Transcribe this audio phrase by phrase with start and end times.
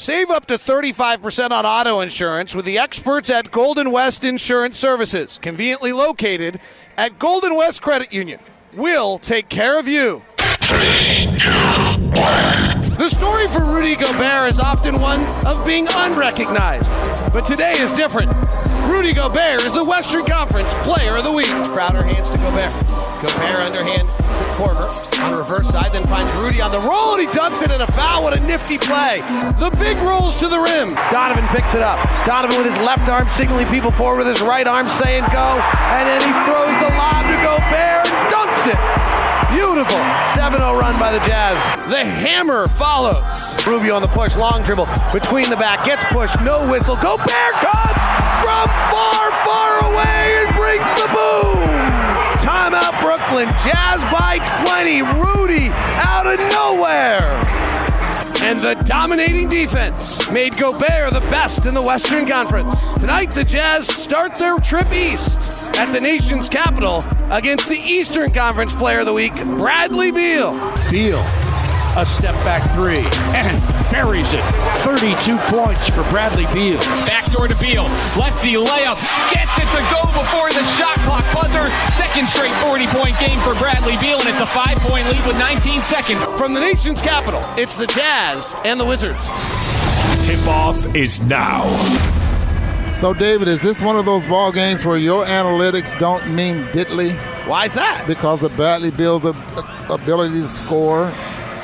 [0.00, 5.36] Save up to 35% on auto insurance with the experts at Golden West Insurance Services,
[5.36, 6.58] conveniently located
[6.96, 8.40] at Golden West Credit Union.
[8.72, 10.22] We'll take care of you.
[12.96, 16.90] The story for Rudy Gobert is often one of being unrecognized,
[17.30, 18.32] but today is different.
[18.90, 21.52] Rudy Gobert is the Western Conference Player of the Week.
[21.74, 22.72] Crowder hands to Gobert.
[23.20, 24.08] Gobert underhand
[24.50, 24.88] to Korver
[25.22, 27.80] on the reverse side, then finds Rudy on the roll, and he dunks it in
[27.80, 28.22] a foul.
[28.22, 29.20] What a nifty play.
[29.58, 30.88] The big rolls to the rim.
[31.10, 31.98] Donovan picks it up.
[32.26, 36.04] Donovan with his left arm signaling people forward with his right arm saying go, and
[36.08, 38.80] then he throws the lob to Gobert and dunks it.
[39.52, 40.00] Beautiful.
[40.34, 41.58] 7 0 run by the Jazz.
[41.90, 43.54] The hammer follows.
[43.66, 46.96] Rubio on the push, long dribble between the back, gets pushed, no whistle.
[46.96, 48.02] Gobert comes
[48.40, 51.69] from far, far away and brings the boom.
[52.70, 53.48] Timeout, Brooklyn.
[53.64, 55.02] Jazz by 20.
[55.02, 57.42] Rudy out of nowhere.
[58.42, 62.74] And the dominating defense made Gobert the best in the Western Conference.
[62.94, 68.72] Tonight, the Jazz start their trip east at the nation's capital against the Eastern Conference
[68.72, 70.52] Player of the Week, Bradley Beal.
[70.90, 71.18] Beal,
[71.96, 73.02] a step back three,
[73.34, 74.40] and buries it.
[74.86, 76.78] 32 points for Bradley Beal.
[77.04, 77.84] Backdoor to Beal.
[78.16, 78.98] Lefty layup.
[79.34, 81.66] Gets it to go before the shot clock buzzer.
[81.92, 85.38] Second straight 40 point game for Bradley Beal, and it's a five point lead with
[85.38, 86.22] 19 seconds.
[86.38, 89.30] From the nation's capital, it's the Jazz and the Wizards.
[90.24, 91.66] Tip off is now.
[92.92, 97.14] So, David, is this one of those ball games where your analytics don't mean diddly?
[97.46, 98.04] Why is that?
[98.06, 101.12] Because of Bradley Beal's ability to score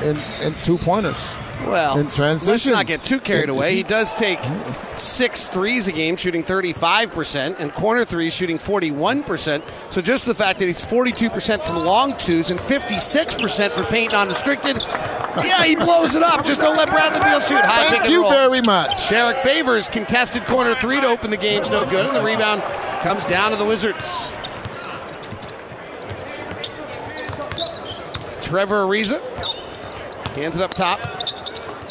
[0.02, 1.36] in, in two pointers.
[1.64, 2.50] Well, in transition.
[2.52, 3.74] let's not get too carried away.
[3.74, 4.38] He does take
[4.96, 9.62] six threes a game, shooting 35%, and corner threes, shooting 41%.
[9.92, 14.76] So just the fact that he's 42% from long twos and 56% for paint unrestricted,
[15.44, 16.44] yeah, he blows it up.
[16.46, 18.30] Just don't let Bradley Beal shoot high Thank you roll.
[18.30, 19.08] very much.
[19.10, 22.62] Derek Favors contested corner three to open the game's no good, and the rebound
[23.02, 24.32] comes down to the Wizards.
[28.42, 29.20] Trevor Ariza
[30.36, 31.00] hands it up top.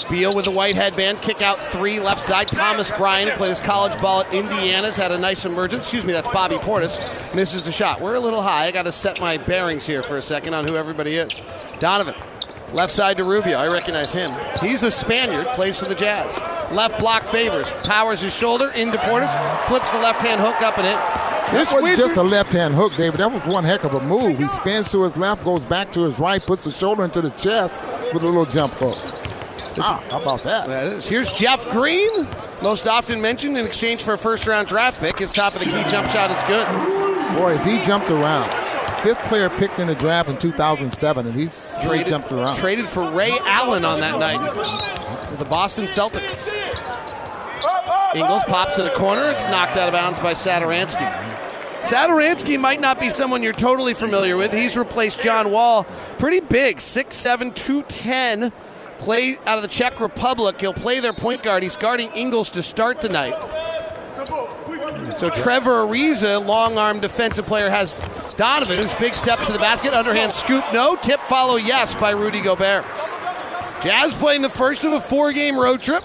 [0.09, 2.51] Beal with the white headband, kick out three, left side.
[2.51, 5.85] Thomas Bryant played his college ball at Indiana's, had a nice emergence.
[5.85, 6.99] Excuse me, that's Bobby Portis.
[7.33, 8.01] Misses the shot.
[8.01, 8.65] We're a little high.
[8.65, 11.41] I got to set my bearings here for a second on who everybody is.
[11.79, 12.15] Donovan,
[12.73, 13.57] left side to Rubio.
[13.57, 14.31] I recognize him.
[14.61, 16.39] He's a Spaniard, plays for the Jazz.
[16.71, 19.33] Left block favors, powers his shoulder into Portis,
[19.67, 21.25] flips the left hand hook up and in.
[21.51, 23.19] This wasn't just a left-hand hook, David.
[23.19, 24.39] That was one heck of a move.
[24.39, 27.29] He spins to his left, goes back to his right, puts the shoulder into the
[27.29, 27.83] chest
[28.13, 28.97] with a little jump hook.
[29.79, 30.67] Ah, how about that?
[30.67, 31.07] That is.
[31.07, 32.27] Here's Jeff Green,
[32.61, 35.19] most often mentioned in exchange for a first round draft pick.
[35.19, 36.65] His top of the key jump shot is good.
[37.37, 38.49] Boy, has he jumped around.
[39.03, 42.55] Fifth player picked in the draft in 2007, and he's Traded, jumped around.
[42.55, 44.39] traded for Ray Allen on that night
[45.29, 46.47] to the Boston Celtics.
[48.15, 49.29] Ingles pops to the corner.
[49.29, 51.05] It's knocked out of bounds by Satoransky.
[51.81, 54.51] Satoransky might not be someone you're totally familiar with.
[54.53, 55.83] He's replaced John Wall.
[56.17, 58.51] Pretty big, 6'7, 210.
[58.99, 60.59] Play out of the Czech Republic.
[60.59, 61.63] He'll play their point guard.
[61.63, 63.33] He's guarding Ingles to start tonight.
[65.17, 67.93] So Trevor Ariza, long arm defensive player, has
[68.37, 69.93] Donovan, who's big steps to the basket.
[69.93, 70.95] Underhand scoop, no.
[70.95, 72.85] Tip follow, yes, by Rudy Gobert.
[73.81, 76.03] Jazz playing the first of a four game road trip.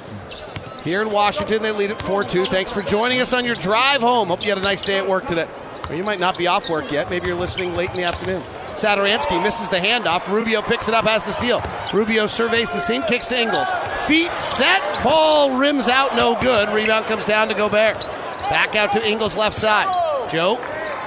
[0.84, 2.46] Here in Washington, they lead at 4 2.
[2.46, 4.28] Thanks for joining us on your drive home.
[4.28, 5.46] Hope you had a nice day at work today.
[5.92, 7.10] You might not be off work yet.
[7.10, 8.42] Maybe you're listening late in the afternoon.
[8.80, 10.26] Satoransky misses the handoff.
[10.32, 11.60] Rubio picks it up, has the steal.
[11.92, 13.68] Rubio surveys the scene, kicks to Ingles.
[14.06, 14.80] Feet set.
[15.04, 16.68] Ball rims out, no good.
[16.70, 18.00] Rebound comes down to Gobert.
[18.48, 20.28] Back out to Ingles left side.
[20.30, 20.56] Joe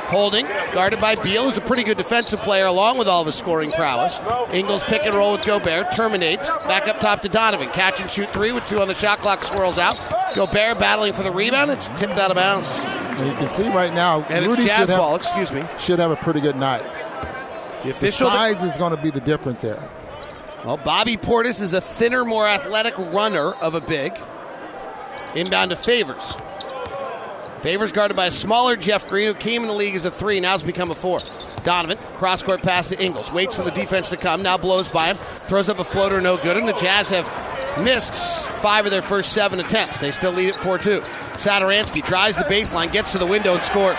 [0.07, 3.35] holding, guarded by Beal, who's a pretty good defensive player along with all of his
[3.35, 4.19] scoring prowess.
[4.53, 6.47] Ingles pick and roll with Gobert, terminates.
[6.67, 7.69] Back up top to Donovan.
[7.69, 9.97] Catch and shoot three with two on the shot clock, swirls out.
[10.35, 11.71] Gobert battling for the rebound.
[11.71, 12.67] It's tipped out of bounds.
[12.77, 15.63] And you can see right now, And Rudy should have, ball, excuse me.
[15.79, 16.83] should have a pretty good night.
[17.83, 18.29] The The official.
[18.29, 19.81] size is going to be the difference there.
[20.63, 24.17] Well, Bobby Portis is a thinner, more athletic runner of a big.
[25.35, 26.35] Inbound to Favors.
[27.59, 30.39] Favors guarded by a smaller Jeff Green, who came in the league as a three,
[30.39, 31.19] now has become a four.
[31.63, 35.07] Donovan, cross court pass to Ingles, waits for the defense to come, now blows by
[35.13, 35.17] him,
[35.47, 37.25] throws up a floater, no good, and the Jazz have
[37.83, 38.13] missed
[38.51, 39.99] five of their first seven attempts.
[39.99, 40.99] They still lead at 4 2.
[41.33, 43.97] Satoransky drives the baseline, gets to the window, and scores.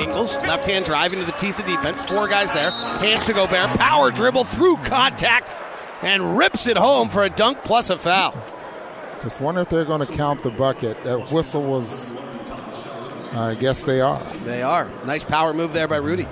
[0.00, 2.02] Ingles, left hand drive into the teeth of defense.
[2.02, 2.70] Four guys there.
[2.70, 3.70] Hands to Gobert.
[3.78, 5.48] Power dribble through contact
[6.02, 8.34] and rips it home for a dunk plus a foul.
[9.22, 11.04] Just wonder if they're going to count the bucket.
[11.04, 12.16] That whistle was.
[13.32, 14.22] I guess they are.
[14.44, 14.90] They are.
[15.06, 16.26] Nice power move there by Rudy.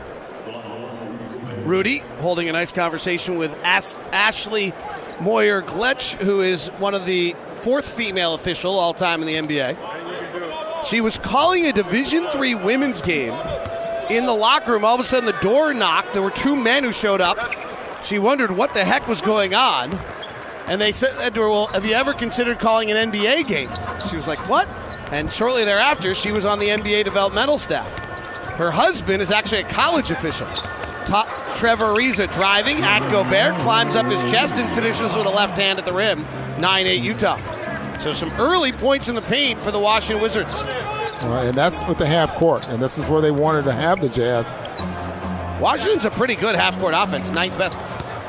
[1.64, 4.72] Rudy holding a nice conversation with As- Ashley
[5.20, 10.84] Moyer Gleich, who is one of the fourth female official all time in the NBA.
[10.84, 13.34] She was calling a Division three women's game
[14.10, 14.84] in the locker room.
[14.84, 16.12] All of a sudden, the door knocked.
[16.12, 17.38] There were two men who showed up.
[18.04, 19.92] She wondered what the heck was going on.
[20.68, 23.70] And they said to her, Well, have you ever considered calling an NBA game?
[24.10, 24.68] She was like, What?
[25.10, 27.90] And shortly thereafter, she was on the NBA developmental staff.
[28.56, 30.46] Her husband is actually a college official.
[31.06, 35.56] Ta- Trevor Ariza driving at Gobert, climbs up his chest and finishes with a left
[35.56, 36.26] hand at the rim.
[36.60, 37.98] 9 8 Utah.
[37.98, 40.62] So some early points in the paint for the Washington Wizards.
[41.20, 42.68] Uh, and that's with the half court.
[42.68, 44.54] And this is where they wanted to have the Jazz.
[45.60, 47.76] Washington's a pretty good half court offense, ninth best.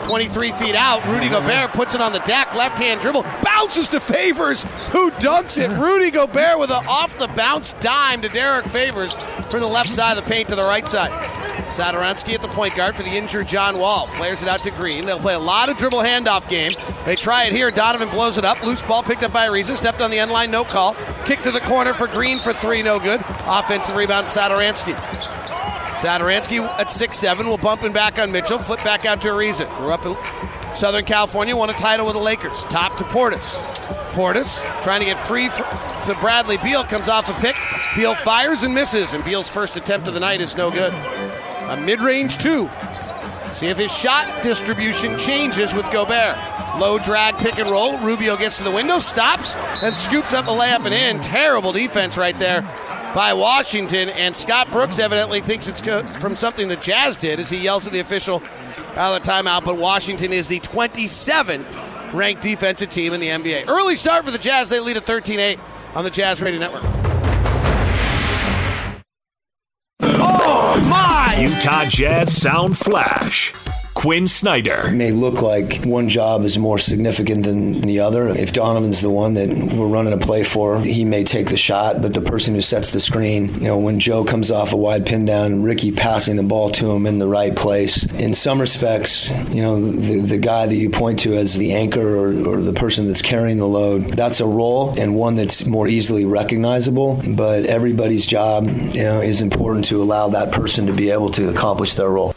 [0.06, 1.06] 23 feet out.
[1.06, 5.58] Rudy Gobert puts it on the deck, left hand dribble, bounces to Favors, who dunks
[5.62, 5.70] it.
[5.78, 9.14] Rudy Gobert with an off the bounce dime to Derek Favors
[9.50, 11.12] from the left side of the paint to the right side.
[11.68, 14.08] Satoransky at the point guard for the injured John Wall.
[14.08, 15.06] Flares it out to Green.
[15.06, 16.72] They'll play a lot of dribble handoff game.
[17.06, 17.72] They try it here.
[17.72, 18.64] Donovan blows it up.
[18.64, 19.76] Loose ball picked up by Ariza.
[19.76, 20.96] Stepped on the end line, no call.
[21.26, 23.22] Kick to the corner for Green for three, no good.
[23.46, 24.96] Offensive rebound, Satoransky.
[26.00, 28.58] Satoransky at 6'7 will bump and back on Mitchell.
[28.58, 29.68] Flip back out to Ariza.
[29.78, 30.16] Grew up in
[30.74, 32.64] Southern California, won a title with the Lakers.
[32.66, 33.58] Top to Portis.
[34.14, 35.64] Portis trying to get free for,
[36.06, 36.84] to Bradley Beal.
[36.84, 37.56] Comes off a pick.
[37.96, 40.94] Beal fires and misses, and Beal's first attempt of the night is no good.
[41.70, 42.70] A mid range two.
[43.52, 46.38] See if his shot distribution changes with Gobert.
[46.80, 47.98] Low drag pick and roll.
[48.00, 51.20] Rubio gets to the window, stops, and scoops up a layup and in.
[51.20, 52.62] Terrible defense right there
[53.14, 54.10] by Washington.
[54.10, 55.82] And Scott Brooks evidently thinks it's
[56.20, 58.42] from something the Jazz did as he yells at the official
[58.96, 59.66] out of the timeout.
[59.66, 63.68] But Washington is the 27th ranked defensive team in the NBA.
[63.68, 64.70] Early start for the Jazz.
[64.70, 65.60] They lead at 13 8
[65.96, 67.09] on the Jazz Radio Network.
[70.82, 71.36] My!
[71.40, 73.54] Utah Jazz Sound Flash.
[74.00, 74.88] Quinn Snyder.
[74.88, 78.30] It may look like one job is more significant than the other.
[78.30, 82.02] If Donovan's the one that we're running a play for, he may take the shot,
[82.02, 85.06] but the person who sets the screen, you know, when Joe comes off a wide
[85.06, 88.06] pin down, Ricky passing the ball to him in the right place.
[88.14, 92.00] In some respects, you know, the, the guy that you point to as the anchor
[92.00, 95.90] or, or the person that's carrying the load, that's a role and one that's more
[95.90, 101.10] easily recognizable, but everybody's job, you know, is important to allow that person to be
[101.10, 102.34] able to accomplish their role.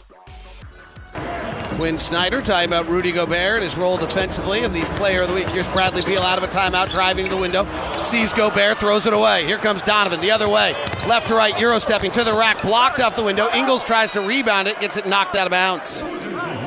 [1.83, 5.33] Quinn Snyder talking about Rudy Gobert and his role defensively and the player of the
[5.33, 5.49] week.
[5.49, 7.67] Here's Bradley Beal out of a timeout, driving to the window,
[8.01, 9.45] sees Gobert, throws it away.
[9.45, 10.71] Here comes Donovan the other way,
[11.09, 13.49] left to right, Euro stepping to the rack, blocked off the window.
[13.53, 16.01] Ingles tries to rebound it, gets it knocked out of bounds.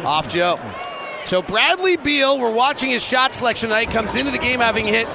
[0.04, 0.60] Off Joe.
[1.24, 5.08] So Bradley Beal, we're watching his shot selection tonight, comes into the game having hit,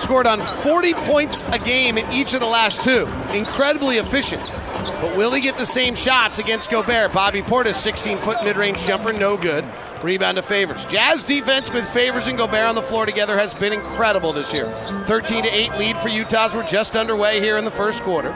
[0.00, 3.08] scored on 40 points a game in each of the last two.
[3.34, 4.48] Incredibly efficient.
[4.82, 7.12] But will he get the same shots against Gobert?
[7.12, 9.64] Bobby Portis, 16 foot mid range jumper, no good.
[10.02, 10.86] Rebound to Favors.
[10.86, 14.72] Jazz defense with Favors and Gobert on the floor together has been incredible this year.
[15.04, 16.54] 13 to 8 lead for Utah's.
[16.54, 18.30] We're just underway here in the first quarter.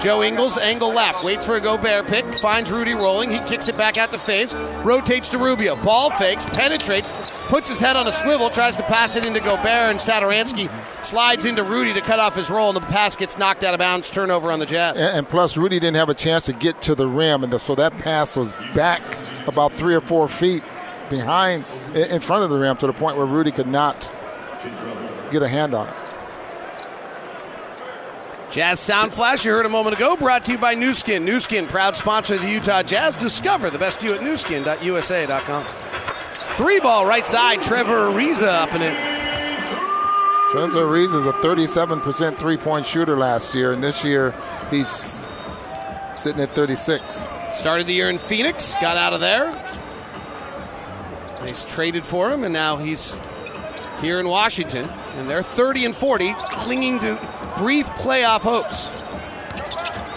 [0.00, 3.30] Joe Ingles, angle left, waits for a Gobert pick, finds Rudy rolling.
[3.30, 5.76] He kicks it back out to Faves, rotates to Rubio.
[5.76, 7.12] Ball fakes, penetrates,
[7.48, 10.70] puts his head on a swivel, tries to pass it into Gobert, and Satoransky
[11.04, 13.78] slides into Rudy to cut off his roll, and the pass gets knocked out of
[13.78, 14.08] bounds.
[14.08, 14.98] Turnover on the Jazz.
[14.98, 17.58] And, and plus, Rudy didn't have a chance to get to the rim, and the,
[17.58, 19.02] so that pass was back
[19.46, 20.62] about three or four feet
[21.10, 24.10] behind, in in front of the rim, to the point where Rudy could not
[25.30, 26.09] get a hand on it.
[28.50, 31.24] Jazz Sound Flash, you heard a moment ago, brought to you by Nu Skin.
[31.24, 33.14] Nu Skin, proud sponsor of the Utah Jazz.
[33.14, 35.64] Discover the best you at newskin.usa.com.
[36.56, 39.10] Three ball right side, Trevor Ariza up and it.
[40.50, 44.34] Trevor Reeves is a 37% three point shooter last year, and this year
[44.68, 45.24] he's
[46.16, 47.30] sitting at 36.
[47.56, 49.54] Started the year in Phoenix, got out of there.
[51.46, 53.16] He's traded for him, and now he's
[54.00, 54.90] here in Washington.
[55.14, 58.90] And they're 30 and 40, clinging to brief playoff hopes.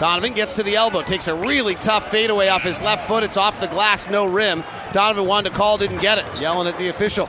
[0.00, 3.22] Donovan gets to the elbow, takes a really tough fadeaway off his left foot.
[3.22, 4.64] It's off the glass, no rim.
[4.92, 6.40] Donovan wanted to call, didn't get it.
[6.40, 7.28] Yelling at the official.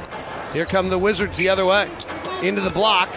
[0.52, 1.90] Here come the Wizards the other way.
[2.42, 3.12] Into the block.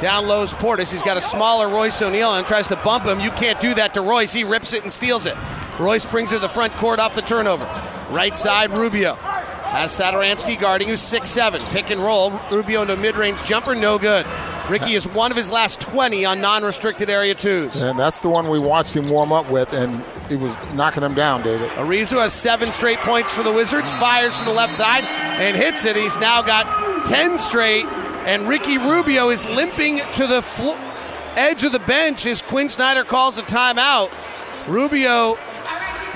[0.00, 0.90] Down lows Portis.
[0.90, 3.20] He's got a smaller Royce O'Neal and tries to bump him.
[3.20, 4.32] You can't do that to Royce.
[4.32, 5.36] He rips it and steals it.
[5.78, 7.64] Royce brings her to the front court off the turnover.
[8.10, 9.14] Right side, Rubio.
[9.14, 11.60] Has Satoransky guarding, who's 6'7.
[11.70, 12.30] Pick and roll.
[12.50, 14.24] Rubio into mid range jumper, no good.
[14.68, 17.80] Ricky is one of his last 20 on non restricted area twos.
[17.82, 21.14] And that's the one we watched him warm up with, and he was knocking him
[21.14, 21.68] down, David.
[21.70, 25.84] Ariza has seven straight points for the Wizards, fires from the left side and hits
[25.84, 25.96] it.
[25.96, 30.78] He's now got 10 straight, and Ricky Rubio is limping to the flo-
[31.36, 34.10] edge of the bench as Quinn Snyder calls a timeout.
[34.66, 35.34] Rubio,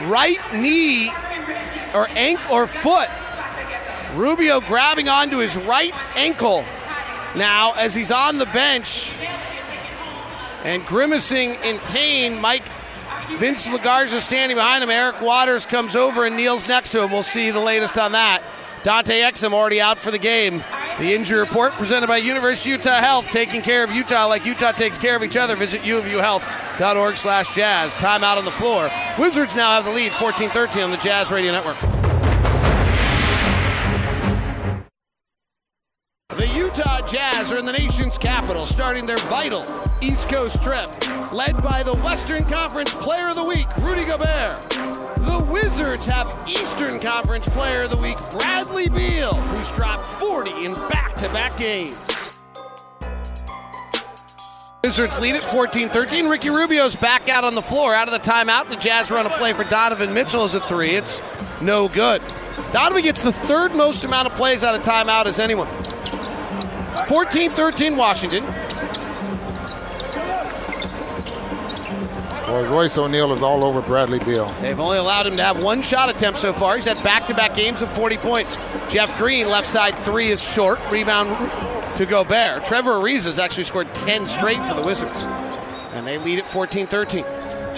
[0.09, 1.11] right knee
[1.95, 3.09] or ankle or foot.
[4.14, 6.64] Rubio grabbing onto his right ankle
[7.37, 9.19] now as he's on the bench
[10.65, 12.41] and grimacing in pain.
[12.41, 12.65] Mike
[13.37, 14.91] Vince Lagarza standing behind him.
[14.91, 17.11] Eric Waters comes over and kneels next to him.
[17.11, 18.43] We'll see the latest on that.
[18.83, 20.63] Dante Exum already out for the game.
[20.99, 24.73] The injury report presented by University of Utah Health, taking care of Utah like Utah
[24.73, 25.55] takes care of each other.
[25.57, 27.95] Visit uofuhealth.org slash jazz.
[27.95, 28.91] Timeout on the floor.
[29.19, 32.08] Wizards now have the lead, 14-13 on the Jazz Radio Network.
[36.37, 39.61] The Utah Jazz are in the nation's capital, starting their vital
[40.03, 44.51] East Coast trip, led by the Western Conference Player of the Week, Rudy Gobert.
[45.25, 50.73] The Wizards have Eastern Conference Player of the Week, Bradley Beal, who's dropped 40 in
[50.91, 52.07] back-to-back games.
[54.85, 56.31] Wizards lead at 14-13.
[56.31, 58.69] Ricky Rubio's back out on the floor, out of the timeout.
[58.69, 60.91] The Jazz run a play for Donovan Mitchell as a three.
[60.91, 61.23] It's
[61.63, 62.21] no good.
[62.73, 65.69] Donovan gets the third most amount of plays out of timeout as anyone.
[67.07, 68.45] 14 13 Washington.
[72.47, 74.50] Boy, Royce O'Neal is all over Bradley Beal.
[74.62, 76.76] They've only allowed him to have one shot attempt so far.
[76.76, 78.57] He's had back to back games of 40 points.
[78.88, 80.81] Jeff Green, left side three is short.
[80.90, 81.28] Rebound
[81.99, 82.64] to Gobert.
[82.64, 85.25] Trevor Ariza has actually scored 10 straight for the Wizards.
[85.93, 87.25] And they lead at 14 13.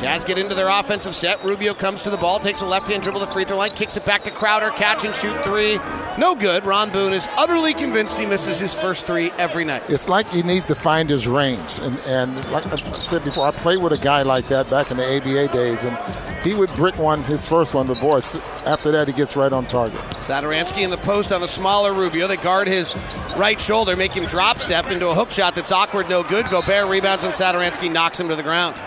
[0.01, 1.45] Jazz get into their offensive set.
[1.45, 3.73] Rubio comes to the ball, takes a left hand dribble to the free throw line,
[3.73, 5.79] kicks it back to Crowder, catch and shoot three.
[6.17, 6.65] No good.
[6.65, 9.83] Ron Boone is utterly convinced he misses his first three every night.
[9.91, 11.79] It's like he needs to find his range.
[11.83, 14.97] And, and like I said before, I played with a guy like that back in
[14.97, 15.99] the ABA days, and
[16.43, 18.21] he would brick one, his first one, but boy,
[18.65, 20.01] after that, he gets right on target.
[20.17, 22.27] Satoransky in the post on the smaller Rubio.
[22.27, 22.97] They guard his
[23.37, 26.47] right shoulder, make him drop step into a hook shot that's awkward, no good.
[26.47, 28.81] Gobert rebounds and Satoransky, knocks him to the ground.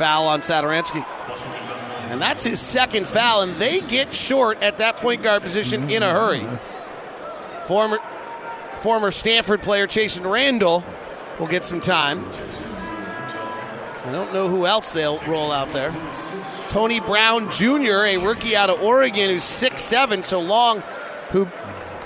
[0.00, 1.04] Foul on Satoransky.
[2.10, 6.02] And that's his second foul, and they get short at that point guard position in
[6.02, 6.42] a hurry.
[7.64, 7.98] Former
[8.76, 10.82] former Stanford player Chasson Randle
[11.38, 12.24] will get some time.
[14.06, 15.94] I don't know who else they'll roll out there.
[16.70, 20.80] Tony Brown Jr., a rookie out of Oregon who's 6'7, so long,
[21.32, 21.46] who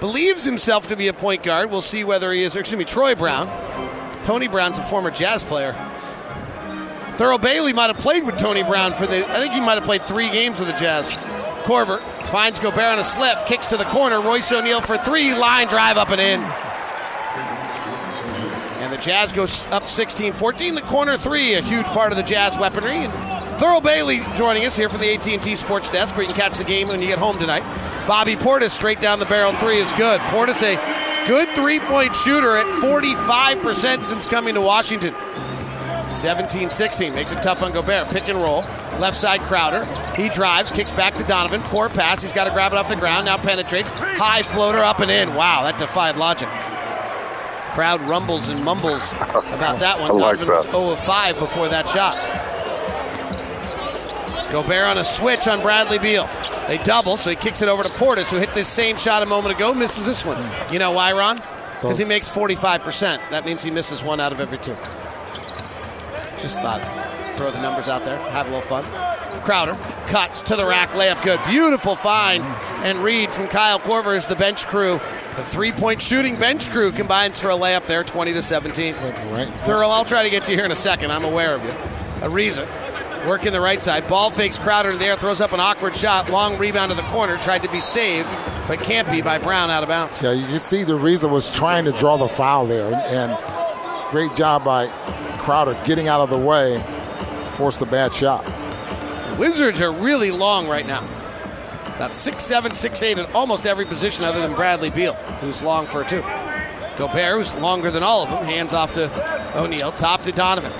[0.01, 1.71] believes himself to be a point guard.
[1.71, 3.47] We'll see whether he is, excuse me, Troy Brown.
[4.25, 5.75] Tony Brown's a former jazz player.
[7.16, 9.25] Thurl Bailey might have played with Tony Brown for the.
[9.28, 11.14] I think he might have played three games with the Jazz.
[11.64, 14.21] Korver finds Gobert on a slip, kicks to the corner.
[14.21, 16.40] Royce O'Neal for three, line drive up and in.
[18.83, 20.75] And the Jazz goes up 16-14.
[20.75, 22.97] The corner three, a huge part of the Jazz weaponry.
[22.97, 23.12] And
[23.59, 26.64] Thurl Bailey joining us here from the AT&T Sports Desk, where you can catch the
[26.64, 27.62] game when you get home tonight.
[28.09, 30.21] Bobby Portis straight down the barrel three is good.
[30.23, 35.14] Portis a good three-point shooter at 45% since coming to Washington.
[36.14, 37.14] 17 16.
[37.14, 38.09] Makes it tough on Gobert.
[38.09, 38.62] Pick and roll.
[38.99, 39.85] Left side Crowder.
[40.14, 41.61] He drives, kicks back to Donovan.
[41.62, 42.23] Poor pass.
[42.23, 43.26] He's got to grab it off the ground.
[43.26, 43.90] Now penetrates.
[43.90, 45.35] High floater up and in.
[45.35, 46.49] Wow, that defied logic.
[47.75, 50.11] Crowd rumbles and mumbles about that one.
[50.11, 50.73] I like Donovan was that.
[50.73, 52.14] 0 of 5 before that shot.
[54.52, 56.28] Gobert on a switch on Bradley Beal.
[56.68, 59.26] They double, so he kicks it over to Portis, who hit this same shot a
[59.26, 60.38] moment ago, misses this one.
[60.73, 61.37] You know why, Ron?
[61.80, 63.30] Because he makes 45%.
[63.30, 64.76] That means he misses one out of every two.
[66.38, 66.83] Just thought,
[67.37, 68.85] throw the numbers out there, have a little fun.
[69.43, 69.75] Crowder
[70.07, 71.41] cuts to the rack, layup good.
[71.49, 72.43] Beautiful find
[72.85, 75.00] and read from Kyle Korver as the bench crew.
[75.37, 78.95] The three-point shooting bench crew combines for a layup there, 20 to 17.
[78.95, 79.49] Right.
[79.64, 81.11] Thurl, I'll try to get to you here in a second.
[81.11, 81.71] I'm aware of you.
[82.21, 82.69] Ariza
[83.26, 84.07] working the right side.
[84.09, 86.31] Ball fakes Crowder in the air, throws up an awkward shot.
[86.31, 88.29] Long rebound to the corner, tried to be saved,
[88.69, 90.23] but can't be by Brown out of bounds.
[90.23, 93.37] Yeah, you can see the reason was trying to draw the foul there, and
[94.11, 94.87] great job by
[95.45, 96.83] Crowder getting out of the way,
[97.57, 98.43] forced a bad shot.
[99.39, 101.05] Wizards are really long right now.
[101.97, 106.23] About 6'7, 6'8 at almost every position other than Bradley Beal, who's long for two.
[106.97, 110.73] Gobert, who's longer than all of them, hands off to O'Neal, top to Donovan.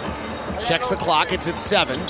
[0.67, 2.01] Checks the clock, it's at seven.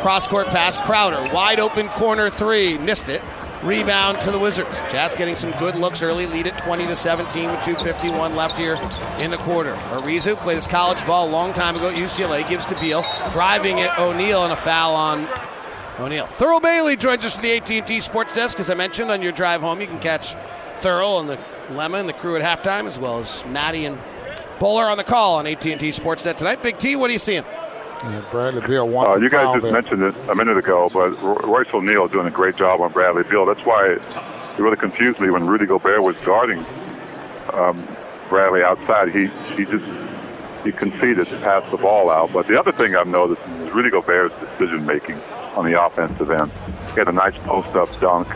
[0.00, 3.20] Cross court pass, Crowder, wide open corner three, missed it.
[3.62, 4.78] Rebound to the Wizards.
[4.90, 8.78] Jazz getting some good looks early, lead at 20 to 17 with 2:51 left here
[9.18, 9.74] in the quarter.
[9.90, 13.80] Ariza played his college ball a long time ago at UCLA, gives to Beal, driving
[13.80, 15.26] at O'Neal and a foul on
[15.98, 16.26] O'Neal.
[16.26, 18.60] Thurl Bailey joins us for the AT&T Sports Desk.
[18.60, 20.36] As I mentioned on your drive home, you can catch
[20.80, 21.38] Thurl and the
[21.72, 23.98] Lemma and the crew at halftime, as well as Maddie and
[24.60, 26.62] Bowler on the call on AT&T Sportsnet tonight.
[26.62, 27.44] Big T, what are you seeing?
[28.04, 29.72] Yeah, Bradley Beal wants Uh, you guys just there.
[29.72, 31.10] mentioned it a minute ago, but
[31.44, 33.44] Royce O'Neal is doing a great job on Bradley Beal.
[33.44, 34.02] That's why it
[34.58, 36.64] really confused me when Rudy Gobert was guarding
[37.52, 37.86] um,
[38.28, 39.08] Bradley outside.
[39.10, 39.26] He
[39.56, 39.84] he just
[40.64, 42.32] he conceded to pass the ball out.
[42.32, 45.20] But the other thing I've noticed is Rudy Gobert's decision making
[45.56, 46.52] on the offensive end.
[46.92, 48.28] He had a nice post up dunk,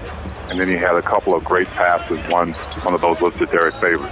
[0.51, 2.19] and then he had a couple of great passes.
[2.33, 2.53] One
[2.83, 4.11] one of those was to Derek Favors.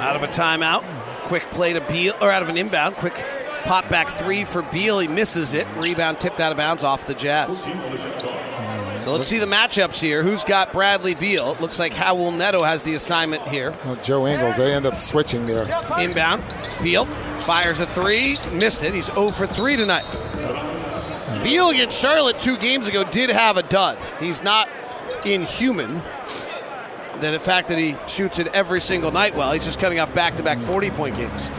[0.00, 0.84] Out of a timeout.
[1.28, 2.96] Quick play to Beal, or out of an inbound.
[2.96, 3.14] Quick
[3.64, 4.98] pop back three for Beal.
[4.98, 5.66] He misses it.
[5.76, 7.62] Rebound tipped out of bounds off the Jazz.
[7.62, 9.02] Mm-hmm.
[9.02, 10.22] So let's see the matchups here.
[10.22, 11.52] Who's got Bradley Beal?
[11.52, 13.74] It looks like Raul Neto has the assignment here.
[13.84, 15.64] Well, Joe Ingles, they end up switching there.
[15.98, 16.42] Inbound.
[16.82, 17.06] Beal
[17.40, 18.38] fires a three.
[18.52, 18.94] Missed it.
[18.94, 20.04] He's 0 for 3 tonight.
[21.42, 23.98] Beal against Charlotte two games ago did have a dud.
[24.18, 24.68] He's not
[25.24, 26.02] inhuman.
[27.20, 30.14] That the fact that he shoots it every single night well, he's just coming off
[30.14, 31.50] back to back 40 point games.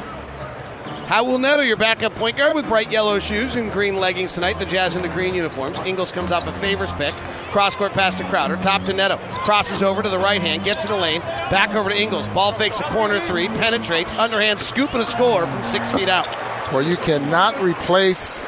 [1.09, 4.59] Raul Neto, your backup point guard with bright yellow shoes and green leggings tonight.
[4.59, 5.79] The Jazz in the green uniforms.
[5.79, 7.13] Ingles comes off a favors pick.
[7.51, 8.57] Cross court pass to Crowder.
[8.57, 9.17] Top to Neto.
[9.17, 10.63] Crosses over to the right hand.
[10.63, 11.21] Gets in the lane.
[11.21, 12.27] Back over to Ingles.
[12.29, 13.47] Ball fakes a corner three.
[13.47, 14.19] Penetrates.
[14.19, 16.27] Underhand scoop and a score from six feet out.
[16.71, 18.45] Where you cannot replace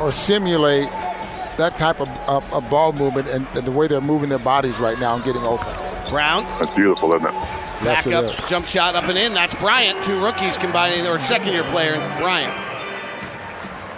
[0.00, 0.88] or simulate
[1.58, 4.78] that type of, of, of ball movement and, and the way they're moving their bodies
[4.78, 5.81] right now and getting open.
[6.08, 6.44] Brown.
[6.58, 7.32] That's beautiful, isn't it?
[7.34, 8.48] Yes, Back it up, is.
[8.48, 9.34] jump shot up and in.
[9.34, 10.04] That's Bryant.
[10.04, 12.52] Two rookies combining, or second year player, Bryant.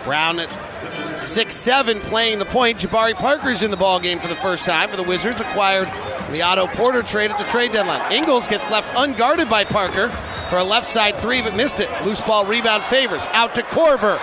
[0.05, 2.79] Brown at six seven playing the point.
[2.79, 5.41] Jabari Parker's in the ball game for the first time for the Wizards.
[5.41, 5.89] Acquired
[6.33, 8.13] the Otto Porter trade at the trade deadline.
[8.13, 10.09] Ingles gets left unguarded by Parker
[10.51, 11.89] for a left side three, but missed it.
[12.05, 14.19] Loose ball rebound favors out to Korver.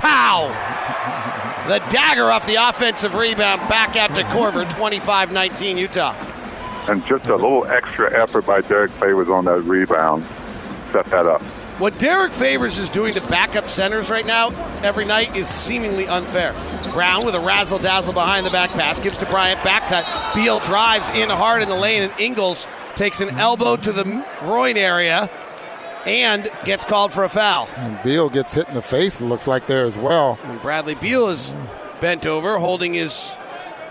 [0.00, 0.48] Pow!
[1.66, 4.64] The dagger off the offensive rebound back out to Korver.
[4.70, 6.14] 25-19 Utah.
[6.88, 10.24] And just a little extra effort by Derek Favors on that rebound
[10.92, 11.42] set that up.
[11.78, 14.48] What Derek Favors is doing to backup centers right now
[14.82, 16.54] every night is seemingly unfair.
[16.92, 20.34] Brown with a razzle dazzle behind the back pass gives to Bryant back cut.
[20.34, 24.78] Beal drives in hard in the lane, and Ingles takes an elbow to the groin
[24.78, 25.28] area
[26.06, 27.68] and gets called for a foul.
[27.76, 30.38] And Beal gets hit in the face, it looks like there as well.
[30.44, 31.54] And Bradley Beal is
[32.00, 33.36] bent over, holding his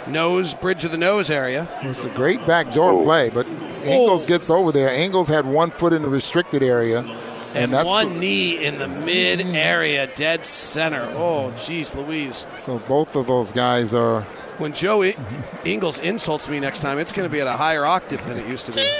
[0.07, 1.69] nose, bridge of the nose area.
[1.81, 3.03] It's a great backdoor oh.
[3.03, 3.47] play, but
[3.83, 4.27] Ingles oh.
[4.27, 4.93] gets over there.
[4.93, 6.99] Ingles had one foot in the restricted area.
[6.99, 7.09] And,
[7.55, 11.01] And that's one knee in the mid area, dead center.
[11.15, 12.45] Oh, jeez, Louise.
[12.55, 14.21] so both of those guys are
[14.57, 15.15] When Joe I-
[15.63, 18.47] Ingles insults me next time, it's going to be at a higher octave than it
[18.47, 18.85] used to be.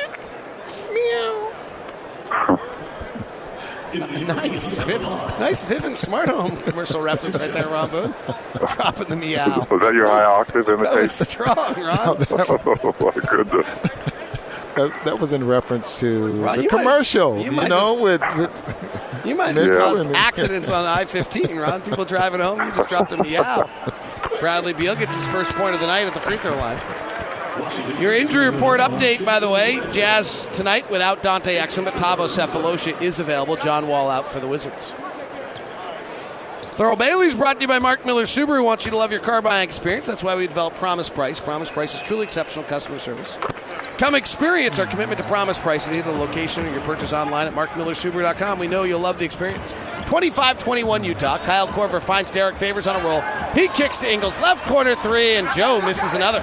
[4.27, 8.11] nice, Vivint, nice Vivint Smart Home commercial reference right there, Ron Boone.
[8.75, 9.65] Dropping the meow.
[9.69, 12.17] Was that your high octave That was strong, Ron.
[12.31, 13.67] oh my goodness.
[14.75, 18.01] that, that was in reference to Right, the you might- commercial, you you, might know,
[18.01, 19.77] with, with You might have Yeah.
[19.77, 21.81] caused accidents on I-15, Ron.
[21.81, 23.69] People driving home, you just dropped a meow.
[24.39, 26.77] Bradley Beal gets his first point of the night at the free throw line.
[27.99, 33.01] Your injury report update, by the way, Jazz tonight without Dante Exum, but Thabo Sefolosha
[33.01, 33.55] is available.
[33.55, 34.93] John Wall out for the Wizards.
[36.75, 38.61] Thurl Bailey's brought to you by Mark Miller Subaru.
[38.61, 40.07] Wants you to love your car buying experience.
[40.07, 41.39] That's why we developed Promise Price.
[41.39, 43.37] Promise Price is truly exceptional customer service.
[43.97, 47.47] Come experience our commitment to Promise Price at either the location or your purchase online
[47.47, 48.59] at markmillersubaru.com.
[48.59, 49.73] We know you'll love the experience.
[50.01, 51.37] 25-21 Utah.
[51.45, 53.21] Kyle Korver finds Derek Favors on a roll.
[53.53, 54.41] He kicks to Ingles.
[54.41, 56.41] Left corner three, and Joe misses another.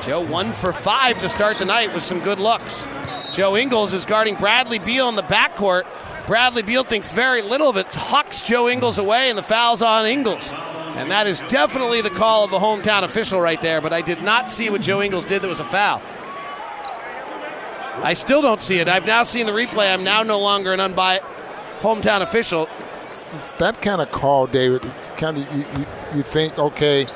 [0.00, 2.86] Joe one for five to start the night with some good looks.
[3.34, 5.84] Joe Ingles is guarding Bradley Beal in the backcourt.
[6.26, 10.06] Bradley Beal thinks very little of it, hucks Joe Ingles away, and the foul's on
[10.06, 10.52] Ingles.
[10.52, 14.22] And that is definitely the call of the hometown official right there, but I did
[14.22, 16.02] not see what Joe Ingles did that was a foul.
[18.02, 18.88] I still don't see it.
[18.88, 19.92] I've now seen the replay.
[19.92, 21.24] I'm now no longer an unbiased
[21.80, 22.68] hometown official.
[23.06, 24.84] it's, it's that kind of call, David.
[24.84, 27.06] It's kind of you, you, you think, okay,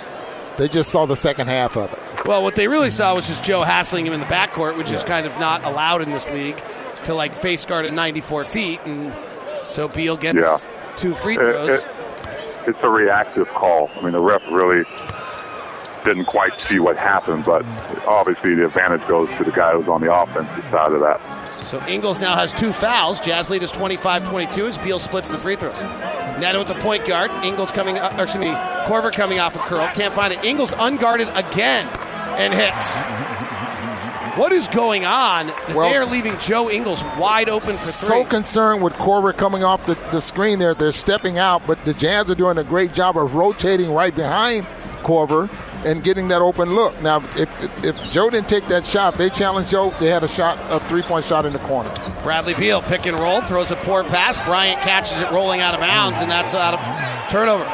[0.58, 2.26] they just saw the second half of it.
[2.26, 5.02] Well, what they really saw was just Joe hassling him in the backcourt, which is
[5.02, 6.60] kind of not allowed in this league
[7.04, 9.12] to like face guard at 94 feet, and
[9.68, 10.56] so Beal gets Yeah.
[10.96, 11.84] two free throws.
[11.84, 11.88] it-
[12.66, 13.90] it's a reactive call.
[13.98, 14.84] I mean, the ref really
[16.04, 17.64] didn't quite see what happened, but
[18.06, 21.20] obviously the advantage goes to the guy who's on the offensive side of that.
[21.62, 23.20] So Ingles now has two fouls.
[23.20, 25.82] Jazz lead is 25-22 as Beal splits the free throws.
[26.38, 27.30] Neto at the point guard.
[27.42, 28.50] Ingles coming, uh, or excuse me,
[28.86, 29.86] Korver coming off a curl.
[29.94, 30.44] Can't find it.
[30.44, 31.86] Ingles unguarded again
[32.36, 32.98] and hits.
[34.36, 35.48] What is going on?
[35.74, 38.08] Well- they are leaving Joe Ingles wide open for three.
[38.08, 40.74] So concerned with Korver coming off the, the screen there.
[40.74, 44.66] They're stepping out, but the Jazz are doing a great job of rotating right behind
[45.04, 45.48] Korver
[45.84, 47.00] and getting that open look.
[47.02, 49.94] Now, if if Joe didn't take that shot, they challenged Joe.
[50.00, 51.92] They had a shot, a three-point shot in the corner.
[52.22, 54.38] Bradley Beal pick and roll, throws a poor pass.
[54.46, 57.64] Bryant catches it rolling out of bounds, and that's out of turnover.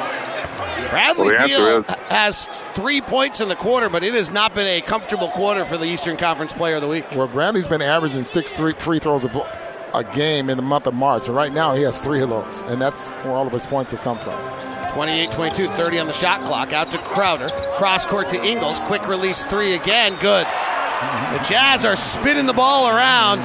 [0.91, 4.67] Bradley Well, Beal is- has three points in the quarter, but it has not been
[4.67, 7.05] a comfortable quarter for the Eastern Conference Player of the Week.
[7.15, 9.47] Well, Bradley's been averaging six three free throws a,
[9.95, 12.63] a game in the month of March, and right now he has three of those,
[12.67, 14.39] and that's where all of his points have come from.
[14.93, 16.73] 28 22, 30 on the shot clock.
[16.73, 17.49] Out to Crowder.
[17.77, 18.81] Cross court to Ingles.
[18.81, 20.17] Quick release three again.
[20.21, 20.47] Good.
[20.47, 23.39] The Jazz are spinning the ball around,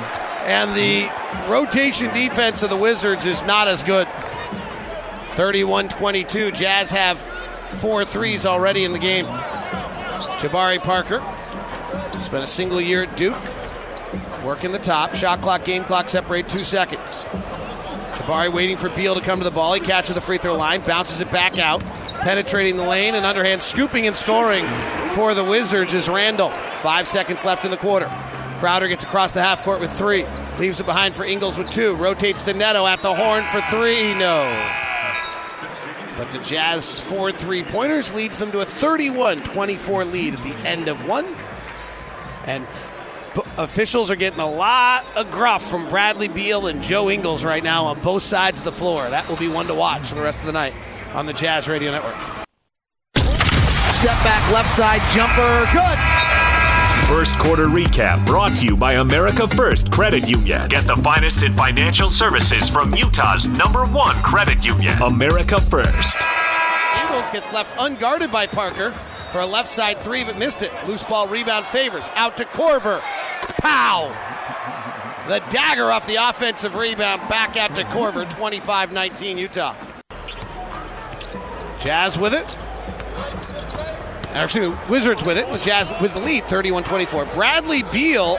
[0.46, 1.08] and the
[1.48, 4.08] rotation defense of the Wizards is not as good.
[5.36, 6.52] 31 22.
[6.52, 7.20] Jazz have
[7.80, 9.26] four threes already in the game.
[10.40, 11.20] Jabari Parker.
[12.18, 13.38] Spent a single year at Duke.
[14.44, 15.14] Working the top.
[15.14, 17.26] Shot clock, game clock separate two seconds.
[18.16, 19.74] Jabari waiting for Beal to come to the ball.
[19.74, 21.82] He catches the free throw line, bounces it back out,
[22.22, 24.66] penetrating the lane, and underhand scooping and scoring
[25.14, 26.50] for the Wizards is Randle.
[26.82, 28.08] Five seconds left in the quarter.
[28.60, 30.26] Crowder gets across the half court with three,
[30.60, 34.14] leaves it behind for Ingles with two, rotates to Neto at the horn for three.
[34.14, 34.85] No.
[36.18, 40.56] But the Jazz four three pointers leads them to a 31 24 lead at the
[40.68, 41.26] end of one.
[42.46, 42.66] And
[43.36, 47.64] b- officials are getting a lot of gruff from Bradley Beal and Joe Ingles right
[47.64, 49.10] now on both sides of the floor.
[49.10, 50.74] That will be one to watch for the rest of the night
[51.14, 52.16] on the Jazz Radio Network.
[53.18, 55.66] Step back left side jumper.
[55.74, 56.35] Good.
[57.08, 60.68] First quarter recap brought to you by America First Credit Union.
[60.70, 66.18] Get the finest in financial services from Utah's number one credit union, America First.
[67.00, 68.90] Ingles gets left unguarded by Parker
[69.32, 70.72] for a left side three, but missed it.
[70.88, 72.10] Loose ball rebound favors.
[72.16, 73.00] Out to Korver.
[73.62, 74.08] Pow!
[75.28, 77.22] The dagger off the offensive rebound.
[77.30, 78.28] Back out to Korver.
[78.32, 79.76] 25 19 Utah.
[81.80, 82.58] Jazz with it.
[84.36, 85.50] Actually, Wizards with it.
[85.52, 87.34] The Jazz with the lead, 31-24.
[87.34, 88.38] Bradley Beal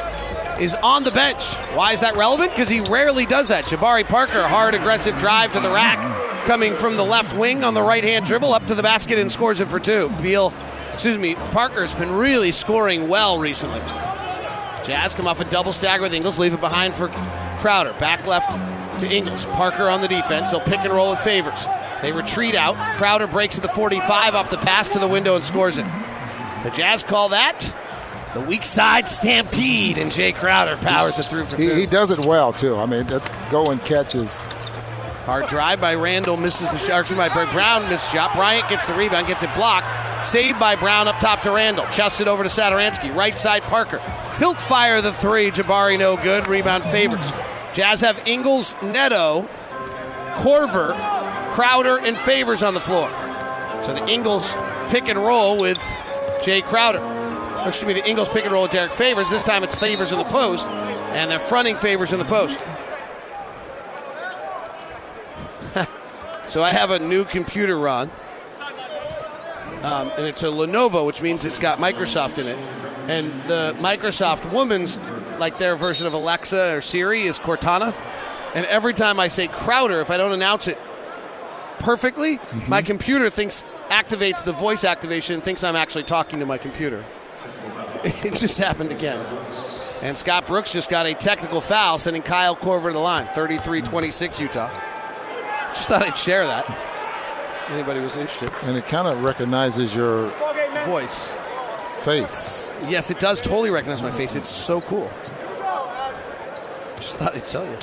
[0.60, 1.56] is on the bench.
[1.74, 2.50] Why is that relevant?
[2.50, 3.64] Because he rarely does that.
[3.64, 5.98] Jabari Parker, hard, aggressive drive to the rack,
[6.44, 9.60] coming from the left wing on the right-hand dribble up to the basket and scores
[9.60, 10.10] it for two.
[10.20, 10.52] Beal,
[10.92, 13.80] excuse me, Parker's been really scoring well recently.
[14.84, 17.08] Jazz come off a double stagger with Ingles, leave it behind for
[17.60, 17.94] Crowder.
[17.94, 18.52] Back left
[19.00, 19.46] to Ingles.
[19.46, 20.50] Parker on the defense.
[20.50, 21.66] They'll pick and roll with favors.
[22.02, 22.76] They retreat out.
[22.96, 25.86] Crowder breaks at the 45 off the pass to the window and scores it.
[26.62, 27.72] The Jazz call that
[28.34, 31.74] the weak side stampede, and Jae Crowder powers it through for He, two.
[31.74, 32.76] he does it well too.
[32.76, 34.44] I mean, that go and catches.
[35.24, 37.00] Hard drive by Randle misses the shot.
[37.00, 38.34] Excuse me, by Brown misses shot.
[38.34, 39.86] Bryant gets the rebound, gets it blocked.
[40.26, 41.84] Saved by Brown up top to Randle.
[41.86, 43.14] Chests it over to Satoransky.
[43.14, 44.00] Right side Parker.
[44.38, 45.50] He'll fire the three.
[45.50, 46.46] Jabari no good.
[46.46, 47.32] Rebound favors.
[47.72, 49.48] Jazz have Ingles, Neto,
[50.36, 50.92] Korver,
[51.56, 53.08] Crowder, and Favors on the floor.
[53.82, 54.54] So the Ingles
[54.90, 55.78] pick and roll with
[56.42, 56.98] Jae Crowder.
[57.00, 59.30] Or Excuse me, the Ingles pick and roll with Derek Favors.
[59.30, 62.62] This time it's Favors in the post, and they're fronting Favors in the post.
[66.46, 68.08] So I have a new computer run,
[69.82, 72.56] um, and it's a Lenovo, which means it's got Microsoft in it.
[73.10, 75.00] And the Microsoft woman's,
[75.40, 77.96] like their version of Alexa or Siri, is Cortana.
[78.54, 80.78] And every time I say Crowder, if I don't announce it
[81.78, 82.70] perfectly, mm-hmm.
[82.70, 87.04] my computer thinks activates the voice activation and thinks I'm actually talking to my computer.
[88.04, 89.18] It just happened again.
[90.00, 93.26] And Scott Brooks just got a technical foul, sending Kyle Korver to the line.
[93.34, 94.70] 33 26 Utah.
[95.70, 96.70] Just thought I'd share that.
[97.70, 98.52] Anybody was interested.
[98.62, 100.28] And it kind of recognizes your
[100.84, 101.32] Voice.
[102.02, 102.76] face.
[102.86, 104.36] Yes, it does totally recognize my face.
[104.36, 105.10] It's so cool.
[106.96, 107.76] Just thought I'd tell you.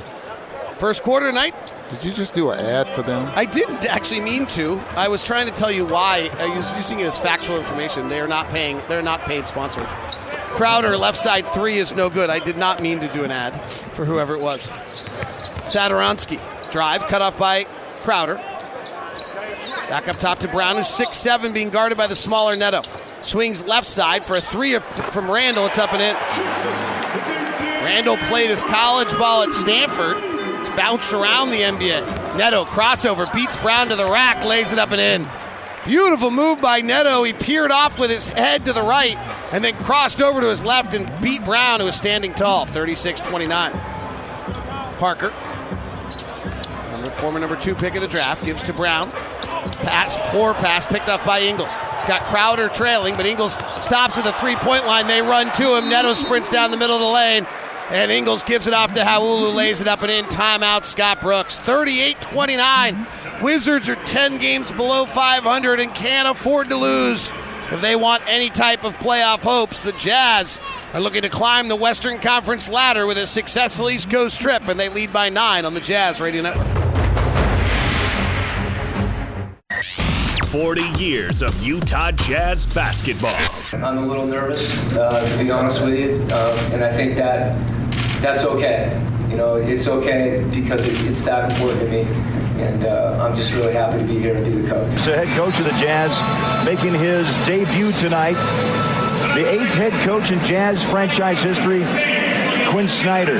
[0.84, 1.56] First quarter tonight.
[1.90, 3.32] Did you just do an ad for them?
[3.38, 4.82] I didn't actually mean to.
[4.98, 6.30] I was trying to tell you why.
[6.34, 8.10] I was using it as factual information.
[8.10, 8.82] They are not paying.
[8.90, 9.80] They're not paid sponsor.
[10.58, 12.30] Crowder left side three is no good.
[12.30, 14.72] I did not mean to do an ad for whoever it was.
[15.62, 17.64] Satoransky drive cut off by
[18.02, 18.36] Crowder.
[19.88, 22.82] Back up top to Brown, who's six seven, being guarded by the smaller Neto.
[23.22, 25.66] Swings left side for a three from Randle.
[25.68, 26.14] It's up and in.
[27.86, 30.33] Randle played his college ball at Stanford.
[30.64, 32.38] It's bounced around the NBA.
[32.38, 35.30] Neto crossover beats Brown to the rack, lays it up and in.
[35.84, 37.22] Beautiful move by Neto.
[37.24, 39.18] He peered off with his head to the right
[39.52, 42.66] and then crossed over to his left and beat Brown, who was standing tall.
[42.66, 43.74] 36 29.
[45.00, 45.34] Parker,
[46.92, 49.12] number former number two pick of the draft, gives to Brown.
[49.12, 51.74] Pass, poor pass, picked up by Ingles.
[51.74, 55.08] He's got Crowder trailing, but Ingles stops at the three point line.
[55.08, 55.90] They run to him.
[55.90, 57.46] Neto sprints down the middle of the lane.
[57.90, 60.26] And Ingles gives it off to who lays it up and in.
[60.26, 61.60] Timeout, Scott Brooks.
[61.60, 63.08] 38 29.
[63.42, 67.30] Wizards are 10 games below 500 and can't afford to lose
[67.72, 70.60] If they want any type of playoff hopes, the Jazz
[70.94, 74.80] are looking to climb the Western Conference ladder with a successful East Coast trip, and
[74.80, 76.83] they lead by nine on the Jazz Radio Network.
[80.54, 83.36] 40 years of Utah Jazz basketball.
[83.74, 87.58] I'm a little nervous, uh, to be honest with you, um, and I think that
[88.22, 88.96] that's okay.
[89.32, 92.02] You know, it's okay because it, it's that important to me,
[92.62, 95.00] and uh, I'm just really happy to be here and be the coach.
[95.00, 96.22] So head coach of the Jazz
[96.68, 98.38] making his debut tonight.
[99.34, 101.84] The eighth head coach in Jazz franchise history,
[102.70, 103.40] Quinn Snyder.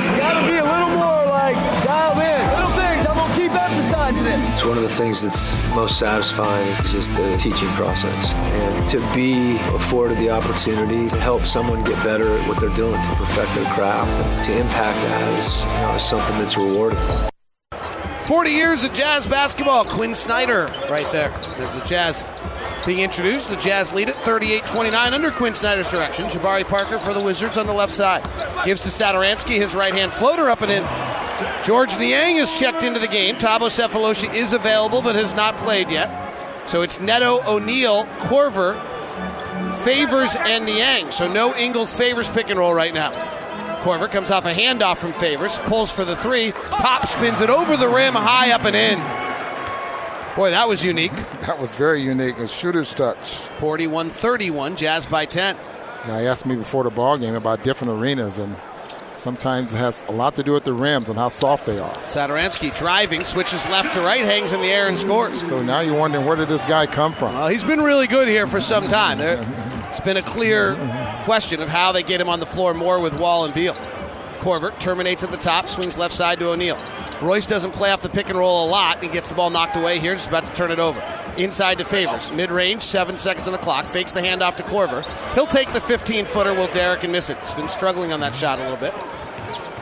[4.16, 8.32] It's one of the things that's most satisfying is just the teaching process.
[8.32, 12.94] And to be afforded the opportunity to help someone get better at what they're doing,
[12.94, 16.98] to perfect their craft, and to impact that is, you know, is something that's rewarding.
[18.24, 19.84] 40 years of Jazz basketball.
[19.84, 21.28] Quinn Snyder right there.
[21.58, 22.24] There's the Jazz
[22.86, 23.50] being introduced.
[23.50, 26.26] The Jazz lead at 38 29 under Quinn Snyder's direction.
[26.26, 28.22] Jabari Parker for the Wizards on the left side.
[28.64, 31.23] Gives to Satoransky his right hand floater up and in.
[31.64, 33.36] George Niang is checked into the game.
[33.36, 36.68] Thabo Sefolosha is available but has not played yet.
[36.68, 38.74] So it's Neto, O'Neal, Korver,
[39.84, 41.10] Favors, and Niang.
[41.10, 43.12] So no Ingles Favors pick and roll right now.
[43.82, 47.76] Korver comes off a handoff from Favors, pulls for the three, top spins it over
[47.76, 48.98] the rim, high up and in.
[50.36, 51.12] Boy, that was unique.
[51.44, 52.38] That was very unique.
[52.38, 53.36] A shooter's touch.
[53.58, 55.56] 41 31, Jazz by 10.
[56.06, 58.56] Yeah, he asked me before the ball game about different arenas, and
[59.16, 61.94] sometimes it has a lot to do with the rims and how soft they are.
[61.98, 65.40] Satoransky driving, switches left to right, hangs in the air and scores.
[65.48, 67.34] So now you're wondering where did this guy come from?
[67.34, 69.20] Well, he's been really good here for some time.
[69.20, 70.74] It's been a clear
[71.24, 73.74] question of how they get him on the floor more with Wall and Beal.
[74.38, 76.78] Korver terminates at the top, swings left side to O'Neal.
[77.22, 79.02] Royce doesn't play off the pick and roll a lot.
[79.02, 81.00] He gets the ball knocked away here, just about to turn it over.
[81.36, 82.30] Inside to Favors.
[82.32, 83.86] Mid range, seven seconds on the clock.
[83.86, 85.04] Fakes the handoff to Korver.
[85.34, 87.38] He'll take the 15 footer, will Derek and miss it.
[87.38, 88.92] He's been struggling on that shot a little bit.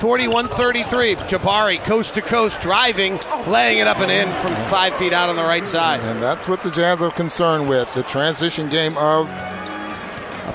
[0.02, 1.14] 41 33.
[1.14, 5.36] Jabari, coast to coast, driving, laying it up and in from five feet out on
[5.36, 6.00] the right side.
[6.00, 9.26] And that's what the Jazz are concerned with the transition game of.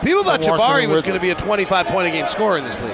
[0.03, 2.65] People thought the Jabari was going to be a 25 point a game scorer in
[2.65, 2.91] this league.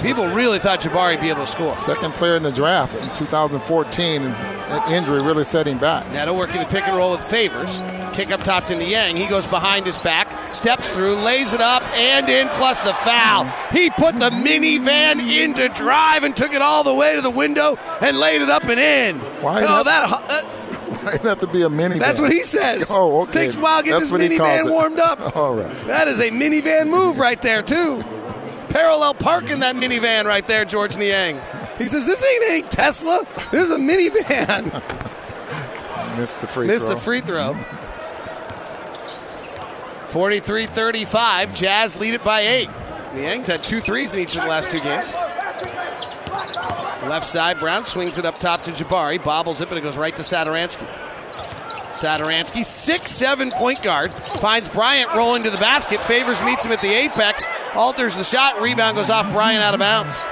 [0.00, 1.74] People really thought Jabari would be able to score.
[1.74, 6.10] Second player in the draft in 2014, and that injury really set him back.
[6.12, 7.82] Neto working the pick and roll with favors.
[8.14, 9.16] Kick up top to Niang.
[9.16, 13.44] He goes behind his back, steps through, lays it up, and in, plus the foul.
[13.70, 17.78] He put the minivan into drive and took it all the way to the window
[18.00, 19.18] and laid it up and in.
[19.42, 21.98] Why oh, that, that uh, Why does have to be a minivan?
[21.98, 22.90] That's what he says.
[22.90, 23.32] Oh, okay.
[23.32, 25.36] Takes a while to get That's this what he calls minivan warmed up.
[25.36, 25.86] All right.
[25.86, 28.02] That is a minivan move right there, too.
[28.68, 31.40] Parallel parking that minivan right there, George Niang.
[31.82, 33.26] He says, This ain't a Tesla.
[33.50, 34.66] This is a minivan.
[36.16, 36.74] Missed the free throw.
[36.74, 36.94] Missed throw.
[36.94, 37.54] the free throw.
[40.10, 41.54] 43 35.
[41.54, 42.68] Jazz lead it by eight.
[43.08, 45.14] Niang's had two threes in each of the last two games.
[47.08, 50.14] Left side, Brown swings it up top to Jabari, bobbles it, but it goes right
[50.14, 50.86] to Satoransky.
[51.94, 56.00] Satoransky, six seven point guard, finds Bryant rolling to the basket.
[56.02, 59.80] Favors meets him at the apex, alters the shot, rebound goes off Bryant out of
[59.80, 60.24] bounds.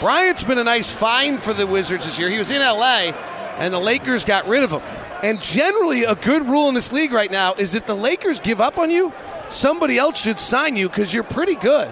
[0.00, 2.30] Bryant's been a nice find for the Wizards this year.
[2.30, 3.12] He was in LA,
[3.58, 4.80] and the Lakers got rid of him.
[5.22, 8.60] And generally, a good rule in this league right now is if the Lakers give
[8.60, 9.12] up on you,
[9.50, 11.90] somebody else should sign you because you're pretty good.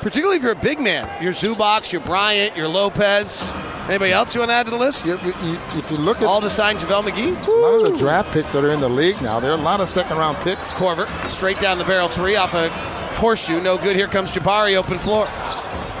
[0.00, 1.08] Particularly if you're a big man.
[1.22, 3.52] Your Zubacs, your Bryant, your Lopez.
[3.88, 5.06] Anybody else you want to add to the list?
[5.06, 7.46] You- if you look at All to sign JaVale McGee.
[7.46, 9.62] a lot of the draft picks that are in the league now, there are a
[9.62, 10.72] lot of second round picks.
[10.72, 12.70] Korver, straight down the barrel three off a
[13.18, 13.60] horseshoe.
[13.60, 13.94] No good.
[13.94, 15.28] Here comes Jabari, open floor.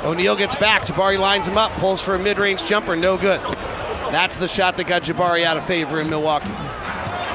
[0.04, 0.86] O'Neal gets back.
[0.86, 2.96] Jabari lines him up, pulls for a mid range jumper.
[2.96, 3.40] No good.
[4.10, 6.50] That's the shot that got Jabari out of favor in Milwaukee.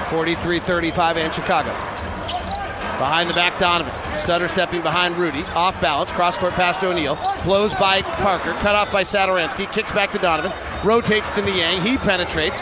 [0.10, 1.70] 43 35 and Chicago.
[2.98, 3.94] Behind the back, Donovan.
[4.16, 5.44] Stutter stepping behind Rudy.
[5.54, 6.12] Off balance.
[6.12, 7.16] Cross court pass to O'Neal.
[7.44, 8.54] Blows by Parker.
[8.54, 9.70] Cut off by Satoransky.
[9.72, 10.54] Kicks back to Donovan.
[10.84, 11.82] Rotates to Niang.
[11.82, 12.62] He penetrates.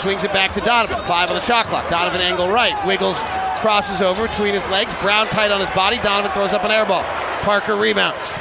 [0.00, 1.02] Swings it back to Donovan.
[1.02, 1.88] Five on the shot clock.
[1.90, 2.74] Donovan angle right.
[2.86, 3.22] Wiggles.
[3.60, 4.94] Crosses over between his legs.
[4.96, 5.98] Brown tight on his body.
[5.98, 7.02] Donovan throws up an air ball.
[7.42, 8.32] Parker rebounds.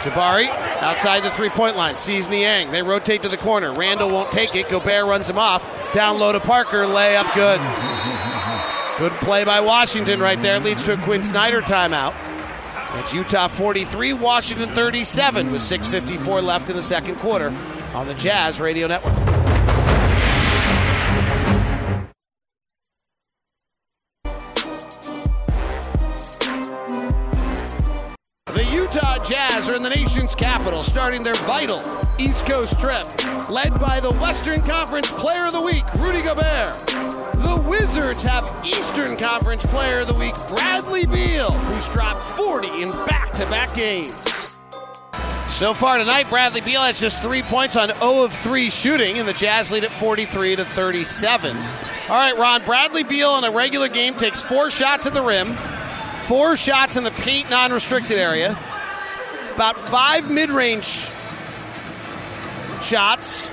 [0.00, 0.48] Jabari
[0.82, 2.70] outside the three point line sees Niang.
[2.70, 3.72] They rotate to the corner.
[3.72, 4.68] Randle won't take it.
[4.68, 5.92] Gobert runs him off.
[5.92, 6.84] Down low to Parker.
[6.84, 7.60] Layup good.
[8.98, 10.58] Good play by Washington right there.
[10.60, 12.14] Leads to a Quinn Snyder timeout.
[12.98, 17.54] It's Utah 43, Washington 37 with 6.54 left in the second quarter
[17.94, 19.29] on the Jazz Radio Network.
[29.70, 31.76] Are in the nation's capital, starting their vital
[32.18, 32.98] East Coast trip,
[33.48, 36.86] led by the Western Conference Player of the Week, Rudy Gobert.
[37.34, 42.88] The Wizards have Eastern Conference Player of the Week, Bradley Beal, who's dropped 40 in
[43.06, 44.24] back to back games.
[45.46, 49.28] So far tonight, Bradley Beal has just three points on 0 of 3 shooting, and
[49.28, 51.56] the Jazz lead at 43 to 37.
[51.56, 51.62] All
[52.08, 55.54] right, Ron, Bradley Beal in a regular game takes four shots at the rim,
[56.24, 58.58] four shots in the paint non restricted area,
[59.60, 61.10] about five mid range
[62.80, 63.50] shots,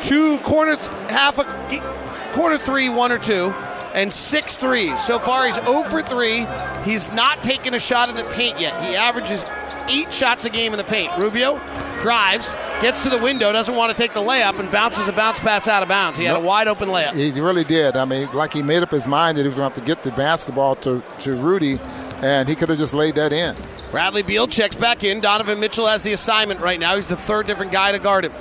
[0.00, 0.76] two corner,
[1.08, 3.50] half a corner three, one or two,
[3.94, 5.04] and six threes.
[5.04, 6.46] So far, he's 0 for 3.
[6.84, 8.80] He's not taken a shot in the paint yet.
[8.84, 9.44] He averages
[9.88, 11.10] eight shots a game in the paint.
[11.18, 11.56] Rubio
[12.00, 15.40] drives, gets to the window, doesn't want to take the layup, and bounces a bounce
[15.40, 16.16] pass out of bounds.
[16.16, 17.12] He had a wide open layup.
[17.12, 17.96] He really did.
[17.96, 19.94] I mean, like he made up his mind that he was going to have to
[19.94, 21.80] get the basketball to, to Rudy,
[22.22, 23.56] and he could have just laid that in.
[23.94, 25.20] Bradley Beal checks back in.
[25.20, 26.96] Donovan Mitchell has the assignment right now.
[26.96, 28.32] He's the third different guy to guard him.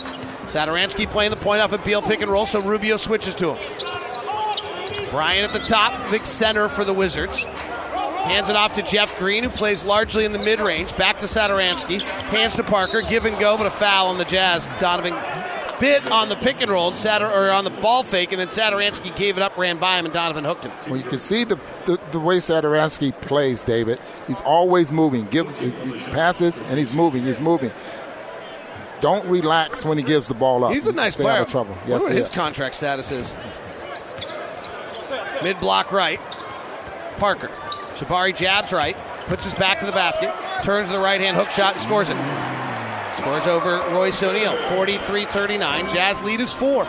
[0.48, 5.10] Satoransky playing the point off of Beal pick and roll, so Rubio switches to him.
[5.12, 7.44] Bryant at the top, big center for the Wizards.
[7.44, 10.98] Hands it off to Jeff Green, who plays largely in the mid range.
[10.98, 12.02] Back to Satoransky.
[12.02, 13.04] Hands to Parker.
[13.04, 14.68] Give and go, but a foul on the Jazz.
[14.80, 15.13] Donovan
[15.84, 18.48] bit on the pick and roll, and Satur- or on the ball fake, and then
[18.48, 20.72] Satoransky gave it up, ran by him, and Donovan hooked him.
[20.88, 24.00] Well, you can see the, the, the way Satoransky plays, David.
[24.26, 25.26] He's always moving.
[25.26, 25.72] Gives he
[26.12, 27.24] passes and he's moving.
[27.24, 27.72] He's moving.
[29.02, 30.72] Don't relax when he gives the ball up.
[30.72, 31.39] He's a nice Stay player.
[31.39, 31.78] Out of trouble.
[31.86, 33.36] Yes, what his contract status is.
[35.43, 36.22] Mid block right.
[37.17, 37.50] Parker.
[37.98, 38.98] Jabari jabs right.
[39.28, 40.34] Puts his back to the basket.
[40.63, 42.53] Turns to the right hand hook shot and scores it.
[43.24, 44.58] Scores over Royce O'Neale.
[44.76, 45.88] 43 39.
[45.88, 46.86] Jazz lead is four.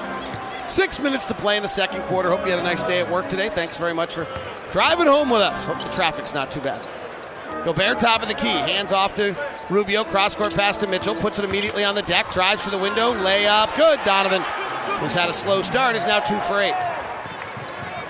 [0.68, 2.28] Six minutes to play in the second quarter.
[2.28, 3.48] Hope you had a nice day at work today.
[3.48, 4.26] Thanks very much for
[4.72, 5.64] driving home with us.
[5.64, 6.82] Hope the traffic's not too bad.
[7.64, 8.48] Gobert top of the key.
[8.48, 9.36] Hands off to
[9.70, 10.02] Rubio.
[10.02, 11.14] Cross court pass to Mitchell.
[11.14, 12.32] Puts it immediately on the deck.
[12.32, 13.12] Drives to the window.
[13.12, 13.76] Layup.
[13.76, 14.00] Good.
[14.04, 14.42] Donovan,
[14.98, 16.74] who's had a slow start, is now two for eight.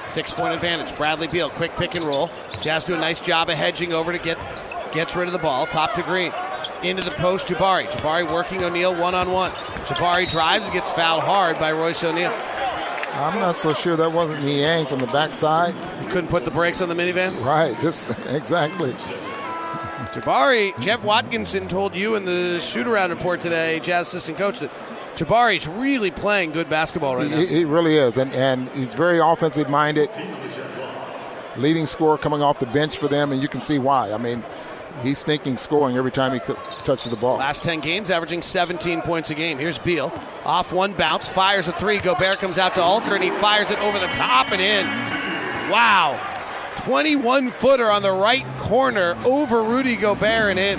[0.08, 0.96] Six point advantage.
[0.96, 1.50] Bradley Beal.
[1.50, 2.30] Quick pick and roll.
[2.62, 4.38] Jazz do a nice job of hedging over to get
[4.92, 5.66] gets rid of the ball.
[5.66, 6.32] Top to Green.
[6.84, 7.46] Into the post.
[7.46, 7.86] Jabari.
[7.86, 9.50] Jabari working O'Neale one on one.
[9.86, 10.66] Jabari drives.
[10.66, 12.34] And gets fouled hard by Royce O'Neale.
[13.14, 15.74] I'm not so sure that wasn't Niang from the backside.
[16.02, 17.44] He couldn't put the brakes on the minivan.
[17.44, 17.80] Right.
[17.80, 18.92] Just exactly.
[20.12, 24.70] Jabari, Jeff Watkinson told you in the shoot around report today, Jazz assistant coach, that
[24.70, 27.38] Jabari's really playing good basketball right now.
[27.38, 30.10] He, he really is, and and he's very offensive minded.
[31.56, 34.12] Leading scorer coming off the bench for them, and you can see why.
[34.12, 34.44] I mean,
[35.02, 37.38] he's thinking scoring every time he touches the ball.
[37.38, 39.58] Last 10 games, averaging 17 points a game.
[39.58, 40.12] Here's Beal.
[40.44, 41.98] Off one bounce, fires a three.
[41.98, 44.86] Gobert comes out to alter, and he fires it over the top and in.
[45.70, 46.20] Wow.
[46.78, 50.78] 21 footer on the right corner over Rudy Gobert and in.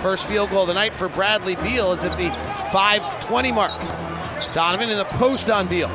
[0.00, 2.30] First field goal of the night for Bradley Beal is at the
[2.70, 3.72] 520 mark.
[4.54, 5.90] Donovan in the post on Beal.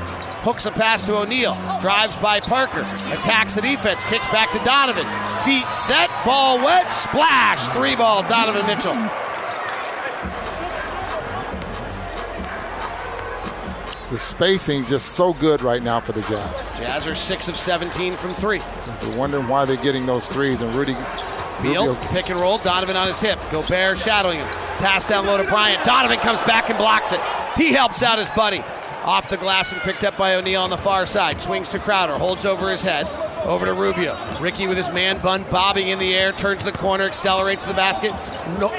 [0.46, 1.58] Hooks a pass to O'Neale.
[1.82, 2.82] Drives by Parker.
[3.12, 4.04] Attacks the defense.
[4.04, 5.08] Kicks back to Donovan.
[5.44, 6.08] Feet set.
[6.24, 6.94] Ball wet.
[6.94, 7.68] Splash.
[7.70, 8.22] Three ball.
[8.30, 8.94] Donovan Mitchell.
[14.12, 16.72] The spacing is just so good right now for the Jazz.
[16.78, 18.62] Jazz are 6 of 17 from three.
[19.02, 20.96] You're wondering why they're getting those threes, and Rudy.
[21.64, 22.60] Beal, Rubio- pick and roll.
[22.60, 23.40] Donovan on his hip.
[23.50, 24.48] Gobert shadowing him.
[24.78, 25.84] Pass down low to Bryant.
[25.86, 27.20] Donovan comes back and blocks it.
[27.58, 28.64] He helps out his buddy.
[29.06, 31.40] Off the glass and picked up by O'Neale on the far side.
[31.40, 32.14] Swings to Crowder.
[32.14, 33.08] Holds over his head.
[33.46, 34.18] Over to Rubio.
[34.42, 36.32] Ricky with his man bun bobbing in the air.
[36.32, 37.04] Turns the corner.
[37.04, 38.14] Accelerates to the basket.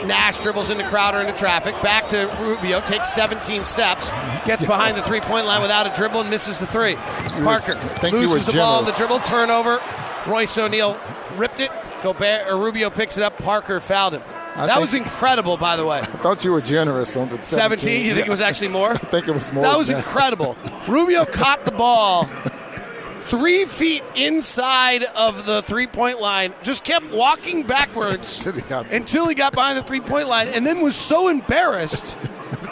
[0.05, 1.81] Nash dribbles into Crowder into traffic.
[1.81, 2.81] Back to Rubio.
[2.81, 4.11] Takes 17 steps.
[4.45, 6.97] Gets behind the three point line without a dribble and misses the three.
[7.45, 9.21] Parker think you were loses the ball on the dribble.
[9.21, 9.81] Turnover.
[10.27, 11.01] Royce O'Neale
[11.37, 11.71] ripped it.
[12.03, 13.39] Gobert Rubio picks it up.
[13.39, 14.23] Parker fouled him.
[14.57, 15.99] I that was incredible, by the way.
[15.99, 17.79] I thought you were generous on the 17.
[17.79, 18.07] 17.
[18.07, 18.91] You think it was actually more?
[18.93, 19.63] I think it was more.
[19.63, 20.57] That was than incredible.
[20.89, 22.25] Rubio caught the ball
[23.21, 28.47] three feet inside of the three point line, just kept walking backwards
[28.95, 32.17] until he got behind the three point line, and then was so embarrassed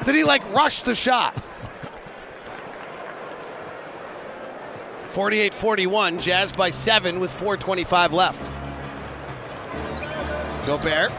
[0.06, 1.36] that he like rushed the shot.
[5.08, 8.50] 48 41, Jazz by seven with 4.25 left.
[10.66, 11.12] Gobert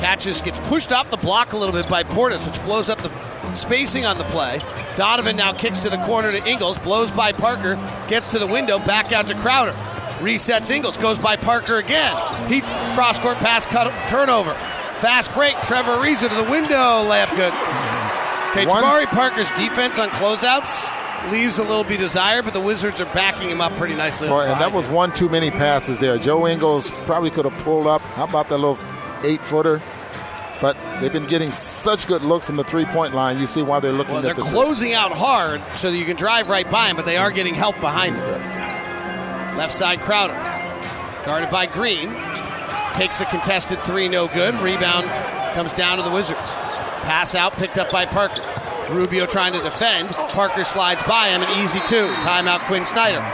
[0.00, 3.54] catches, gets pushed off the block a little bit by Portis, which blows up the
[3.54, 4.58] spacing on the play.
[4.96, 7.76] Donovan now kicks to the corner to Ingles, blows by Parker,
[8.08, 9.72] gets to the window, back out to Crowder.
[10.20, 12.16] Resets Ingles, goes by Parker again.
[12.48, 14.54] Heath cross court pass, cut turnover.
[14.98, 17.52] Fast break, Trevor Ariza to the window, layup good.
[18.50, 23.00] Okay, One- Jabari Parker's defense on closeouts leaves a little be desired, but the Wizards
[23.00, 24.28] are backing him up pretty nicely.
[24.28, 26.18] Boy, and that was one too many passes there.
[26.18, 28.02] Joe Ingles probably could have pulled up.
[28.02, 28.78] How about that little
[29.24, 29.82] eight footer?
[30.60, 33.38] But they've been getting such good looks from the three-point line.
[33.38, 36.16] You see why they're looking Well, they're the closing out hard so that you can
[36.16, 39.56] drive right by him, but they are getting help behind them.
[39.56, 40.34] Left side Crowder.
[41.24, 42.12] Guarded by Green.
[42.94, 44.54] Takes a contested three, no good.
[44.60, 45.06] Rebound
[45.54, 46.38] comes down to the Wizards.
[47.04, 48.42] Pass out, picked up by Parker.
[48.92, 50.10] Rubio trying to defend.
[50.10, 52.06] Parker slides by him, an easy two.
[52.22, 53.24] Timeout Quinn Snyder.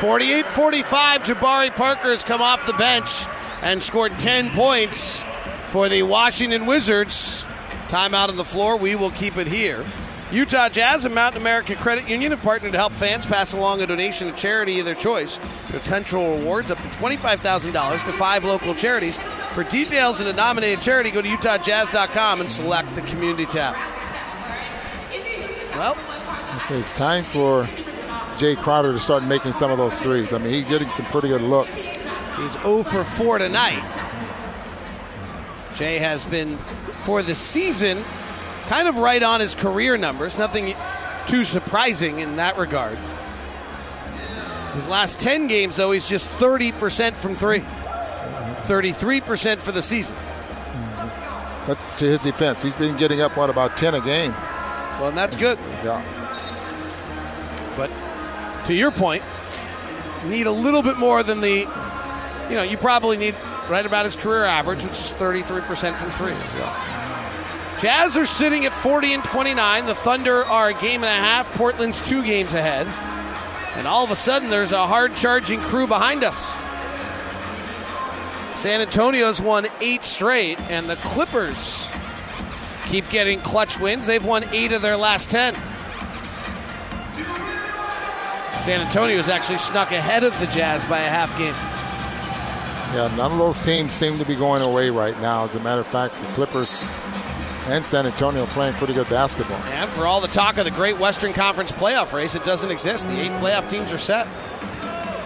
[0.00, 3.26] 48 45, Jabari Parker has come off the bench
[3.64, 5.24] and scored 10 points
[5.68, 7.44] for the Washington Wizards.
[7.88, 8.76] Timeout on the floor.
[8.76, 9.84] We will keep it here.
[10.30, 13.86] Utah Jazz and Mountain America Credit Union have partnered to help fans pass along a
[13.86, 15.38] donation to charity of their choice.
[15.68, 19.18] Potential rewards up to $25,000 to five local charities.
[19.52, 23.74] For details and a nominated charity, go to utahjazz.com and select the community tab.
[25.76, 25.96] Well,
[26.56, 27.64] Okay, it's time for
[28.36, 30.32] Jae Crowder to start making some of those threes.
[30.32, 31.90] I mean, he's getting some pretty good looks.
[32.38, 33.82] He's 0 for 4 tonight.
[35.74, 36.58] Jae has been,
[37.04, 38.04] for the season,
[38.66, 40.38] kind of right on his career numbers.
[40.38, 40.74] Nothing
[41.26, 42.98] too surprising in that regard.
[44.74, 47.60] His last 10 games, though, he's just 30% from three.
[47.60, 50.16] 33% for the season.
[51.66, 54.32] But to his defense, he's been getting up, what, about 10 a game.
[54.32, 55.58] Well, and that's good.
[55.84, 56.02] Yeah.
[57.76, 57.90] But
[58.66, 59.22] to your point,
[60.26, 61.66] need a little bit more than the,
[62.48, 63.34] you know, you probably need
[63.68, 66.34] right about his career average, which is 33% from three.
[67.80, 69.86] Jazz are sitting at 40 and 29.
[69.86, 71.52] The Thunder are a game and a half.
[71.54, 72.86] Portland's two games ahead.
[73.76, 76.54] And all of a sudden, there's a hard charging crew behind us.
[78.58, 81.88] San Antonio's won eight straight, and the Clippers
[82.86, 84.06] keep getting clutch wins.
[84.06, 85.54] They've won eight of their last 10.
[88.62, 91.73] San Antonio's actually snuck ahead of the Jazz by a half game.
[92.94, 95.42] Yeah, none of those teams seem to be going away right now.
[95.42, 96.84] As a matter of fact, the Clippers
[97.66, 99.58] and San Antonio playing pretty good basketball.
[99.64, 103.08] And for all the talk of the Great Western Conference playoff race, it doesn't exist.
[103.08, 104.28] The eight playoff teams are set.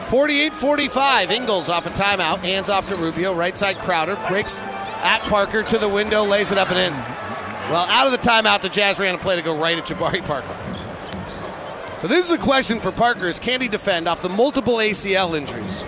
[0.09, 1.31] 48 45.
[1.31, 2.39] Ingles off a timeout.
[2.39, 3.35] Hands off to Rubio.
[3.35, 4.17] Right side Crowder.
[4.31, 6.25] Breaks at Parker to the window.
[6.25, 6.93] Lays it up and in.
[7.71, 10.25] Well, out of the timeout, the Jazz ran a play to go right at Jabari
[10.25, 10.57] Parker.
[11.99, 15.37] So this is the question for Parker is can he defend off the multiple ACL
[15.37, 15.85] injuries?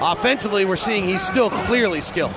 [0.00, 2.34] Offensively, we're seeing he's still clearly skilled.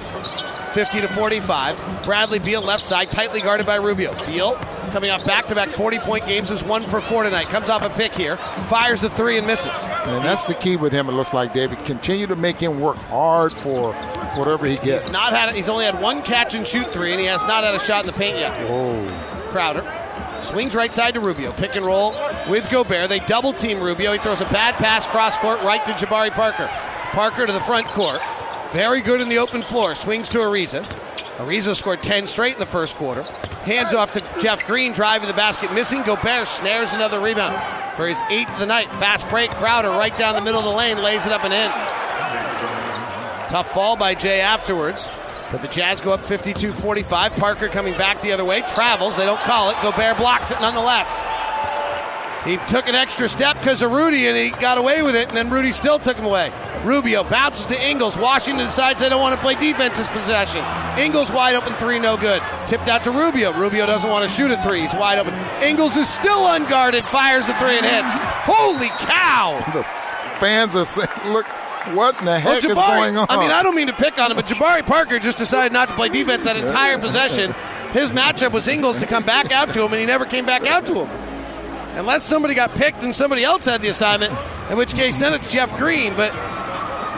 [0.74, 2.04] 50 to 45.
[2.06, 4.14] Bradley Beal left side, tightly guarded by Rubio.
[4.26, 4.56] Beal
[4.92, 7.50] coming off back-to-back 40-point games is one for four tonight.
[7.50, 9.84] Comes off a pick here, fires the three and misses.
[9.86, 11.08] And that's the key with him.
[11.08, 13.94] It looks like David continue to make him work hard for
[14.36, 15.06] whatever he gets.
[15.06, 15.54] He's not had.
[15.56, 18.02] He's only had one catch and shoot three, and he has not had a shot
[18.02, 18.70] in the paint yet.
[18.70, 19.08] Whoa.
[19.50, 19.86] Crowder
[20.42, 21.52] swings right side to Rubio.
[21.52, 22.14] Pick and roll
[22.50, 23.10] with Gobert.
[23.10, 24.14] They double team Rubio.
[24.14, 26.70] He throws a bad pass cross court right to Jabari Parker.
[27.12, 28.20] Parker to the front court.
[28.72, 29.96] Very good in the open floor.
[29.96, 30.84] Swings to Ariza.
[31.38, 33.24] Ariza scored 10 straight in the first quarter.
[33.64, 36.04] Hands off to Jeff Green, driving the basket, missing.
[36.04, 37.56] Gobert snares another rebound
[37.98, 38.96] for his eighth of the night.
[38.96, 39.52] Fast break.
[39.52, 41.70] Crowder right down the middle of the lane, lays it up and in.
[43.50, 45.12] Tough fall by Jae afterwards.
[45.52, 47.36] But the Jazz go up 52 45.
[47.36, 48.62] Parker coming back the other way.
[48.62, 49.18] Travels.
[49.18, 49.76] They don't call it.
[49.84, 51.22] Gobert blocks it nonetheless.
[52.46, 55.38] He took an extra step because of Rudy and he got away with it, and
[55.38, 56.52] then Rudy still took him away.
[56.84, 58.18] Rubio bounces to Ingles.
[58.18, 60.64] Washington decides they don't want to play defense this possession.
[60.98, 62.42] Ingles wide open three, no good.
[62.66, 63.54] Tipped out to Rubio.
[63.54, 64.82] Rubio doesn't want to shoot a three.
[64.82, 65.36] He's wide open.
[65.64, 68.12] Ingles is still unguarded, fires the three and hits.
[68.46, 69.60] Holy cow!
[70.42, 71.46] The fans are saying, look,
[71.96, 73.28] what in the Well, heck is going on?
[73.30, 75.88] I mean, I don't mean to pick on him, but Jabari Parker just decided not
[75.90, 77.54] to play defense that entire possession.
[77.94, 80.66] His matchup was Ingles to come back out to him, and he never came back
[80.66, 81.21] out to him.
[81.96, 84.34] Unless somebody got picked and somebody else had the assignment,
[84.70, 86.16] in which case then it's Jeff Green.
[86.16, 86.32] But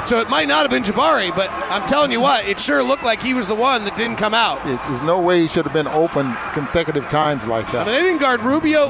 [0.05, 3.03] so it might not have been Jabari, but I'm telling you what, it sure looked
[3.03, 4.63] like he was the one that didn't come out.
[4.65, 7.86] There's, no way he should have been open consecutive times like I mean, that.
[7.86, 8.89] they didn't guard Rubio.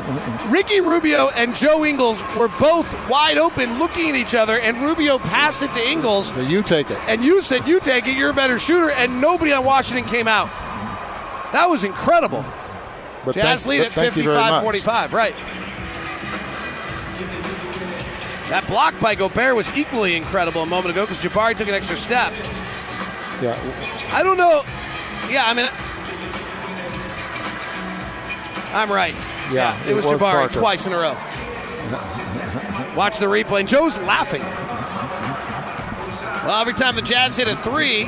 [0.49, 5.19] Ricky Rubio and Joe Ingles were both wide open looking at each other, and Rubio
[5.19, 6.29] passed it to Ingles.
[6.29, 6.97] So you take it.
[7.07, 10.27] and you said you take it, you're a better shooter, and nobody on Washington came
[10.27, 10.47] out.
[11.51, 12.43] That was incredible.
[13.23, 14.63] But Jazz thank- lead at thank you very 55 much.
[14.63, 15.35] 45, right.
[18.53, 21.97] That block by Gobert was equally incredible a moment ago because Jabari took an extra
[21.97, 22.31] step.
[23.41, 23.57] Yeah.
[24.11, 24.61] I don't know.
[25.27, 25.65] Yeah, I mean,
[28.75, 29.15] I'm right.
[29.51, 30.53] Yeah, it, was, was Jabari Parker.
[30.53, 31.13] twice in a row.
[32.95, 34.43] Watch the replay, and Joe's laughing.
[36.45, 38.03] Well, every time the Jazz hit a three,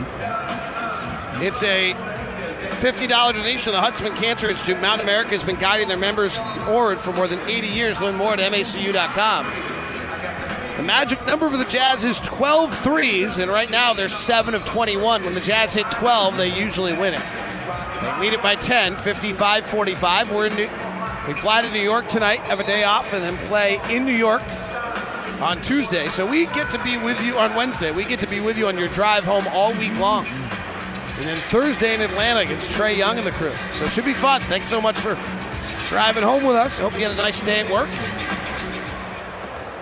[1.43, 4.79] it's a $50 donation to the Huntsman Cancer Institute.
[4.79, 7.99] Mount America has been guiding their members forward for more than 80 years.
[7.99, 9.74] Learn more at macu.com.
[10.77, 14.65] The magic number for the Jazz is 12 threes, and right now they're 7 of
[14.65, 15.23] 21.
[15.23, 17.21] When the Jazz hit 12, they usually win it.
[18.01, 20.31] They Lead it by 10, 55 45.
[20.31, 20.69] We're in New-
[21.27, 24.13] we fly to New York tonight, have a day off, and then play in New
[24.13, 24.43] York
[25.41, 26.07] on Tuesday.
[26.09, 27.91] So we get to be with you on Wednesday.
[27.91, 30.27] We get to be with you on your drive home all week long.
[30.27, 33.53] And then Thursday in Atlanta against Trae Young and the crew.
[33.71, 34.41] So it should be fun.
[34.41, 35.17] Thanks so much for
[35.87, 36.77] driving home with us.
[36.77, 37.89] Hope you had a nice day at work.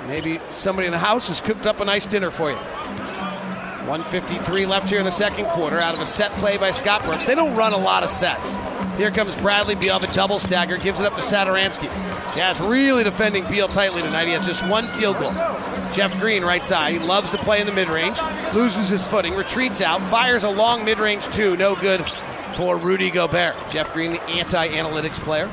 [0.08, 2.58] Maybe somebody in the house has cooked up a nice dinner for you.
[3.88, 7.26] 153 left here in the second quarter out of a set play by Scott Brooks.
[7.26, 8.58] They don't run a lot of sets.
[8.98, 11.90] Here comes Bradley Beal, the double stagger, gives it up to Satoransky.
[12.34, 14.28] Jazz really defending Beal tightly tonight.
[14.28, 15.34] He has just one field goal.
[15.92, 16.94] Jeff Green, right side.
[16.94, 18.20] He loves to play in the mid range,
[18.54, 21.58] loses his footing, retreats out, fires a long mid range two.
[21.58, 22.08] No good
[22.56, 23.56] for Rudy Gobert.
[23.70, 25.52] Jeff Green, the anti analytics player.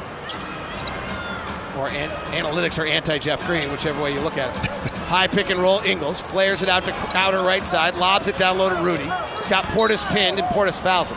[1.81, 4.71] Or an- analytics or anti Jeff Green, whichever way you look at it.
[5.11, 8.59] High pick and roll, Ingles flares it out to outer right side, lobs it down
[8.59, 9.11] low to Rudy.
[9.39, 11.17] He's got Portis pinned, and Portis fouls him.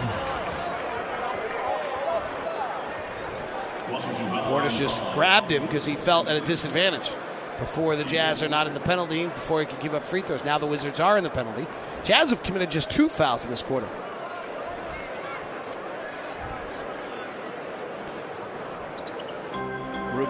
[4.47, 7.11] Portis just grabbed him because he felt at a disadvantage
[7.59, 10.45] before the Jazz are not in the penalty, before he could give up free throws.
[10.45, 11.68] Now the Wizards are in the penalty.
[12.05, 13.89] Jazz have committed just two fouls in this quarter.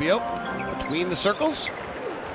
[0.04, 1.72] Rubio between the circles.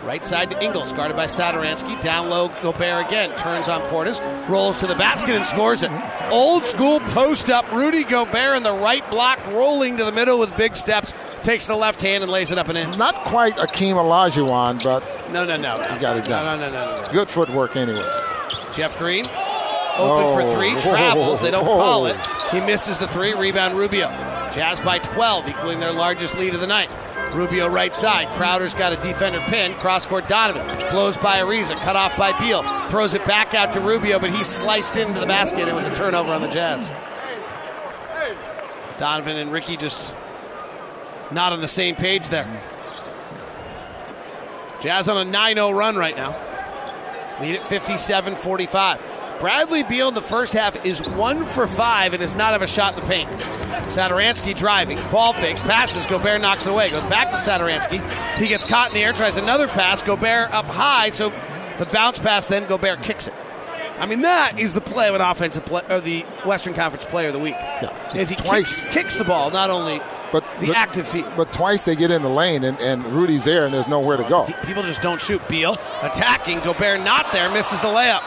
[0.05, 2.01] Right side to Ingles, guarded by Satoransky.
[2.01, 3.37] Down low, Gobert again.
[3.37, 5.91] Turns on Portis, rolls to the basket and scores it.
[6.31, 7.71] Old school post up.
[7.73, 11.13] Rudy Gobert in the right block, rolling to the middle with big steps.
[11.43, 12.91] Takes the left hand and lays it up and in.
[12.93, 15.77] Not quite Akeem Olajuwon, but No, no, no.
[15.93, 16.59] you got it done.
[16.61, 17.09] No, no, no, no, no.
[17.11, 18.09] Good footwork anyway.
[18.73, 20.55] Jeff Green, open for oh.
[20.55, 20.81] three.
[20.81, 21.41] travels.
[21.41, 22.07] They don't call Oh.
[22.07, 22.17] it.
[22.53, 23.35] He misses the three.
[23.35, 24.07] Rebound Rubio.
[24.53, 26.89] Jazz by 12, equaling their largest lead of the night.
[27.35, 28.29] Rubio right side.
[28.37, 29.77] Crowder's got a defender pinned.
[29.77, 30.67] Cross court Donovan.
[30.91, 31.79] Blows by Ariza.
[31.81, 32.63] Cut off by Beal.
[32.89, 35.69] Throws it back out to Rubio, but he's sliced into the basket.
[35.69, 36.91] It was a turnover on the Jazz.
[38.99, 40.17] Donovan and Ricky just
[41.31, 42.63] not on the same page there.
[44.81, 46.37] Jazz on a 9 0 run right now.
[47.41, 49.01] Lead at 57 45.
[49.41, 52.67] Bradley Beal in the first half is one for five and does not have a
[52.67, 53.31] shot in the paint.
[53.89, 58.01] Satoransky driving, ball fakes, passes, Gobert knocks it away, goes back to Satoransky.
[58.39, 61.31] He gets caught in the air, tries another pass, Gobert up high, so
[61.79, 63.35] the bounce pass, then Gobert kicks it.
[64.01, 67.29] I mean, that is the play of an offensive play, or the Western Conference Player
[67.29, 67.57] of the Week.
[67.59, 68.17] Yeah.
[68.17, 68.85] Is he Twice.
[68.87, 71.25] kicks, kicks the ball, not only But the but, active feet.
[71.37, 74.29] But twice they get in the lane and, and Rudy's there and there's nowhere to
[74.29, 74.45] go.
[74.67, 75.47] People just don't shoot.
[75.49, 75.73] Beal
[76.03, 76.61] attacking.
[76.61, 77.51] Gobert not there.
[77.51, 78.23] Misses the layup.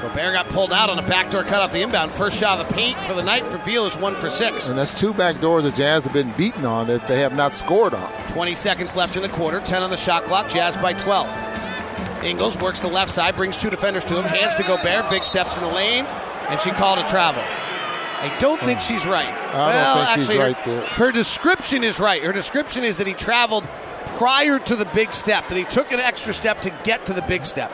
[0.00, 2.10] Gobert got pulled out on a backdoor cut off the inbound.
[2.12, 4.68] First shot of the paint for the night for Beal is one for six.
[4.68, 7.52] And that's two back doors the Jazz have been beaten on that they have not
[7.52, 8.10] scored on.
[8.28, 9.60] 20 seconds left in the quarter.
[9.60, 10.48] 10 on the shot clock.
[10.48, 12.24] Jazz by 12.
[12.24, 15.56] Ingles works the left side, brings two defenders to him, hands to Gobert, big steps
[15.56, 16.04] in the lane,
[16.48, 17.42] and she called a travel.
[17.42, 19.28] I don't think she's right.
[19.54, 20.84] well, actually, her- right there.
[20.86, 22.22] her description is right.
[22.22, 23.66] Her description is that he traveled
[24.18, 27.22] prior to the big step, that he took an extra step to get to the
[27.22, 27.72] big step.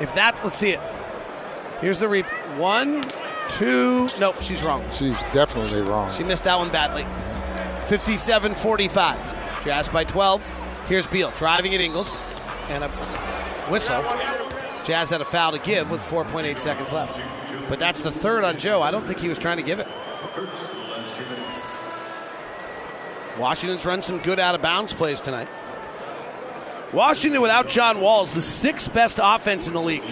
[0.00, 0.80] If that's, let's see it.
[1.84, 2.24] Here's the reap.
[2.56, 3.04] One,
[3.50, 4.08] two.
[4.18, 4.82] Nope, she's wrong.
[4.90, 6.10] She's definitely wrong.
[6.10, 7.04] She missed that one badly.
[7.88, 9.62] 57 45.
[9.62, 10.86] Jazz by 12.
[10.88, 12.10] Here's Beal driving at Ingles.
[12.70, 12.88] And a
[13.68, 14.02] whistle.
[14.82, 17.20] Jazz had a foul to give with 4.8 seconds left.
[17.68, 18.80] But that's the third on Joe.
[18.80, 19.86] I don't think he was trying to give it.
[23.38, 25.48] Washington's run some good out of bounds plays tonight.
[26.94, 30.02] Washington without John Wall is the sixth best offense in the league.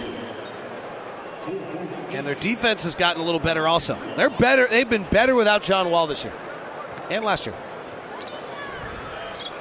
[2.13, 3.95] And their defense has gotten a little better also.
[4.15, 4.67] They're better.
[4.67, 6.33] They've been better without John Wall this year.
[7.09, 7.55] And last year.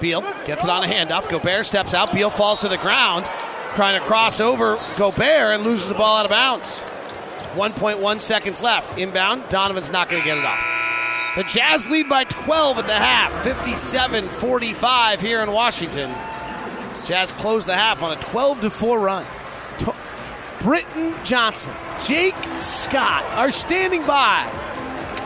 [0.00, 1.28] Beal gets it on a handoff.
[1.30, 2.12] Gobert steps out.
[2.12, 3.26] Beal falls to the ground,
[3.74, 6.80] trying to cross over Gobert and loses the ball out of bounds.
[7.52, 8.98] 1.1 seconds left.
[8.98, 9.48] Inbound.
[9.48, 10.68] Donovan's not going to get it off.
[11.36, 13.32] The Jazz lead by 12 at the half.
[13.42, 16.10] 57 45 here in Washington.
[17.06, 19.26] Jazz closed the half on a 12 to 4 run.
[19.78, 19.94] To-
[20.60, 21.74] Britton Johnson,
[22.06, 24.42] Jake Scott are standing by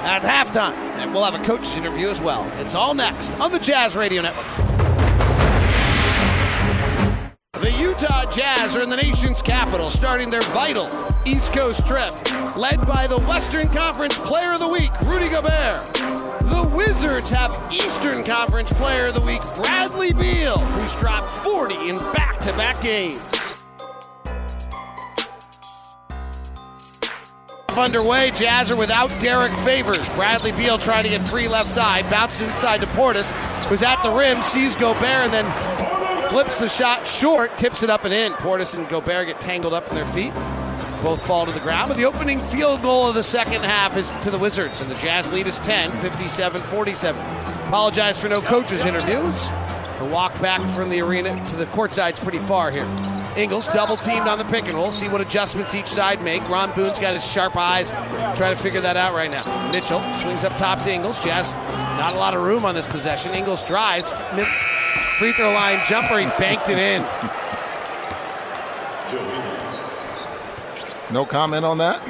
[0.04, 0.74] at halftime.
[0.98, 2.50] And we'll have a coach's interview as well.
[2.60, 4.46] It's all next on the Jazz Radio Network.
[7.54, 10.84] The Utah Jazz are in the nation's capital, starting their vital
[11.24, 12.12] East Coast trip,
[12.56, 15.94] led by the Western Conference Player of the Week, Rudy Gobert.
[16.44, 21.94] The Wizards have Eastern Conference Player of the Week, Bradley Beal, who's dropped 40 in
[22.12, 22.52] back to
[27.78, 28.30] underway.
[28.32, 30.08] Jazz are without Derrick Favors.
[30.10, 32.08] Bradley Beal trying to get free left side.
[32.10, 33.30] Bounces inside to Portis,
[33.66, 38.04] who's at the rim, sees Gobert, and then flips the shot short, tips it up
[38.04, 38.32] and in.
[38.34, 40.34] Portis and Gobert get tangled up in their feet.
[41.02, 44.12] Both fall to the ground, but the opening field goal of the second half is
[44.22, 47.20] to the Wizards, and the Jazz lead is 10, 57 47.
[47.66, 49.50] Apologize for no coaches' interviews.
[49.98, 52.86] The walk back from the arena to the courtside's pretty far here.
[53.36, 54.92] Ingles double teamed on the pick and roll.
[54.92, 56.46] See what adjustments each side make.
[56.48, 57.90] Ron Boone's got his sharp eyes
[58.36, 59.70] trying to figure that out right now.
[59.70, 61.22] Mitchell swings up top to Ingles.
[61.22, 63.34] Jazz, not a lot of room on this possession.
[63.34, 64.10] Ingles drives.
[65.18, 66.18] Free throw line jumper.
[66.18, 67.02] He banked it in.
[71.12, 72.02] No comment on that.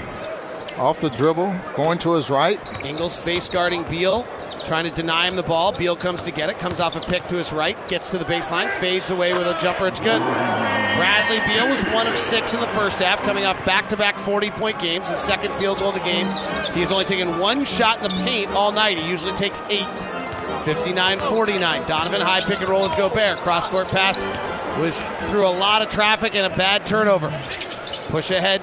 [0.79, 2.61] Off the dribble, going to his right.
[2.85, 4.27] Ingles face guarding Beal,
[4.65, 5.73] trying to deny him the ball.
[5.73, 8.25] Beal comes to get it, comes off a pick to his right, gets to the
[8.25, 9.87] baseline, fades away with a jumper.
[9.87, 10.21] It's good.
[10.21, 14.19] Bradley Beal was one of six in the first half, coming off back to back
[14.19, 16.27] 40 point games, his second field goal of the game.
[16.75, 18.99] He's only taken one shot in the paint all night.
[18.99, 20.09] He usually takes eight.
[20.65, 21.87] 59 49.
[21.87, 23.39] Donovan high pick and roll with Gobert.
[23.39, 24.25] Cross court pass
[24.79, 27.29] was through a lot of traffic and a bad turnover.
[28.09, 28.63] Push ahead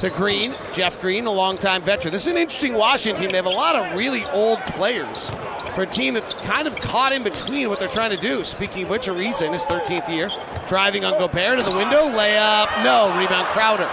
[0.00, 0.54] to Green.
[0.72, 2.12] Jeff Green, a longtime veteran.
[2.12, 3.30] This is an interesting Washington team.
[3.30, 5.30] They have a lot of really old players
[5.74, 8.44] for a team that's kind of caught in between what they're trying to do.
[8.44, 10.28] Speaking of which, Ariza in his 13th year,
[10.66, 13.88] driving on Gobert to the window, layup, no, rebound Crowder.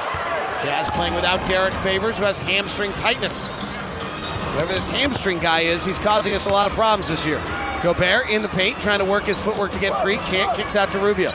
[0.61, 3.47] Jazz playing without Derrick Favors, who has hamstring tightness.
[3.47, 7.41] Whoever this hamstring guy is, he's causing us a lot of problems this year.
[7.81, 10.17] Gobert in the paint, trying to work his footwork to get free.
[10.17, 11.33] Can't, kicks out to Rubio.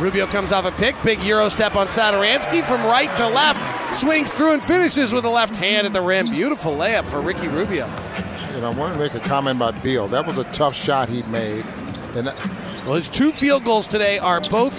[0.00, 3.60] Rubio comes off a pick, big Euro step on Satoransky from right to left,
[3.94, 6.30] swings through and finishes with a left hand at the rim.
[6.30, 7.86] Beautiful layup for Ricky Rubio.
[8.60, 10.06] Know, I want to make a comment about Beal.
[10.08, 11.64] That was a tough shot he made.
[12.14, 14.78] And that, well, his two field goals today are both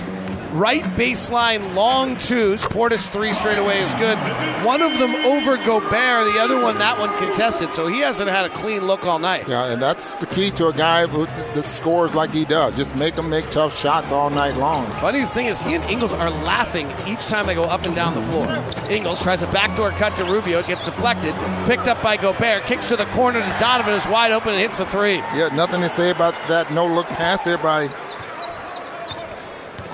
[0.53, 2.63] right baseline long twos.
[2.63, 4.17] Portis three straight away is good.
[4.65, 7.73] One of them over Gobert, the other one, that one contested.
[7.73, 9.47] So he hasn't had a clean look all night.
[9.47, 12.75] Yeah, and that's the key to a guy who, that scores like he does.
[12.75, 14.87] Just make him make tough shots all night long.
[14.93, 18.13] Funniest thing is he and Ingles are laughing each time they go up and down
[18.15, 18.47] the floor.
[18.89, 21.33] Ingles tries a backdoor cut to Rubio, it gets deflected,
[21.65, 24.77] picked up by Gobert, kicks to the corner to Donovan, is wide open and hits
[24.77, 25.15] the three.
[25.15, 27.87] Yeah, nothing to say about that no look pass there by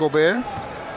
[0.00, 0.42] Gobert?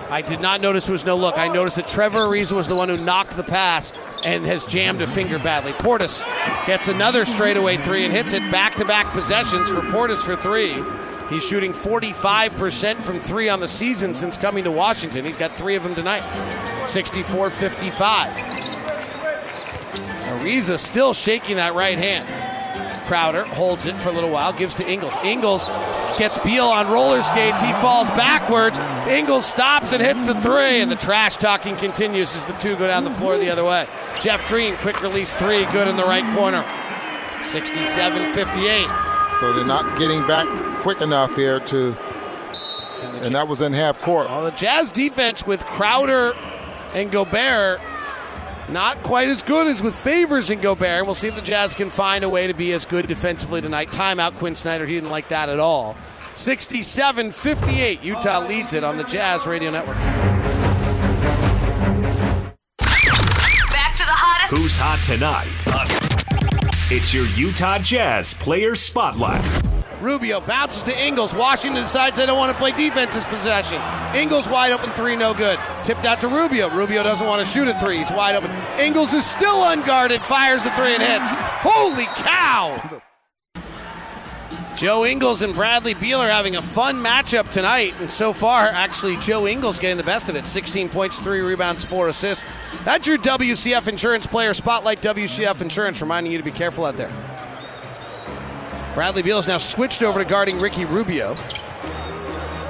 [0.09, 1.37] I did not notice there was no look.
[1.37, 3.91] I noticed that Trevor Ariza was the one who knocked the pass
[4.25, 5.73] and has jammed a finger badly.
[5.73, 6.23] Portis
[6.65, 10.81] gets another straightaway three and hits it back to back possessions for Portis for three.
[11.29, 15.25] He's shooting 45% from three on the season since coming to Washington.
[15.25, 16.23] He's got three of them tonight.
[16.87, 18.33] 64 55.
[20.23, 22.27] Ariza still shaking that right hand.
[23.07, 25.15] Crowder holds it for a little while, gives to Ingles.
[25.23, 25.65] Ingles
[26.17, 27.61] gets Beal on roller skates.
[27.61, 28.77] He falls backwards.
[29.07, 32.87] Ingles stops and hits the three, and the trash talking continues as the two go
[32.87, 33.87] down the floor the other way.
[34.19, 36.63] Jeff Green, quick release three, good in the right corner.
[37.43, 38.87] 67 58.
[39.39, 40.47] So they're not getting back
[40.81, 41.97] quick enough here to.
[43.21, 44.29] And that was in half court.
[44.29, 46.33] Well, the Jazz defense with Crowder
[46.93, 47.81] and Gobert
[48.69, 50.99] not quite as good as with Favors and Gobert.
[50.99, 53.61] And we'll see if the Jazz can find a way to be as good defensively
[53.61, 53.89] tonight.
[53.89, 54.85] Timeout, Quinn Snyder.
[54.85, 55.95] He didn't like that at all.
[56.35, 58.03] 67 58.
[58.03, 59.97] Utah leads it on the Jazz Radio Network.
[62.77, 64.55] Back to the hottest.
[64.55, 65.47] Who's hot tonight?
[66.91, 69.72] It's your Utah Jazz Player Spotlight.
[70.03, 71.33] Rubio bounces to Ingles.
[71.33, 73.81] Washington decides they don't want to play defense possession.
[74.13, 75.57] Ingles wide open three, no good.
[75.85, 76.69] Tipped out to Rubio.
[76.69, 77.97] Rubio doesn't want to shoot a three.
[77.97, 78.51] He's wide open.
[78.79, 81.29] Ingles is still unguarded, fires the three and hits.
[81.31, 83.01] Holy cow!
[84.75, 87.93] Joe Ingles and Bradley Beal are having a fun matchup tonight.
[87.99, 91.85] And so far, actually, Joe Ingles getting the best of it 16 points, 3 rebounds,
[91.85, 92.43] 4 assists.
[92.83, 95.01] That's your WCF Insurance Player Spotlight.
[95.01, 97.32] WCF Insurance reminding you to be careful out there.
[98.93, 101.35] Bradley Beal is now switched over to guarding Ricky Rubio.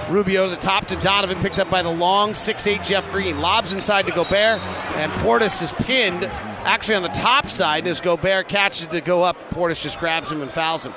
[0.09, 3.41] Rubio to the top to Donovan, picked up by the long 6'8 Jeff Green.
[3.41, 4.61] Lobs inside to Gobert,
[4.95, 6.24] and Portis is pinned
[6.63, 7.86] actually on the top side.
[7.88, 10.93] As Gobert catches to go up, Portis just grabs him and fouls him.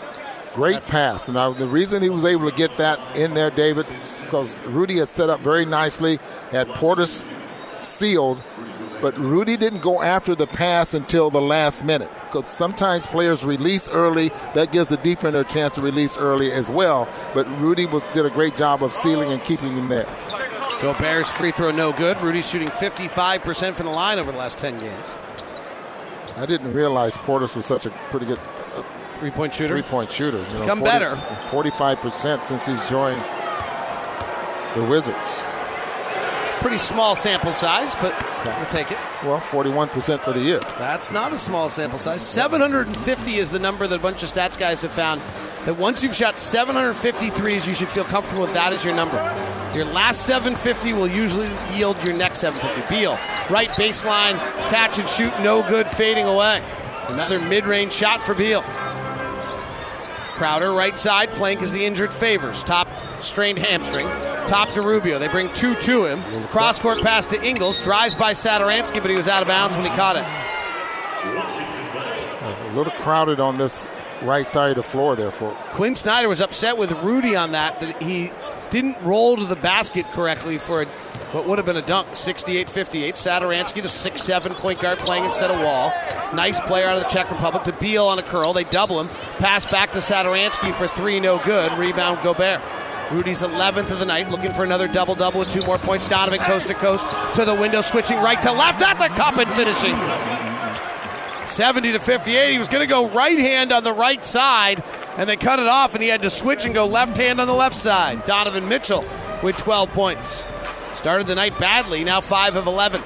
[0.54, 1.28] Great That's pass.
[1.28, 3.86] Now, the reason he was able to get that in there, David,
[4.22, 6.20] because Rudy had set up very nicely,
[6.52, 7.24] had Portis
[7.82, 8.40] sealed,
[9.00, 12.10] but Rudy didn't go after the pass until the last minute.
[12.24, 16.70] Because sometimes players release early, that gives the defender a chance to release early as
[16.70, 17.08] well.
[17.34, 20.06] But Rudy was, did a great job of sealing and keeping him there.
[20.80, 22.20] Gobert's free throw no good.
[22.20, 25.16] Rudy's shooting 55% from the line over the last 10 games.
[26.36, 28.82] I didn't realize Portis was such a pretty good uh,
[29.18, 29.72] three point shooter.
[29.72, 30.36] Three point shooter.
[30.36, 31.14] You know, Become 40, better.
[31.48, 33.22] 45% since he's joined
[34.74, 35.42] the Wizards.
[36.60, 38.12] Pretty small sample size, but
[38.54, 38.98] we'll take it.
[39.24, 40.60] Well, 41% for the year.
[40.78, 42.26] That's not a small sample size.
[42.26, 45.20] 750 is the number that a bunch of stats guys have found
[45.64, 49.16] that once you've shot 753s, you should feel comfortable with that as your number.
[49.74, 52.94] Your last 750 will usually yield your next 750.
[52.94, 53.18] Beal,
[53.50, 54.38] right baseline,
[54.70, 56.62] catch and shoot, no good, fading away.
[57.08, 58.62] Another mid range shot for Beal.
[60.36, 62.62] Crowder, right side, playing because the injured favors.
[62.62, 62.88] Top
[63.22, 64.06] strained hamstring.
[64.46, 65.18] Top to Rubio.
[65.18, 66.22] They bring two to him.
[66.48, 67.82] Cross court pass to Ingles.
[67.82, 70.24] Drives by Satoransky, but he was out of bounds when he caught it.
[72.44, 73.88] A little crowded on this
[74.22, 77.80] right side of the floor there for Quinn Snyder was upset with Rudy on that,
[77.80, 78.30] that he
[78.70, 80.86] didn't roll to the basket correctly for a,
[81.32, 82.16] what would have been a dunk.
[82.16, 83.14] 68 58.
[83.14, 85.92] Satoransky, the six-seven point guard, playing instead of Wall.
[86.34, 88.52] Nice player out of the Czech Republic to Beal on a curl.
[88.52, 89.08] They double him.
[89.38, 91.70] Pass back to Satoransky for three, no good.
[91.78, 92.60] Rebound Gobert.
[93.10, 96.08] Rudy's 11th of the night, looking for another double double with two more points.
[96.08, 99.48] Donovan coast to coast to the window, switching right to left at the cup and
[99.50, 99.94] finishing.
[101.46, 102.52] 70 to 58.
[102.52, 104.82] He was going to go right hand on the right side,
[105.16, 107.46] and they cut it off, and he had to switch and go left hand on
[107.46, 108.24] the left side.
[108.24, 109.04] Donovan Mitchell
[109.42, 110.44] with 12 points.
[110.92, 113.02] Started the night badly, now 5 of 11.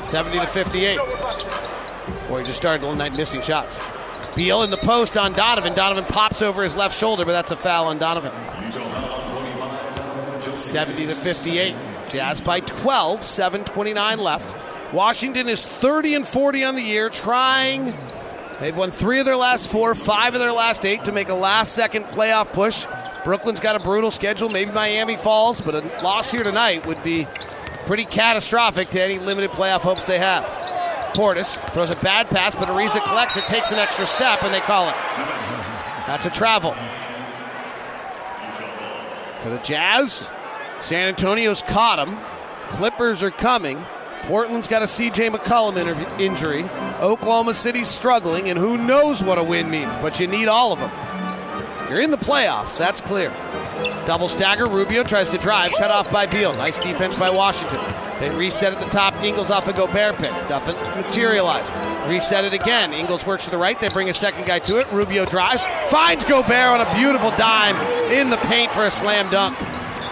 [0.00, 0.98] 70 to 58.
[2.28, 3.80] Boy, he just started the night missing shots.
[4.36, 5.74] Beal in the post on Donovan.
[5.74, 8.32] Donovan pops over his left shoulder, but that's a foul on Donovan.
[10.54, 11.74] 70 to 58.
[12.08, 14.54] Jazz by 12, 729 left.
[14.92, 17.94] Washington is 30 and 40 on the year, trying.
[18.60, 21.34] They've won three of their last four, five of their last eight to make a
[21.34, 22.86] last second playoff push.
[23.24, 24.48] Brooklyn's got a brutal schedule.
[24.48, 27.26] Maybe Miami falls, but a loss here tonight would be
[27.86, 30.44] pretty catastrophic to any limited playoff hopes they have.
[31.14, 34.60] Portis throws a bad pass, but Ariza collects it, takes an extra step, and they
[34.60, 34.94] call it.
[36.06, 36.74] That's a travel.
[39.40, 40.30] For the Jazz,
[40.84, 42.18] San Antonio's caught him.
[42.68, 43.82] Clippers are coming.
[44.24, 46.64] Portland's got a CJ McCollum injury.
[47.00, 50.80] Oklahoma City's struggling, and who knows what a win means, but you need all of
[50.80, 50.90] them.
[51.88, 53.30] You're in the playoffs, that's clear.
[54.04, 56.52] Double stagger, Rubio tries to drive, cut off by Beal.
[56.52, 57.80] Nice defense by Washington.
[58.20, 60.32] They reset at the top, Ingles off a Gobert pick.
[60.50, 61.72] Nothing materialized.
[62.06, 62.92] Reset it again.
[62.92, 64.92] Ingles works to the right, they bring a second guy to it.
[64.92, 67.76] Rubio drives, finds Gobert on a beautiful dime
[68.12, 69.56] in the paint for a slam dunk.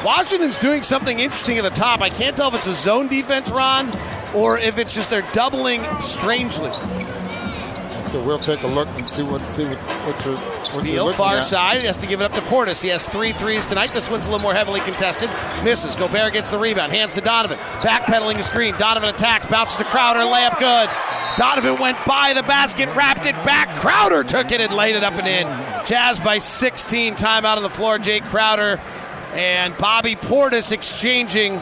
[0.04, 2.00] Washington's doing something interesting at the top.
[2.00, 3.96] I can't tell if it's a zone defense, Ron,
[4.34, 6.70] or if it's just they're doubling strangely.
[6.70, 11.36] Okay, we'll take a look and see what see what, what you're what you're far
[11.36, 11.44] at.
[11.44, 12.82] side, has to give it up to Portis.
[12.82, 13.94] He has three threes tonight.
[13.94, 15.30] This one's a little more heavily contested.
[15.62, 15.96] Misses.
[15.96, 16.92] Gobert gets the rebound.
[16.92, 17.58] Hands to Donovan.
[17.58, 18.74] Backpedaling his screen.
[18.76, 19.46] Donovan attacks.
[19.46, 20.20] Bounces to Crowder.
[20.20, 20.90] Layup good.
[21.38, 23.70] Donovan went by the basket, wrapped it back.
[23.76, 25.86] Crowder took it and laid it up and in.
[25.86, 27.14] Jazz by 16.
[27.14, 27.98] Timeout on the floor.
[27.98, 28.78] Jay Crowder
[29.32, 31.60] and Bobby Portis exchanging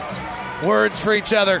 [0.63, 1.59] words for each other.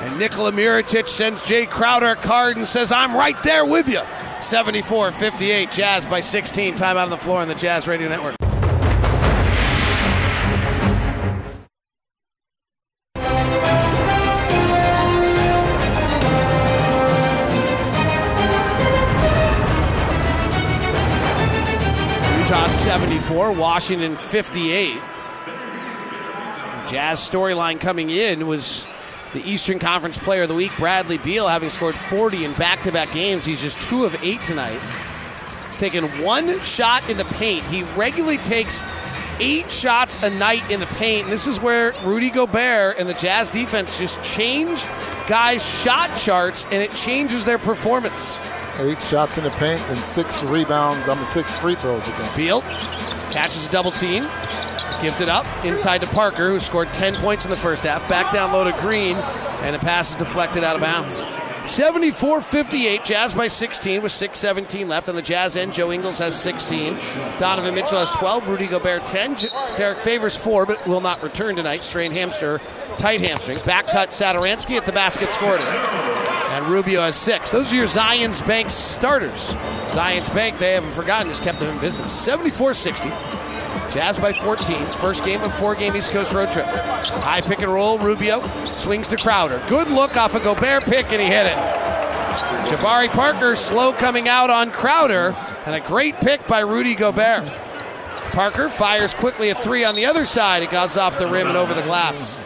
[0.00, 4.02] And Nikola Mirotic sends Jae Crowder a card and says, I'm right there with you.
[4.42, 6.76] 74 58, Jazz by 16.
[6.76, 8.43] Time out on the floor on the Jazz Radio Network.
[22.84, 24.96] 74, Washington 58.
[26.86, 28.86] Jazz storyline coming in was
[29.32, 32.92] the Eastern Conference Player of the Week, Bradley Beal, having scored 40 in back to
[32.92, 33.46] back games.
[33.46, 34.78] He's just two of eight tonight.
[35.66, 37.64] He's taken one shot in the paint.
[37.64, 38.82] He regularly takes
[39.40, 41.24] eight shots a night in the paint.
[41.24, 44.84] And this is where Rudy Gobert and the Jazz defense just change
[45.26, 48.40] guys' shot charts and it changes their performance.
[48.78, 51.08] Eight shots in the paint and six rebounds.
[51.08, 52.36] I'm mean, six free throws again.
[52.36, 52.60] Beal
[53.30, 54.24] catches a double team,
[55.00, 58.08] gives it up inside to Parker, who scored 10 points in the first half.
[58.08, 61.22] Back down low to Green, and the pass is deflected out of bounds.
[61.66, 65.08] 74 58, Jazz by 16 with 6.17 left.
[65.08, 66.98] On the Jazz end, Joe Ingles has 16.
[67.38, 68.48] Donovan Mitchell has 12.
[68.48, 69.36] Rudy Gobert 10.
[69.36, 71.80] J- Derrick Favors 4, but will not return tonight.
[71.80, 72.60] Strained hamster,
[72.98, 73.60] tight hamstring.
[73.64, 76.13] Back cut Satoransky at the basket, scored it.
[76.64, 77.50] Rubio has six.
[77.50, 79.54] Those are your Zions Bank starters.
[79.88, 82.12] Zions Bank, they haven't forgotten, just kept them in business.
[82.12, 83.08] 74 60.
[83.90, 84.92] Jazz by 14.
[84.92, 86.66] First game of four game East Coast road trip.
[86.66, 87.98] High pick and roll.
[87.98, 89.62] Rubio swings to Crowder.
[89.68, 91.56] Good look off a Gobert pick, and he hit it.
[92.68, 95.36] Jabari Parker slow coming out on Crowder,
[95.66, 97.46] and a great pick by Rudy Gobert.
[98.32, 100.62] Parker fires quickly a three on the other side.
[100.62, 102.42] It goes off the rim and over the glass.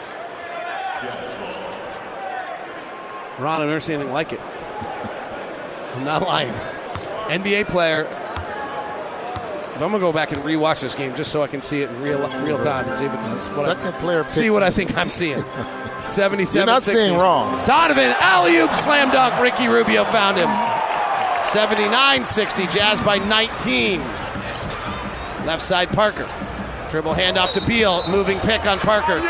[3.39, 4.41] Ron, I've never seen anything like it.
[4.41, 6.53] I'm not lying.
[7.28, 8.03] NBA player.
[9.74, 11.91] If I'm gonna go back and rewatch this game just so I can see it
[11.91, 14.70] in real real time and see if it's what Second I, player see what I
[14.70, 15.41] think I'm seeing.
[16.07, 17.01] 77 You're not 60.
[17.01, 17.64] seeing wrong.
[17.64, 19.41] Donovan, alley oop, slam dunk.
[19.41, 20.49] Ricky Rubio found him.
[21.45, 22.66] 79 60.
[22.66, 24.01] Jazz by 19.
[25.47, 26.28] Left side, Parker.
[26.91, 28.09] Dribble handoff to Beal.
[28.09, 29.20] Moving pick on Parker.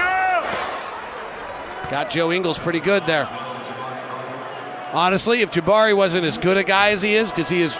[1.90, 3.28] Got Joe Ingles pretty good there.
[4.92, 7.78] Honestly, if Jabari wasn't as good a guy as he is, because he is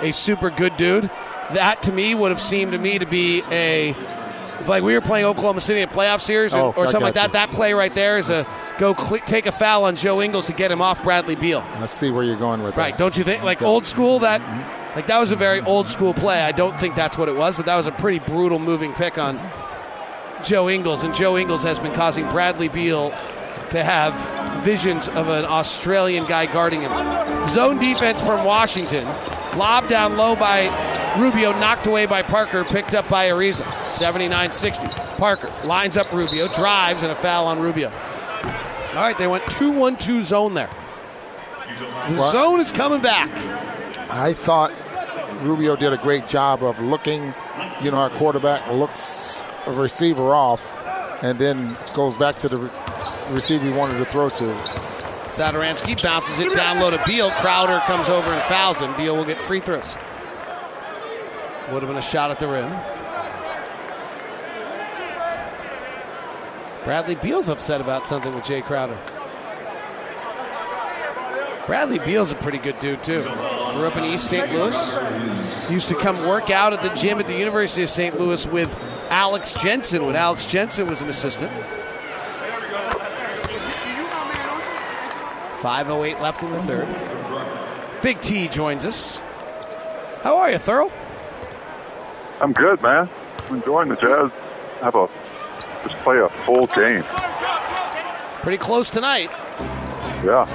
[0.00, 1.04] a super good dude,
[1.52, 3.90] that to me would have seemed to me to be a
[4.60, 7.02] if like we were playing Oklahoma City in a playoff series or, Oh, or something
[7.02, 7.26] like that.
[7.28, 7.32] you.
[7.34, 8.44] That play right there is a
[8.78, 11.62] go cle take a foul on Joe Ingles to get him off Bradley Beal.
[11.78, 12.92] Let's see where you're going with Right?
[12.92, 12.98] that.
[12.98, 13.42] Don't you think?
[13.42, 14.40] Like old school that.
[14.40, 14.96] Mm-hmm.
[14.96, 16.40] Like that was a very old school play.
[16.40, 19.18] I don't think that's what it was, but that was a pretty brutal moving pick
[19.18, 19.38] on
[20.42, 23.10] Joe Ingles, and Joe Ingles has been causing Bradley Beal
[23.70, 26.90] to have visions of an Australian guy guarding him.
[27.48, 29.04] Zone defense from Washington,
[29.56, 30.68] lob down low by
[31.18, 33.64] Rubio, knocked away by Parker, picked up by Ariza.
[33.86, 35.16] 79-60.
[35.16, 37.88] Parker lines up Rubio, drives, and a foul on Rubio.
[37.88, 40.70] All right, they went 2-1-2 zone there.
[42.08, 43.30] The zone is coming back.
[44.10, 44.72] I thought
[45.42, 47.34] Rubio did a great job of looking,
[47.82, 50.66] you know, our quarterback looks a receiver off
[51.22, 52.70] and then goes back to the
[53.30, 54.44] receiver he wanted to throw to.
[55.26, 57.30] Satoransky bounces it down low to Beal.
[57.32, 58.96] Crowder comes over and fouls him.
[58.96, 59.96] Beal will get free throws.
[61.72, 62.70] Would have been a shot at the rim.
[66.84, 68.96] Bradley Beal's upset about something with Jae Crowder.
[71.66, 73.22] Bradley Beal's a pretty good dude, too.
[73.22, 74.52] Grew up in East St.
[74.52, 75.68] Louis.
[75.68, 78.20] Used to come work out at the gym at the University of St.
[78.20, 78.80] Louis with
[79.10, 81.50] Alex Jensen when Alex Jensen was an assistant.
[85.56, 88.02] 5.08 left in the third.
[88.02, 89.18] Big T joins us.
[90.22, 90.92] How are you, Thurl?
[92.40, 93.08] I'm good, man.
[93.48, 94.30] I'm enjoying the Jazz.
[94.80, 95.08] Have a
[95.82, 97.02] just play a full game.
[98.42, 99.30] Pretty close tonight.
[100.24, 100.46] Yeah.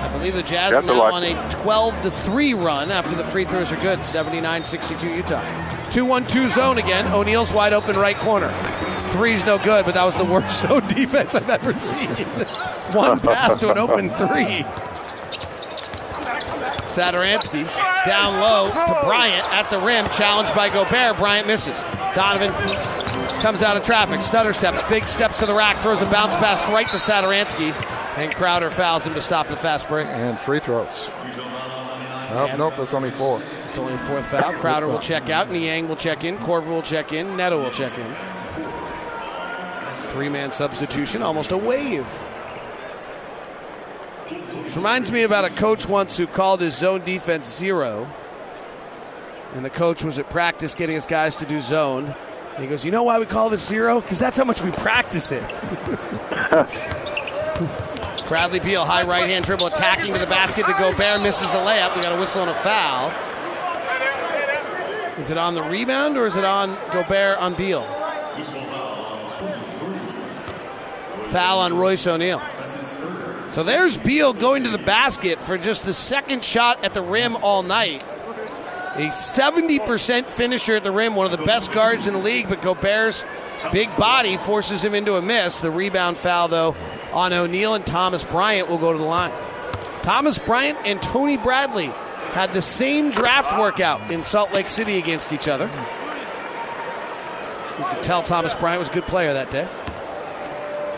[0.00, 3.44] I believe the Jazz are now on a 12 to 3 run after the free
[3.44, 4.04] throws are good.
[4.04, 5.90] 79 62 Utah.
[5.90, 7.06] 2 1 2 zone again.
[7.12, 8.48] O'Neale's wide open right corner.
[9.12, 12.08] Three's no good, but that was the worst zone defense I've ever seen.
[12.94, 14.64] One pass to an open three.
[16.88, 17.64] Satoransky
[18.06, 21.16] down low to Bryant at the rim, challenged by Gobert.
[21.18, 21.80] Bryant misses.
[22.14, 22.50] Donovan
[23.40, 26.66] comes out of traffic, stutter steps, big steps to the rack, throws a bounce pass
[26.68, 27.72] right to Satoransky,
[28.16, 30.06] and Crowder fouls him to stop the fast break.
[30.08, 31.10] And free throws.
[32.30, 33.40] Oh, nope, nope, that's only four.
[33.64, 34.52] It's only a fourth foul.
[34.54, 35.50] Crowder will check out.
[35.50, 36.36] Niang will check in.
[36.38, 37.36] Korver will check in.
[37.36, 38.16] Neto will check in.
[40.18, 42.04] Three man substitution, almost a wave.
[44.64, 48.10] Which reminds me about a coach once who called his zone defense zero.
[49.54, 52.16] And the coach was at practice getting his guys to do zone.
[52.54, 54.00] And he goes, You know why we call this zero?
[54.00, 55.42] Because that's how much we practice it.
[58.26, 61.94] Bradley Beal, high right hand dribble, attacking to the basket to Gobert, misses the layup.
[61.94, 63.12] We got a whistle and a foul.
[65.20, 67.86] Is it on the rebound or is it on Gobert on Beal?
[71.28, 72.42] Foul on Royce O'Neale.
[73.50, 77.36] So there's Beal going to the basket for just the second shot at the rim
[77.36, 78.04] all night.
[78.94, 82.62] A 70% finisher at the rim, one of the best guards in the league, but
[82.62, 83.24] Gobert's
[83.72, 85.60] big body forces him into a miss.
[85.60, 86.74] The rebound foul, though,
[87.12, 89.32] on O'Neale and Thomas Bryant will go to the line.
[90.02, 91.92] Thomas Bryant and Tony Bradley
[92.32, 95.66] had the same draft workout in Salt Lake City against each other.
[97.78, 99.68] You could tell Thomas Bryant was a good player that day.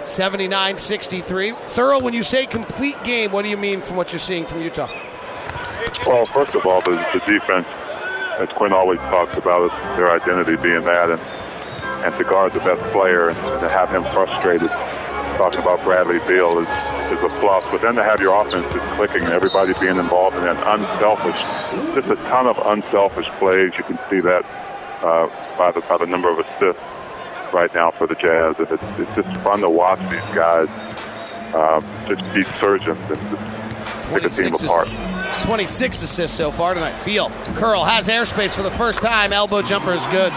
[0.03, 1.53] 79 63.
[1.53, 4.63] Thurl, when you say complete game, what do you mean from what you're seeing from
[4.63, 4.89] Utah?
[6.07, 7.67] Well, first of all, the, the defense,
[8.39, 11.21] as Quinn always talks about, is their identity being that, and
[12.05, 14.69] and to guard the best player and to have him frustrated,
[15.37, 16.69] talking about Bradley Beal is,
[17.13, 17.67] is a plus.
[17.71, 21.41] But then to have your offense just clicking, everybody being involved in that unselfish,
[21.95, 23.73] just a ton of unselfish plays.
[23.77, 24.45] You can see that
[25.03, 25.29] uh,
[25.59, 26.81] by the by the number of assists
[27.53, 30.69] right now for the Jazz, and it's, it's just fun to watch these guys
[31.55, 34.89] uh, just be surgeons and just pick a team 26 apart.
[35.45, 37.05] 26 assists so far tonight.
[37.05, 39.33] Beal, curl, has airspace for the first time.
[39.33, 40.33] Elbow jumper is good.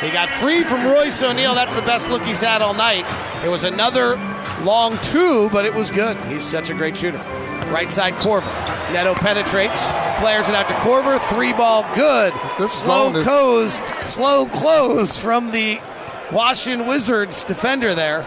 [0.00, 1.54] He got free from Royce O'Neale.
[1.54, 3.04] That's the best look he's had all night.
[3.44, 4.16] It was another
[4.62, 6.22] long two, but it was good.
[6.24, 7.18] He's such a great shooter.
[7.70, 8.52] Right side, Korver.
[8.92, 9.80] Neto penetrates,
[10.20, 11.18] flares it out to Korver.
[11.34, 12.32] Three ball, good.
[12.68, 13.74] slow is- close,
[14.12, 15.80] slow close from the
[16.32, 18.22] Washington Wizards defender there.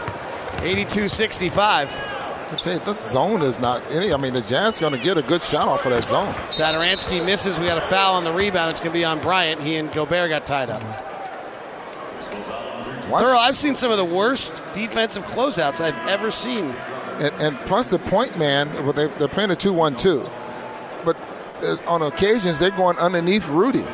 [0.57, 1.55] 82-65.
[1.57, 4.13] I tell you, that zone is not any.
[4.13, 6.31] I mean, the Jazz going to get a good shot off of that zone.
[6.47, 7.59] Satoransky misses.
[7.59, 8.69] We got a foul on the rebound.
[8.69, 9.61] It's going to be on Bryant.
[9.61, 10.81] He and Gobert got tied up.
[13.05, 16.75] Thurl, I've seen some of the worst defensive closeouts I've ever seen.
[17.19, 20.29] And, and plus the point man, well, they, they're playing a 2 1 2.
[21.03, 21.17] But
[21.63, 23.85] uh, on occasions they're going underneath Rudy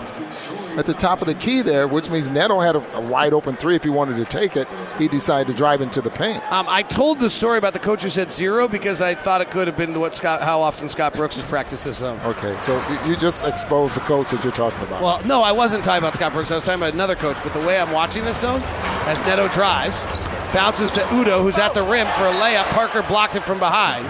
[0.77, 3.55] at the top of the key there, which means Neto had a, a wide open
[3.55, 4.67] three if he wanted to take it.
[4.97, 6.41] He decided to drive into the paint.
[6.51, 9.51] Um, I told the story about the coach who said zero because I thought it
[9.51, 12.19] could have been what Scott, how often Scott Brooks has practiced this zone.
[12.21, 15.01] Okay, so you just exposed the coach that you're talking about.
[15.01, 16.51] Well, no, I wasn't talking about Scott Brooks.
[16.51, 17.37] I was talking about another coach.
[17.43, 18.61] But the way I'm watching this zone,
[19.05, 20.05] as Neto drives,
[20.53, 22.65] bounces to Udoh, who's at the rim for a layup.
[22.71, 24.07] Parker blocked it from behind.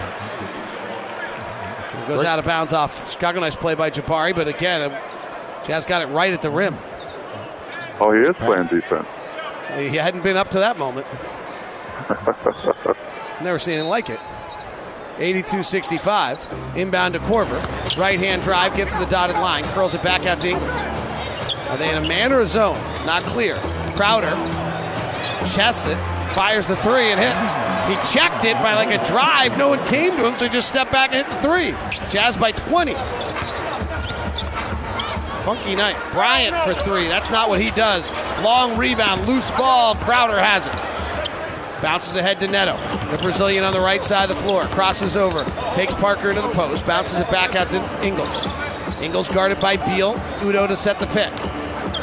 [1.90, 3.40] So it goes out of bounds off Chicago.
[3.40, 4.92] Nice play by Jabari, but again,
[5.64, 6.76] Jazz got it right at the rim.
[8.00, 9.08] Oh, he is playing defense.
[9.76, 11.08] He hadn't been up to that moment.
[13.42, 14.20] Never seen anything like it.
[15.18, 16.48] 82 65.
[16.76, 17.62] Inbound to Korver.
[17.98, 20.84] Right hand drive, gets to the dotted line, curls it back out to Ingles.
[21.70, 22.76] Are they in a man or a zone?
[23.06, 23.56] Not clear.
[23.96, 24.36] Crowder
[25.46, 25.96] chests it,
[26.34, 27.54] fires the three, and hits.
[27.88, 29.58] He checked it by like a drive.
[29.58, 32.10] No one came to him, so he just stepped back and hit the three.
[32.10, 32.94] Jazz by 20.
[35.44, 35.96] Funky night.
[36.12, 37.08] Bryant for three.
[37.08, 38.16] That's not what he does.
[38.42, 39.96] Long rebound, loose ball.
[39.96, 40.74] Crowder has it.
[41.82, 42.78] Bounces ahead to Neto.
[43.10, 44.68] The Brazilian on the right side of the floor.
[44.68, 45.44] Crosses over.
[45.74, 46.86] Takes Parker into the post.
[46.86, 48.46] Bounces it back out to Ingles.
[49.02, 50.14] Ingles guarded by Beal.
[50.42, 51.36] Udoh to set the pick.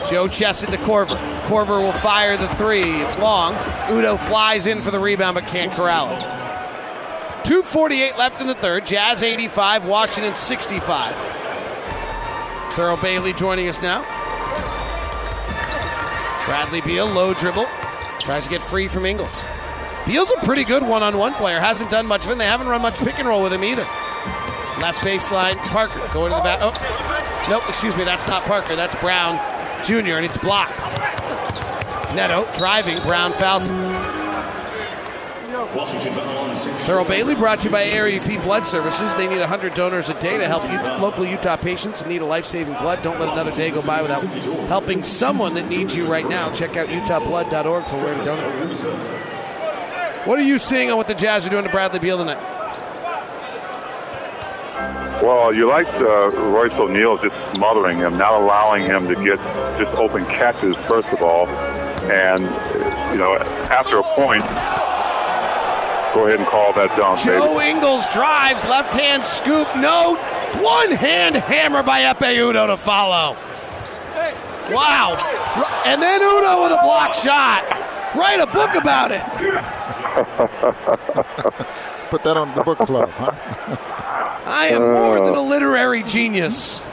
[0.09, 1.17] Joe Chesson to Korver.
[1.47, 3.01] Korver will fire the three.
[3.03, 3.55] It's long.
[3.87, 6.39] Udoh flies in for the rebound but can't corral it.
[7.45, 8.85] 2.48 left in the third.
[8.85, 11.15] Jazz 85, Washington 65.
[12.71, 14.03] Thurl Bailey joining us now.
[16.47, 17.67] Bradley Beal, low dribble.
[18.21, 19.45] Tries to get free from Ingles.
[20.07, 21.61] Beal's a pretty good one on one player.
[21.61, 22.39] Hasn't done much of it.
[22.39, 23.83] They haven't run much pick and roll with him either.
[24.81, 26.61] Left baseline, Parker going to the back.
[26.63, 26.73] Oh,
[27.51, 28.05] nope, excuse me.
[28.05, 28.77] That's not Parker.
[28.77, 29.37] That's Brown
[29.85, 30.79] Jr., and it's blocked.
[32.15, 33.01] Neto driving.
[33.03, 33.69] Brown fouls.
[35.69, 39.15] Thurl Bailey brought to you by ARUP Blood Services.
[39.15, 42.27] They need 100 donors a day to help you, local Utah patients who need a
[42.27, 43.03] life saving blood.
[43.03, 44.25] Don't let another day go by without
[44.69, 46.53] helping someone that needs you right now.
[46.53, 48.79] Check out utahblood.org for where to donate.
[50.27, 52.43] What are you seeing on what the Jazz are doing to Bradley Beal tonight?
[55.23, 59.39] Well, you liked uh, Royce O'Neale just smothering him, not allowing him to get
[59.79, 61.49] just open catches, first of all.
[62.09, 62.41] And,
[63.13, 63.37] you know,
[63.71, 64.43] after a point,
[66.19, 67.71] go ahead and call that down, Joe baby.
[67.71, 70.17] Ingles drives, left hand scoop, no.
[70.59, 73.37] One hand hammer by Ekpe Udoh to follow.
[74.75, 75.17] Wow.
[75.87, 77.63] And then Udoh with a block shot.
[78.17, 79.23] Write a book about it.
[82.11, 83.31] Put that on the book club, huh?
[84.47, 85.43] I am more than a uh.
[85.43, 86.85] literary genius.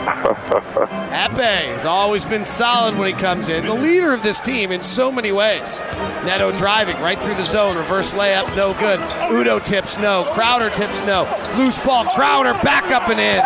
[1.10, 3.66] Ekpe has always been solid when he comes in.
[3.66, 5.80] The leader of this team in so many ways.
[6.24, 7.76] Neto driving right through the zone.
[7.76, 8.98] Reverse layup, no good.
[9.00, 10.24] Udoh tips, no.
[10.32, 11.24] Crowder tips, no.
[11.56, 12.04] Loose ball.
[12.14, 13.42] Crowder back up and in.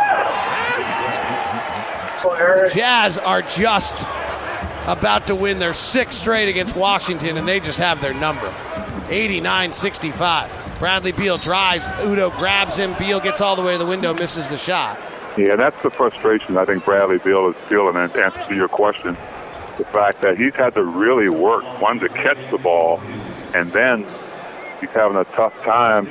[2.73, 4.07] Jazz are just
[4.87, 8.55] about to win their sixth straight against Washington, and they just have their number
[9.09, 10.79] 89 65.
[10.79, 11.87] Bradley Beal drives.
[11.87, 12.95] Udoh grabs him.
[12.99, 14.99] Beal gets all the way to the window, misses the shot.
[15.37, 17.97] Yeah, that's the frustration I think Bradley Beal is feeling.
[17.97, 19.17] And to answer your question,
[19.79, 23.01] the fact that he's had to really work one to catch the ball,
[23.55, 24.05] and then
[24.81, 26.07] he's having a tough time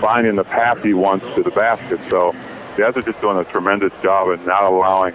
[0.00, 2.02] finding the path he wants to the basket.
[2.04, 2.34] So
[2.76, 5.14] the Jazz are just doing a tremendous job at not allowing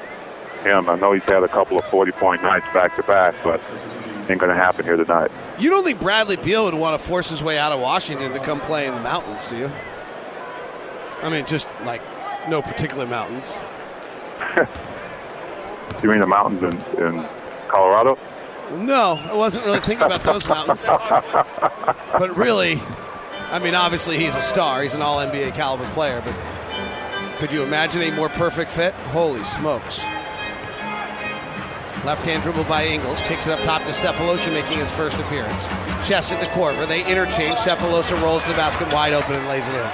[0.64, 0.90] him.
[0.90, 3.60] I know he's had a couple of 40-point nights back to back, but
[4.30, 5.32] ain't going to happen here tonight.
[5.58, 8.40] You don't think Bradley Beal would want to force his way out of Washington to
[8.40, 9.72] come play in the mountains, do you?
[11.22, 12.02] I mean, just like
[12.50, 13.58] no particular mountains.
[16.04, 16.74] You mean the mountains in,
[17.04, 17.28] in
[17.68, 18.18] Colorado?
[18.72, 20.88] No, I wasn't really thinking about those mountains.
[20.88, 22.78] But really,
[23.52, 24.82] I mean, obviously he's a star.
[24.82, 26.34] He's an all NBA caliber player, but
[27.38, 28.94] could you imagine a more perfect fit?
[29.12, 30.00] Holy smokes.
[32.06, 33.22] Left hand dribble by Ingles.
[33.24, 35.68] Kicks it up top to Sefolosha, making his first appearance.
[36.08, 36.88] Chest it to Korver.
[36.88, 37.58] They interchange.
[37.58, 39.90] Sefolosha rolls to the basket wide open and lays it in.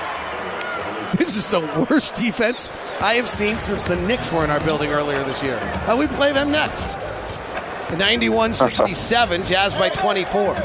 [1.18, 4.92] This is the worst defense I have seen since the Knicks were in our building
[4.92, 5.58] earlier this year.
[5.88, 6.98] Uh, we play them next.
[7.96, 10.56] 91 67, Jazz by 24.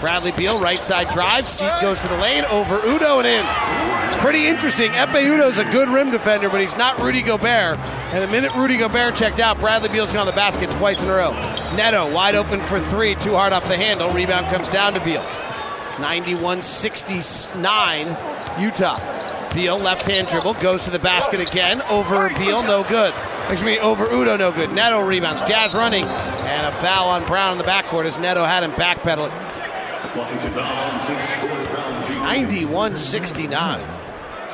[0.00, 1.46] Bradley Beal, right side drive.
[1.46, 4.20] Seat goes to the lane, over Udoh and in.
[4.20, 4.90] Pretty interesting.
[4.90, 7.78] Ekpe Udoh's a good rim defender, but he's not Rudy Gobert.
[7.78, 11.08] And the minute Rudy Gobert checked out, Bradley Beal's gone to the basket twice in
[11.08, 11.32] a row.
[11.74, 14.10] Neto wide open for three, too hard off the handle.
[14.12, 15.24] Rebound comes down to Beal.
[16.00, 18.06] 91 69,
[18.60, 19.52] Utah.
[19.54, 21.80] Beal, left hand dribble, goes to the basket again.
[21.90, 23.14] Over Beal, no good.
[23.48, 24.72] Excuse me, over Udoh, no good.
[24.72, 25.40] Neto rebounds.
[25.42, 26.04] Jazz running.
[26.04, 29.32] And a foul on Brown in the backcourt as Neto had him backpedaling.
[32.20, 33.80] 91 69.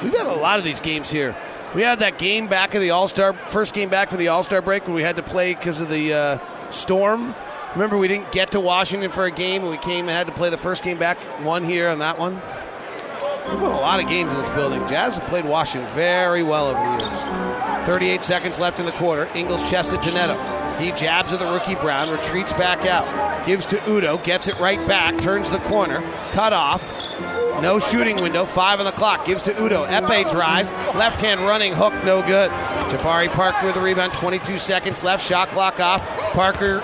[0.02, 1.36] We've had a lot of these games here
[1.74, 4.42] We had that game back of the All Star, first game back for the All
[4.42, 7.34] Star break when we had to play because of the uh, storm.
[7.74, 10.32] Remember, we didn't get to Washington for a game, and we came and had to
[10.32, 12.34] play the first game back, one here on that one.
[13.48, 14.86] We've won a lot of games in this building.
[14.86, 17.86] Jazz have played Washington very well over the years.
[17.86, 19.28] 38 seconds left in the quarter.
[19.34, 20.62] Ingles chests it to Neto.
[20.78, 24.84] He jabs at the rookie Brown, retreats back out, gives to Udoh, gets it right
[24.86, 26.02] back, turns the corner,
[26.32, 26.82] cut off.
[27.62, 29.24] No shooting window, five on the clock.
[29.24, 29.86] Gives to Udoh.
[29.86, 32.50] Ekpe drives, left hand running hook, no good.
[32.90, 36.04] Jabari Parker with the rebound, 22 seconds left, shot clock off.
[36.32, 36.80] Parker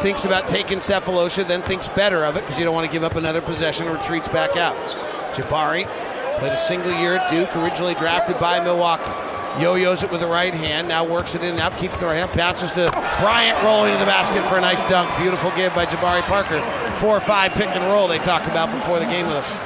[0.00, 3.04] thinks about taking Sefolosha, then thinks better of it because you don't want to give
[3.04, 4.76] up another possession, and retreats back out.
[5.34, 5.86] Jabari
[6.38, 9.10] played a single year at Duke, originally drafted by Milwaukee.
[9.60, 12.30] Yo-yos it with the right hand, now works it in out, keeps the right hand,
[12.36, 12.90] bounces to
[13.20, 15.10] Bryant, rolling to the basket for a nice dunk.
[15.18, 16.60] Beautiful give by Jabari Parker.
[16.94, 19.56] Four or five pick and roll they talked about before the game with us.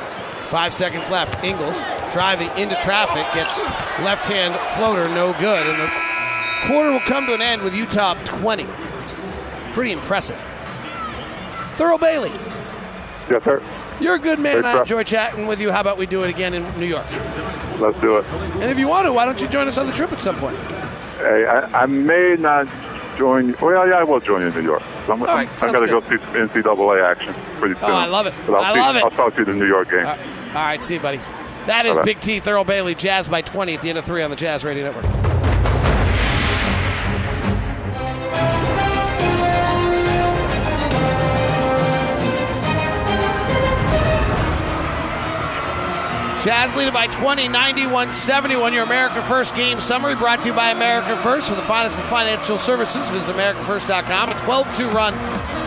[0.49, 1.45] Five seconds left.
[1.45, 3.63] Ingles driving into traffic, gets
[4.01, 5.67] left hand floater, no good.
[5.67, 8.65] And the quarter will come to an end with Utah 20.
[9.73, 10.37] Pretty impressive.
[11.77, 12.31] Thurl Bailey,
[13.31, 13.63] Yes, sir.
[14.01, 14.65] you're a good man.
[14.65, 15.73] I enjoy chatting with you.
[15.73, 17.07] How about we do it again in New York?
[17.81, 18.27] Let's do it.
[18.27, 20.37] And if you want to, why don't you join us on the trip at some
[20.37, 20.59] point?
[21.19, 22.69] Hey, I, I may not
[23.17, 23.57] join you.
[23.63, 24.83] Well, yeah, I will join you in New York.
[25.09, 27.85] I'm, All right, I'm, sounds I got to go see some NCAA action pretty soon.
[27.91, 28.35] Oh, I love it.
[28.47, 29.03] But I'll I see- love it.
[29.05, 30.05] I'll talk to you in the New York game.
[30.07, 30.15] All
[30.55, 31.19] right, see you, buddy.
[31.67, 31.99] That is.
[32.01, 34.65] Big T, Thurl Bailey, Jazz by 20 at the end of three on the Jazz
[34.65, 35.22] Radio Network.
[46.45, 48.73] Jazz leading by 20, 91 71.
[48.73, 51.49] Your America First game summary brought to you by America First.
[51.49, 54.31] For the finest in financial services, visit AmericaFirst.com.
[54.31, 55.15] A 12 2 run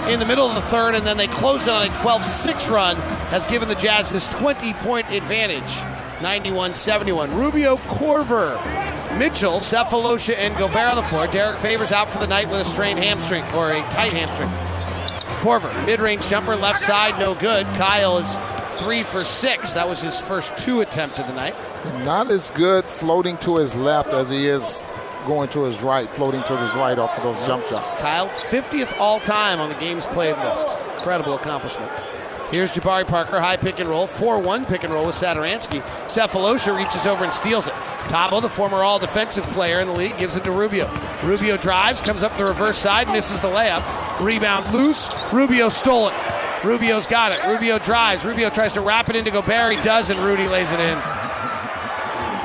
[0.10, 2.68] in the middle of the third, and then they closed it on a 12 6
[2.68, 2.98] run,
[3.30, 5.82] has given the Jazz this 20 point advantage
[6.22, 7.34] 91 71.
[7.34, 8.60] Rubio Korver.
[9.18, 11.26] Mitchell, Sefolosha, and Gobert on the floor.
[11.28, 14.50] Derrick Favors out for the night with a strained hamstring or a tight hamstring.
[15.40, 17.66] Korver, mid range jumper, left side, no good.
[17.66, 18.36] Kyle is
[18.78, 19.74] three for six.
[19.74, 21.56] That was his first two attempt of the night.
[22.04, 24.84] Not as good floating to his left as he is
[25.26, 28.02] going to his right, floating to his right off of those jump shots.
[28.02, 30.70] Kyle, 50th all time on the games played list.
[30.98, 31.92] Incredible accomplishment.
[32.52, 35.82] Here's Jabari Parker, high pick and roll, 4 1 pick and roll with Satoransky.
[36.06, 37.74] Sefolosha reaches over and steals it.
[38.06, 40.88] Thabo, the former all defensive player in the league, gives it to Rubio.
[41.24, 43.84] Rubio drives, comes up the reverse side, misses the layup.
[44.24, 45.10] Rebound loose.
[45.34, 46.35] Rubio stole it.
[46.66, 47.44] Rubio's got it.
[47.46, 48.26] Rubio drives.
[48.26, 49.76] Rubio tries to wrap it into Gobert.
[49.76, 50.98] He does, and Rudy lays it in.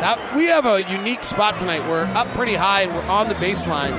[0.01, 1.87] Now, we have a unique spot tonight.
[1.89, 3.93] We're up pretty high and we're on the baseline.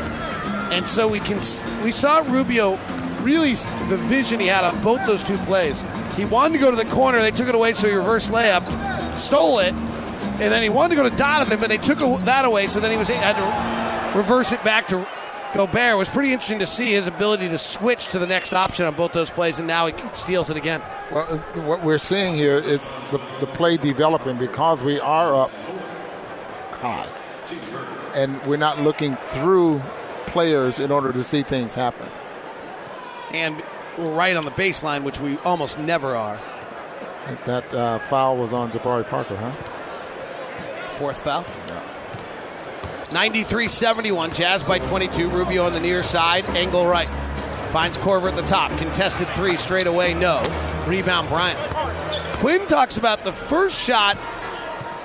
[0.71, 1.39] And so we can
[1.83, 2.77] we saw Rubio
[3.21, 3.53] really
[3.87, 5.83] the vision he had on both those two plays.
[6.15, 9.17] He wanted to go to the corner, they took it away, so he reverse layup,
[9.19, 12.67] stole it, and then he wanted to go to Donovan, but they took that away,
[12.67, 15.07] so then he was had to reverse it back to
[15.53, 15.97] Gobert.
[15.97, 19.11] Was pretty interesting to see his ability to switch to the next option on both
[19.11, 20.81] those plays, and now he steals it again.
[21.11, 21.25] Well,
[21.65, 25.51] what we're seeing here is the, the play developing because we are up
[26.71, 27.07] high.
[28.15, 29.81] And we're not looking through
[30.25, 32.09] players in order to see things happen.
[33.31, 33.63] And
[33.97, 36.39] we're right on the baseline, which we almost never are.
[37.45, 39.51] That uh, foul was on Jabari Parker, huh?
[40.91, 41.45] Fourth foul.
[43.11, 44.31] 93 71.
[44.31, 45.29] Jazz by 22.
[45.29, 46.47] Rubio on the near side.
[46.49, 47.09] Angle right.
[47.71, 48.77] Finds Korver at the top.
[48.77, 50.13] Contested three straight away.
[50.13, 50.41] No.
[50.87, 51.59] Rebound Bryant.
[52.37, 54.17] Quin talks about the first shot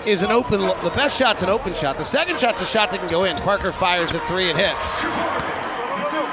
[0.06, 0.60] is an open.
[0.60, 1.98] The best shot's an open shot.
[1.98, 3.36] The second shot's a shot that can go in.
[3.38, 5.04] Parker fires a three and hits.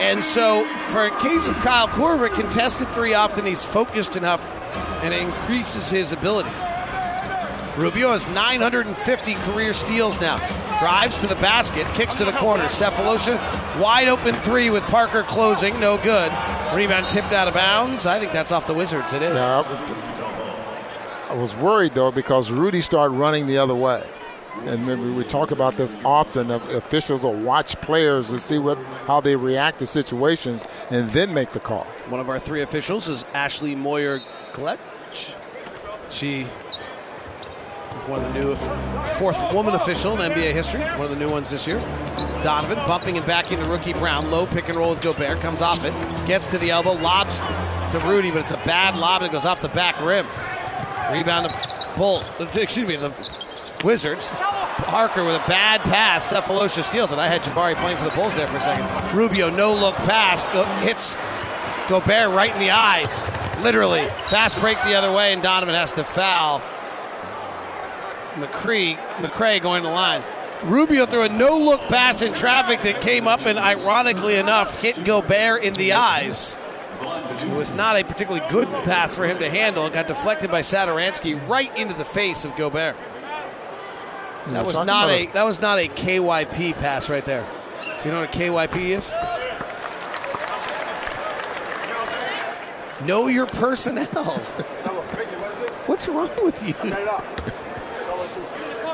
[0.02, 4.44] And so, for a case of Kyle Korver, contested three often he's focused enough,
[5.04, 6.50] and it increases his ability.
[7.78, 10.38] Rubio has 950 career steals now.
[10.84, 12.66] Drives to the basket, kicks to the corner.
[12.66, 13.40] Sefolosha,
[13.80, 16.30] wide open three with Parker closing, no good.
[16.76, 18.06] Rebound tipped out of bounds.
[18.06, 19.14] I think that's off the Wizards.
[19.14, 19.34] It is.
[19.34, 19.64] Yeah,
[21.30, 24.06] I was worried though because Rudy started running the other way.
[24.66, 26.52] And we talk about this often.
[26.52, 28.78] of Officials will watch players to see what
[29.08, 31.86] how they react to situations and then make the call.
[32.10, 34.20] One of our three officials is Ashley Moyer
[34.52, 35.38] Gleich.
[36.10, 36.46] She
[38.08, 38.56] one of the new
[39.16, 41.80] fourth woman official in NBA history, one of the new ones this year.
[42.44, 44.30] Donovan bumping and backing the rookie Brown.
[44.30, 45.40] Low pick and roll with Gobert.
[45.40, 45.94] Comes off it.
[46.28, 46.94] Gets to the elbow.
[46.94, 50.26] Lobs to Rudy, but it's a bad lob that goes off the back rim.
[51.12, 52.24] Rebound the Bull.
[52.40, 53.14] Excuse me, the
[53.84, 54.30] Wizards.
[54.30, 56.32] Parker with a bad pass.
[56.32, 57.20] Sefolosha steals it.
[57.20, 59.16] I had Jabari playing for the Bulls there for a second.
[59.16, 60.44] Rubio, no look pass.
[60.46, 61.16] Go, hits
[61.88, 63.24] Gobert right in the eyes.
[63.62, 64.06] Literally.
[64.28, 66.62] Fast break the other way, and Donovan has to foul.
[68.36, 70.24] McRae, McRae going to the line.
[70.64, 75.04] Rubio threw a no look pass in traffic that came up and, ironically enough, hit
[75.04, 76.58] Gobert in the eyes.
[77.02, 79.86] It was not a particularly good pass for him to handle.
[79.88, 82.96] It got deflected by Satoransky right into the face of Gobert.
[82.96, 87.46] Yeah, That was not a that was not a KYP pass right there.
[88.02, 89.12] Do you know what a KYP is?
[93.06, 94.06] Know your personnel.
[95.88, 96.74] What's wrong with you?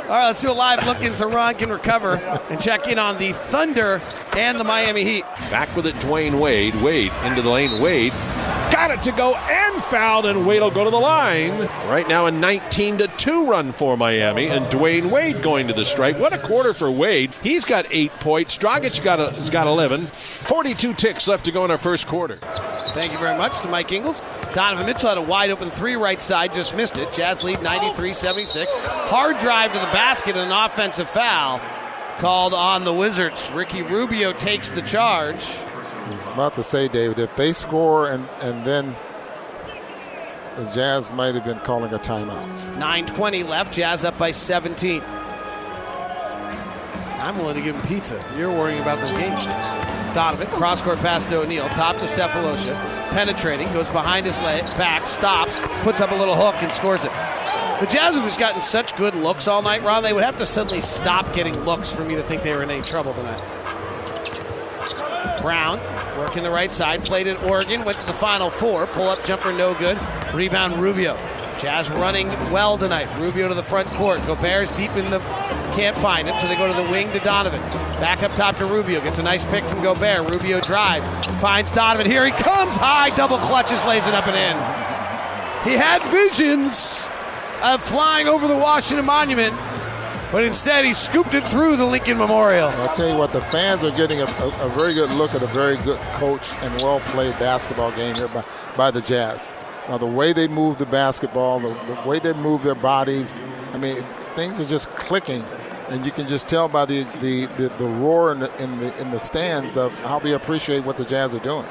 [0.10, 2.16] All right, let's do a live look in so Ron can recover
[2.50, 4.02] and check in on the Thunder
[4.36, 5.24] and the Miami Heat.
[5.52, 6.74] Back with it, Dwyane Wade.
[6.82, 7.80] Wade into the lane.
[7.80, 8.12] Wade
[8.72, 11.58] got it to go and fouled, and Wade will go to the line.
[11.88, 15.86] Right now, a 19 to 2 run for Miami, and Dwyane Wade going to the
[15.86, 16.18] stripe.
[16.18, 17.34] What a quarter for Wade.
[17.44, 18.58] He's got eight points.
[18.58, 20.02] Dragic got a, has got 11.
[20.02, 22.38] 42 ticks left to go in our first quarter.
[22.94, 24.22] Thank you very much to Mike Ingles.
[24.54, 27.12] Donovan Mitchell had a wide open three right side, just missed it.
[27.12, 28.74] Jazz lead 93 76.
[28.76, 31.62] Hard drive to the basket, and an offensive foul
[32.20, 33.50] called on the Wizards.
[33.52, 35.46] Ricky Rubio takes the charge.
[36.10, 38.96] I was about to say, David, if they score and, and then
[40.58, 42.58] the Jazz might have been calling a timeout.
[42.78, 45.04] 9.20 left, Jazz up by 17.
[47.22, 48.20] I'm willing to give him pizza.
[48.36, 49.38] You're worrying about this game.
[50.16, 52.74] Donovan, cross court pass to O'Neale, top to Sefolosha,
[53.12, 57.12] penetrating, goes behind his leg, back, stops, puts up a little hook and scores it.
[57.80, 60.02] The Jazz have just gotten such good looks all night, Ron.
[60.02, 62.72] They would have to suddenly stop getting looks for me to think they were in
[62.72, 63.59] any trouble tonight.
[65.42, 65.80] Brown
[66.18, 68.88] working the right side, played in Oregon, went to the Final Four.
[68.88, 69.98] Pull up jumper, no good.
[70.34, 71.16] Rebound, Rubio.
[71.60, 73.08] Jazz running well tonight.
[73.20, 74.26] Rubio to the front court.
[74.26, 75.20] Gobert's deep in the.
[75.76, 77.60] Can't find him, so they go to the wing to Donovan.
[78.00, 79.02] Back up top to Rubio.
[79.02, 80.30] Gets a nice pick from Gobert.
[80.32, 81.04] Rubio drive.
[81.40, 82.06] Finds Donovan.
[82.06, 82.78] Here he comes.
[82.78, 84.90] High double clutches, lays it up and in.
[85.70, 87.10] He had visions
[87.62, 89.54] of flying over the Washington Monument,
[90.32, 92.70] but instead he scooped it through the Lincoln Memorial.
[92.70, 95.42] I'll tell you what, the fans are getting a, a, a very good look at
[95.42, 98.44] a very good coach and well played basketball game here by,
[98.78, 99.54] by the Jazz.
[99.88, 103.42] Now, the way they move the basketball, the, the way they move their bodies,
[103.74, 103.96] I mean,
[104.36, 105.42] things are just clicking.
[105.90, 109.02] And you can just tell by the, the, the, the roar in the, in, the,
[109.02, 111.66] in the stands of how they appreciate what the Jazz are doing.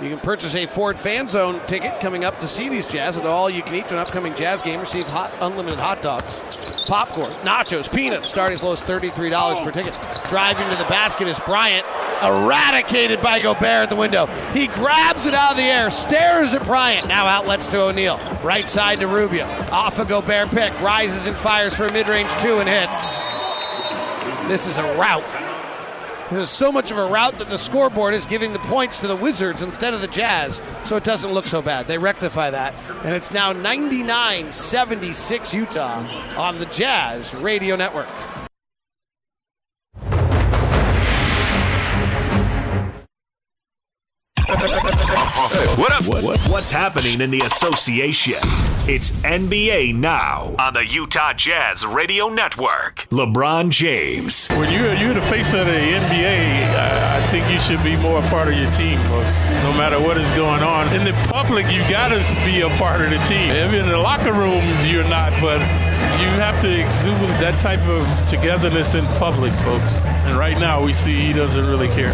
[0.00, 3.26] You can purchase a Ford Fan Zone ticket coming up to see these Jazz at
[3.26, 4.80] all you can eat to an upcoming Jazz game.
[4.80, 6.40] Receive hot, unlimited hot dogs,
[6.88, 10.00] popcorn, nachos, peanuts, starting as low as $33 per ticket.
[10.28, 11.86] Driving to the basket is Bryant,
[12.22, 14.26] eradicated by Gobert at the window.
[14.52, 17.06] He grabs it out of the air, stares at Bryant.
[17.06, 18.18] Now outlets to O'Neale.
[18.42, 19.46] Right side to Rubio.
[19.70, 23.20] Off a Gobert pick, rises and fires for a mid range two and hits.
[24.48, 25.41] This is a rout.
[26.32, 29.06] This is so much of a route that the scoreboard is giving the points to
[29.06, 31.86] the Wizards instead of the Jazz, so it doesn't look so bad.
[31.86, 36.06] They rectify that, and it's now 99 76 Utah
[36.38, 38.08] on the Jazz Radio Network.
[45.76, 46.06] What up?
[46.06, 48.36] What, what's happening in the association?
[48.86, 53.06] It's NBA Now on the Utah Jazz Radio Network.
[53.10, 54.48] LeBron James.
[54.48, 58.18] When you're, you're the face of the NBA, I, I think you should be more
[58.18, 59.32] a part of your team, folks.
[59.64, 60.92] no matter what is going on.
[60.94, 63.50] In the public, you got to be a part of the team.
[63.50, 65.60] If in the locker room, you're not, but
[66.20, 70.04] you have to exude that type of togetherness in public, folks.
[70.26, 72.12] And right now, we see he doesn't really care.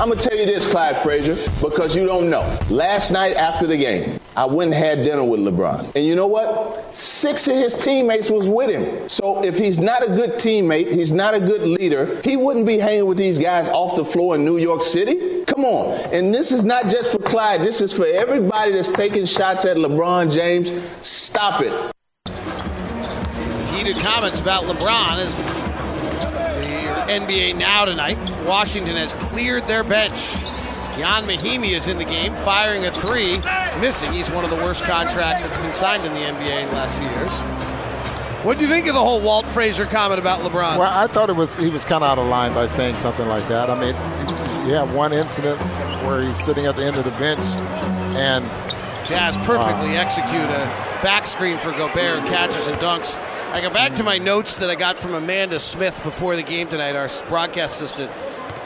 [0.00, 2.40] I'm gonna tell you this, Clyde Frazier, because you don't know.
[2.70, 5.94] Last night after the game, I went and had dinner with LeBron.
[5.94, 6.96] And you know what?
[6.96, 9.10] Six of his teammates was with him.
[9.10, 12.78] So if he's not a good teammate, he's not a good leader, he wouldn't be
[12.78, 15.44] hanging with these guys off the floor in New York City.
[15.44, 15.92] Come on.
[16.14, 19.76] And this is not just for Clyde, this is for everybody that's taking shots at
[19.76, 20.72] LeBron James.
[21.06, 21.92] Stop it.
[23.34, 25.59] Some Heated comments about LeBron as
[27.10, 28.16] NBA Now tonight.
[28.46, 30.36] Washington has cleared their bench.
[30.96, 33.38] Ian Mahinmi is in the game, firing a three,
[33.80, 34.12] missing.
[34.12, 36.96] He's one of the worst contracts that's been signed in the NBA in the last
[36.98, 37.30] few years.
[38.44, 40.78] What do you think of the whole Walt Frazier comment about LeBron?
[40.78, 43.26] Well, I thought it was he was kind of out of line by saying something
[43.26, 43.70] like that.
[43.70, 43.94] I mean,
[44.68, 45.60] you have one incident
[46.04, 47.44] where he's sitting at the end of the bench,
[48.16, 48.44] and
[49.04, 50.64] Jazz perfectly uh, execute a
[51.02, 53.18] back screen for Gobert, catches and dunks.
[53.52, 56.68] I go back to my notes that I got from Amanda Smith before the game
[56.68, 58.12] tonight, our broadcast assistant.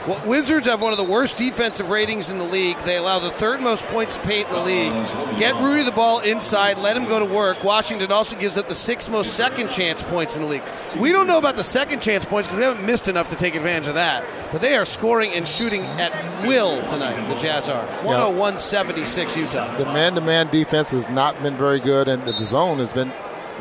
[0.06, 2.76] Well, Wizards have one of the worst defensive ratings in the league.
[2.80, 4.92] They allow the third most points paid in the league.
[5.38, 7.64] Get Rudy the ball inside, let him go to work.
[7.64, 10.62] Washington also gives up the sixth most second chance points in the league.
[10.98, 13.54] We don't know about the second chance points because we haven't missed enough to take
[13.54, 14.30] advantage of that.
[14.52, 16.12] But they are scoring and shooting at
[16.46, 17.86] will tonight, the Jazz are.
[18.04, 19.78] 101 76 Utah.
[19.78, 23.10] The man to man defense has not been very good, and the zone has been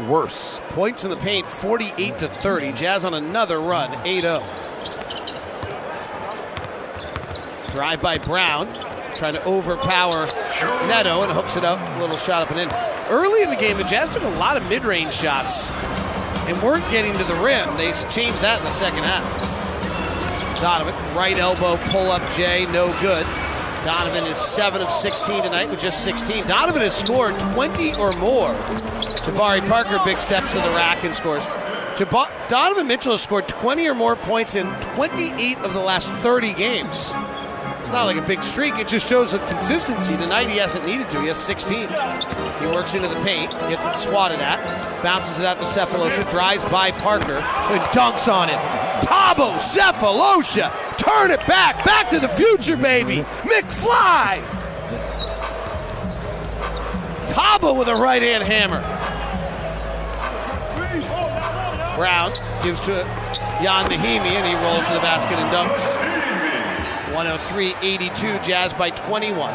[0.01, 0.59] worse.
[0.69, 2.73] Points in the paint 48 to 30.
[2.73, 4.43] Jazz on another run, 8 0.
[7.71, 8.67] Drive by Brown,
[9.15, 10.27] trying to overpower
[10.87, 11.79] Neto and hooks it up.
[11.97, 12.69] A little shot up and in.
[13.09, 15.71] Early in the game, the Jazz took a lot of mid range shots
[16.47, 17.75] and weren't getting to the rim.
[17.77, 19.23] They changed that in the second half.
[20.61, 23.25] Donovan, right elbow, pull up Jay, no good.
[23.83, 26.45] Donovan is 7 of 16 tonight with just 16.
[26.45, 28.53] Donovan has scored 20 or more.
[29.23, 31.45] Jabari Parker big steps to the rack and scores.
[31.97, 36.53] Jab- Donovan Mitchell has scored 20 or more points in 28 of the last 30
[36.53, 37.11] games.
[37.81, 38.79] It's not like a big streak.
[38.79, 40.15] It just shows a consistency.
[40.15, 41.19] Tonight he hasn't needed to.
[41.19, 41.89] He has 16.
[41.89, 46.63] He works into the paint, gets it swatted at, bounces it out to Sefolosha, drives
[46.65, 48.55] by Parker, and dunks on it.
[49.03, 53.17] Thabo Sefolosha, turn it back, back to the future, baby.
[53.43, 54.43] McFly.
[57.27, 58.81] Thabo with a right hand hammer.
[61.95, 62.31] Brown
[62.63, 62.91] gives to
[63.61, 65.95] Ian Mahinmi, and he rolls to the basket and dunks.
[67.13, 69.53] 103 82, Jazz by 21.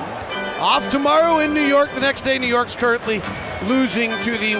[0.60, 1.92] Off tomorrow in New York.
[1.94, 3.22] The next day, New York's currently
[3.64, 4.54] losing to the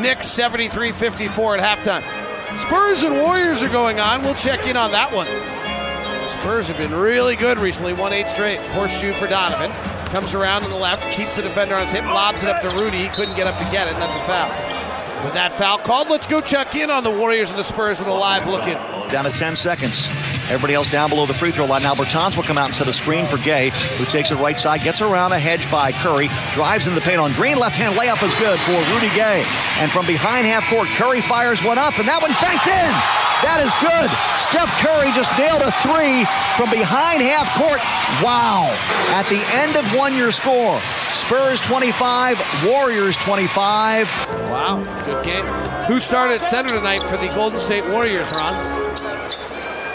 [0.00, 2.54] Knicks 73 54 at halftime.
[2.54, 4.22] Spurs and Warriors are going on.
[4.22, 5.26] We'll check in on that one.
[6.28, 8.60] Spurs have been really good recently, won eight straight.
[8.72, 9.70] Horseshoe for Donovan.
[10.10, 12.68] Comes around on the left, keeps the defender on his hip, lobs it up to
[12.70, 12.98] Rudy.
[12.98, 14.50] He couldn't get up to get it, and that's a foul.
[15.24, 18.08] With that foul called, let's go check in on the Warriors and the Spurs with
[18.08, 18.76] a live look in.
[19.10, 20.06] Down to 10 seconds.
[20.48, 21.82] Everybody else down below the free throw line.
[21.82, 24.58] Now Bertans will come out and set a screen for Gay, who takes it right
[24.58, 27.58] side, gets around a hedge by Curry, drives in the paint on Green.
[27.58, 29.44] Left hand layup is good for Rudy Gay.
[29.80, 33.17] And from behind half court, Curry fires one up, and that one banked in.
[33.42, 34.10] That is good.
[34.42, 36.26] Steph Curry just nailed a three
[36.58, 37.78] from behind half court.
[38.18, 38.66] Wow.
[39.14, 40.80] At the end of one, year score
[41.12, 44.08] Spurs 25, Warriors 25.
[44.50, 45.44] Wow, good game.
[45.86, 48.54] Who started center tonight for the Golden State Warriors, Ron?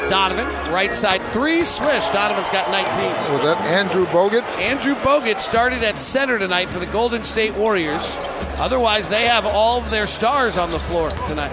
[0.10, 2.08] Donovan, right side three, swish.
[2.10, 3.34] Donovan's got 19.
[3.34, 4.44] Was that Andrew Bogut?
[4.60, 8.18] Andrew Bogut started at center tonight for the Golden State Warriors.
[8.58, 11.52] Otherwise, they have all of their stars on the floor tonight.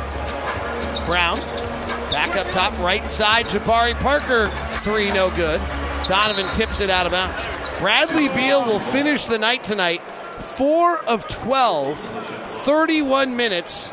[1.07, 1.41] Brown,
[2.11, 3.47] back up top, right side.
[3.47, 5.61] Jabari Parker, three, no good.
[6.05, 7.47] Donovan tips it out of bounds.
[7.79, 10.03] Bradley Beal will finish the night tonight.
[10.41, 11.99] Four of 12,
[12.65, 13.93] 31 minutes.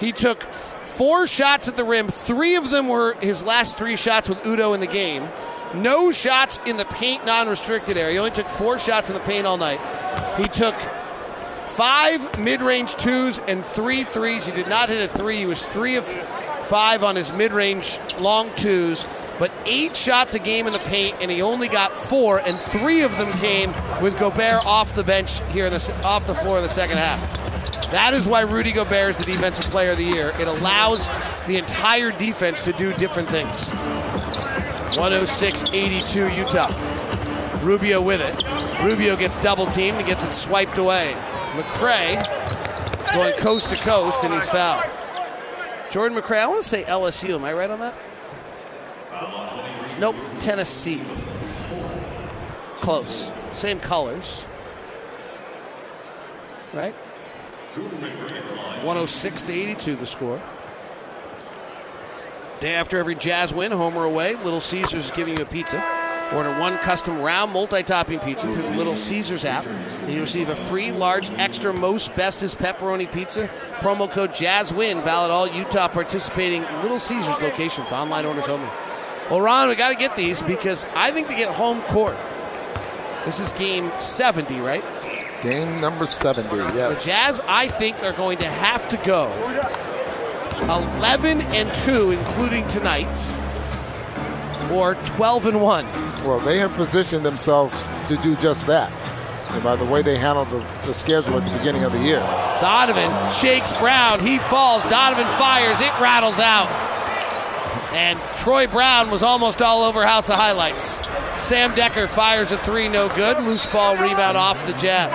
[0.00, 2.08] He took four shots at the rim.
[2.08, 5.28] Three of them were his last three shots with Udoh in the game.
[5.74, 8.12] No shots in the paint non restricted area.
[8.12, 9.80] He only took four shots in the paint all night.
[10.38, 10.74] He took
[11.66, 14.46] five mid range twos and three threes.
[14.46, 15.38] He did not hit a three.
[15.38, 16.06] He was three of
[16.66, 19.06] five on his mid range long twos,
[19.38, 23.02] but eight shots a game in the paint, and he only got four, and three
[23.02, 26.62] of them came with Gobert off the bench here in the, off the floor in
[26.62, 27.20] the second half.
[27.90, 30.32] That is why Rudy Gobert is the defensive player of the year.
[30.40, 31.08] It allows
[31.46, 33.70] the entire defense to do different things.
[34.96, 37.62] 106 82 Utah.
[37.62, 38.82] Rubio with it.
[38.84, 41.14] Rubio gets double teamed and gets it swiped away.
[41.52, 42.22] McRae
[43.12, 44.84] going coast to coast and he's fouled.
[45.90, 47.34] Jordan McRae, I want to say LSU.
[47.34, 47.94] Am I right on that?
[49.98, 51.00] Nope, Tennessee.
[52.76, 53.30] Close.
[53.54, 54.44] Same colors.
[56.72, 56.94] Right?
[57.74, 60.42] 106 to 82 the score.
[62.60, 66.05] Day after every Jazz win, home or away, Little Caesars is giving you a pizza.
[66.32, 70.56] Order one custom round multi-topping pizza through the Little Caesars app, and you receive a
[70.56, 73.48] free large extra most bestest pepperoni pizza.
[73.76, 77.92] Promo code JazzWin valid all Utah participating Little Caesars locations.
[77.92, 78.68] Online orders only.
[79.30, 82.16] Well, Ron, we got to get these because I think to get home court,
[83.24, 84.84] this is game 70, right?
[85.42, 87.04] Game number 70, yes.
[87.04, 89.32] The Jazz, I think, are going to have to go
[90.62, 93.16] 11 and 2, including tonight,
[94.72, 96.05] or 12 and 1.
[96.26, 98.90] Well, they have positioned themselves to do just that.
[99.50, 102.18] And by the way they handled the, the schedule at the beginning of the year.
[102.60, 104.18] Donovan shakes Brown.
[104.18, 104.84] He falls.
[104.86, 105.80] Donovan fires.
[105.80, 106.68] It rattles out.
[107.92, 110.98] And Troy Brown was almost all over House of Highlights.
[111.38, 113.38] Sam Dekker fires a three, no good.
[113.44, 115.14] Loose ball rebound off the Jazz.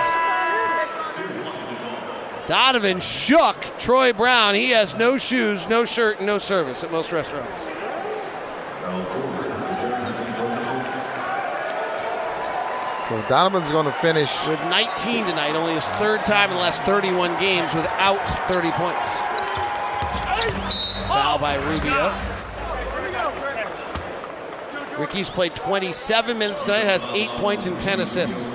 [2.46, 4.54] Donovan shook Troy Brown.
[4.54, 7.66] He has no shoes, no shirt, and no service at most restaurants.
[13.12, 16.82] So Donovan's going to finish with 19 tonight, only his third time in the last
[16.84, 18.16] 31 games without
[18.50, 19.18] 30 points.
[21.08, 22.14] Foul by Rubio.
[24.98, 28.54] Ricky's played 27 minutes tonight, has eight points and 10 assists.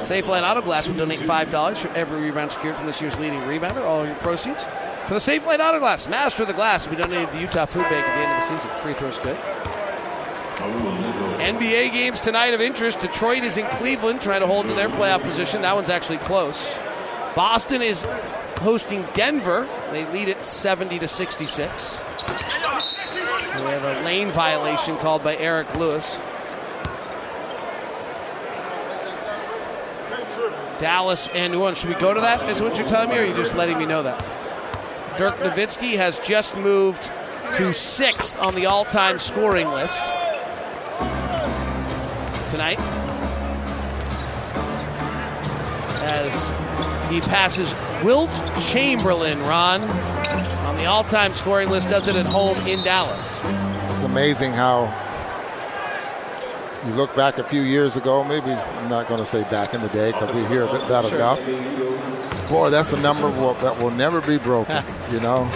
[0.00, 3.84] Safelite Auto Glass will donate $5 for every rebound secured from this year's leading rebounder.
[3.84, 4.66] All your proceeds
[5.06, 8.04] for the Safelite Auto Glass, Master of the Glass, We donated the Utah Food Bank
[8.04, 8.70] at the end of the season.
[8.80, 9.36] Free throws good.
[11.38, 13.00] NBA games tonight of interest.
[13.00, 15.62] Detroit is in Cleveland trying to hold to their playoff position.
[15.62, 16.74] That one's actually close.
[17.36, 18.04] Boston is
[18.58, 19.68] hosting Denver.
[19.92, 22.00] They lead it 70 to 66.
[22.00, 22.34] We
[23.62, 26.18] have a lane violation called by Eric Lewis.
[30.78, 31.78] Dallas and New Orleans.
[31.78, 32.48] Should we go to that?
[32.50, 34.45] Is what you're telling me, or are you just letting me know that?
[35.16, 37.10] Dirk Nowitzki has just moved
[37.56, 40.04] to sixth on the all-time scoring list
[42.50, 42.78] tonight
[46.02, 46.50] as
[47.10, 47.74] he passes
[48.04, 48.30] Wilt
[48.60, 49.82] Chamberlain, Ron,
[50.66, 53.40] on the all-time scoring list, does it at home in Dallas.
[53.88, 55.05] It's amazing how
[56.86, 59.82] you look back a few years ago, maybe I'm not going to say back in
[59.82, 61.18] the day because we hear that, Sure.
[61.18, 62.48] enough.
[62.48, 63.30] Boy, that's a number
[63.60, 65.50] that will never be broken, you know?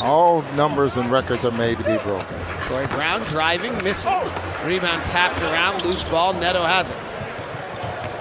[0.00, 2.26] All numbers and records are made to be broken.
[2.62, 4.12] Troy Brown driving, missing.
[4.64, 6.32] Rebound tapped around, loose ball.
[6.32, 6.96] Neto has it.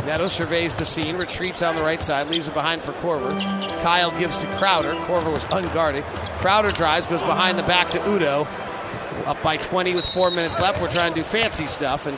[0.05, 3.39] Neto surveys the scene, retreats on the right side, leaves it behind for Korver.
[3.81, 4.93] Kyle gives to Crowder.
[5.05, 6.03] Korver was unguarded.
[6.39, 8.47] Crowder drives, goes behind the back to Udoh.
[9.25, 10.81] Up by 20 with four minutes left.
[10.81, 12.17] We're trying to do fancy stuff, and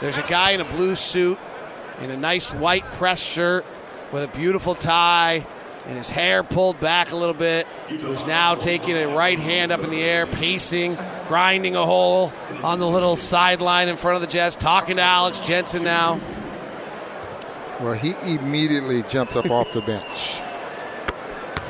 [0.00, 1.38] there's a guy in a blue suit,
[2.00, 3.64] in a nice white press shirt,
[4.12, 5.46] with a beautiful tie,
[5.86, 7.66] and his hair pulled back a little bit.
[7.88, 10.96] Who's now taking a right hand up in the air, pacing,
[11.28, 12.32] grinding a hole
[12.62, 16.20] on the little sideline in front of the Jazz, talking to Alex Jensen now.
[17.80, 20.40] Well, he immediately jumped up off the bench.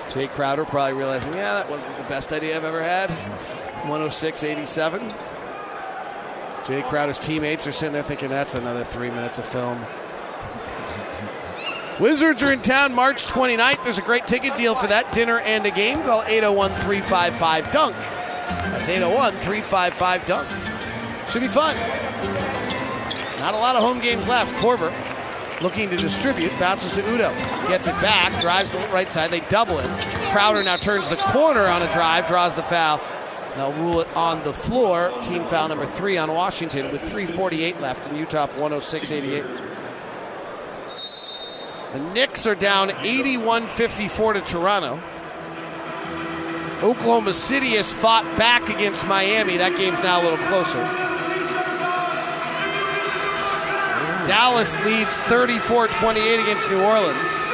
[0.09, 3.11] Jae Crowder probably realizing, yeah, that wasn't the best idea I've ever had.
[3.85, 5.13] 106 87.
[6.65, 9.79] Jae Crowder's teammates are sitting there thinking that's another three minutes of film.
[12.01, 13.85] Wizards are in town March 29th.
[13.85, 16.03] There's a great ticket deal for that dinner and a game.
[16.03, 17.95] Call 801 355 Dunk.
[17.95, 20.49] That's 801 355 Dunk.
[21.29, 21.77] Should be fun.
[23.39, 24.55] Not a lot of home games left.
[24.55, 24.91] Korver
[25.61, 27.35] looking to distribute, bounces to Udoh.
[27.69, 29.31] Gets it back, drives to the right side.
[29.31, 29.89] They double it.
[30.33, 33.01] Crowder now turns the corner on a drive, draws the foul.
[33.57, 35.13] They'll rule it on the floor.
[35.23, 39.45] Team foul number three on Washington with 3.48 left in Utah 106 88.
[41.93, 45.01] The Knicks are down 81 54 to Toronto.
[46.83, 49.57] Oklahoma City has fought back against Miami.
[49.57, 50.83] That game's now a little closer.
[54.27, 57.54] Dallas leads 34 28 against New Orleans.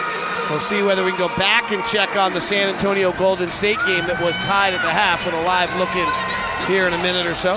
[0.51, 3.79] We'll see whether we can go back and check on the San Antonio Golden State
[3.87, 6.11] game that was tied at the half with a live look in
[6.67, 7.55] here in a minute or so.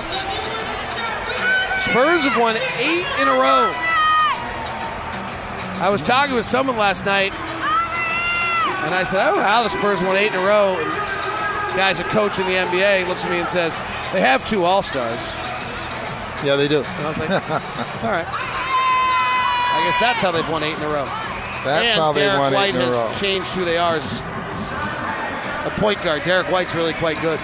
[1.81, 3.73] Spurs have won eight in a row.
[5.81, 7.33] I was talking with someone last night,
[8.85, 10.77] and I said, I don't know how the Spurs won eight in a row.
[10.77, 10.85] And
[11.73, 13.73] the guy's a coach in the NBA, looks at me and says,
[14.13, 15.19] they have two All Stars.
[16.45, 16.85] Yeah, they do.
[16.85, 17.29] And I was like,
[18.05, 18.29] all right.
[18.29, 21.09] I guess that's how they've won eight in a row.
[21.63, 24.21] That's and how they Derek won White has changed who they are as
[25.65, 26.23] a point guard.
[26.23, 27.39] Derrick White's really quite good.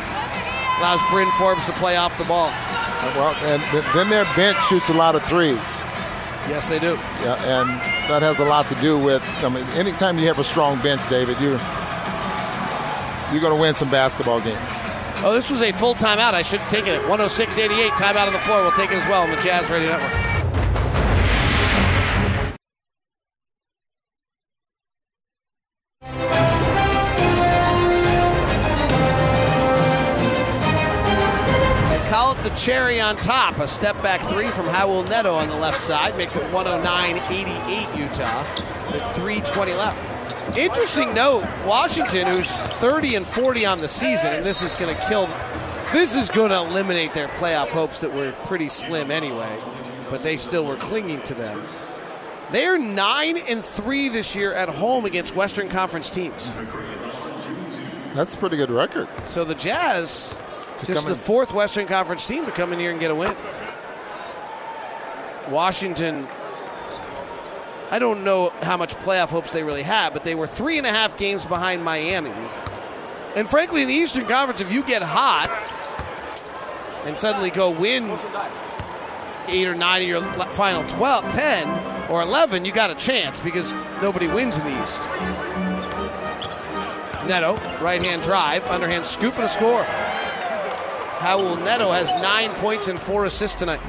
[0.79, 2.47] Allows Bryn Forbes to play off the ball.
[3.15, 5.83] Well, and th- then their bench shoots a lot of threes.
[6.47, 6.95] Yes, they do.
[7.21, 7.69] Yeah, and
[8.09, 9.23] that has a lot to do with.
[9.43, 11.59] I mean, anytime you have a strong bench, David, you're
[13.31, 14.71] you're going to win some basketball games.
[15.21, 16.33] Oh, this was a full timeout.
[16.33, 17.01] I should have taken it.
[17.01, 17.91] 106 88.
[17.91, 18.63] Timeout on the floor.
[18.63, 20.28] We'll take it as well on the Jazz Radio Network.
[32.59, 33.57] Cherry on top.
[33.59, 37.97] A step back three from Raul Neto on the left side makes it 109 88
[37.97, 38.43] Utah
[38.91, 40.57] with 3.20 left.
[40.57, 45.07] Interesting note Washington, who's 30 and 40 on the season, and this is going to
[45.07, 45.27] kill,
[45.93, 49.57] this is going to eliminate their playoff hopes that were pretty slim anyway,
[50.09, 51.63] but they still were clinging to them.
[52.51, 56.53] They're 9 and 3 this year at home against Western Conference teams.
[58.15, 59.07] That's a pretty good record.
[59.27, 60.35] So the Jazz,
[60.85, 63.35] just the fourth Western Conference team to come in here and get a win.
[65.49, 66.27] Washington,
[67.91, 70.85] I don't know how much playoff hopes they really have, but they were three and
[70.85, 72.31] a half games behind Miami.
[73.35, 75.49] And frankly, in the Eastern Conference, if you get hot
[77.05, 78.17] and suddenly go win
[79.47, 80.21] eight or nine of your
[80.53, 85.07] final 12, 10 or 11, you got a chance because nobody wins in the East.
[87.27, 89.85] Neto, right hand drive, underhand scoop and a score.
[91.19, 93.81] Raul Neto has nine points and four assists tonight.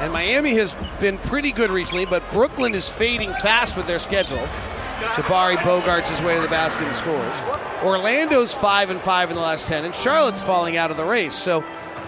[0.00, 4.46] And Miami has been pretty good recently, but Brooklyn is fading fast with their schedule.
[5.16, 7.42] Jabari Bogarts his way to the basket and scores.
[7.82, 11.34] Orlando's five and five in the last ten, and Charlotte's falling out of the race.
[11.34, 11.64] So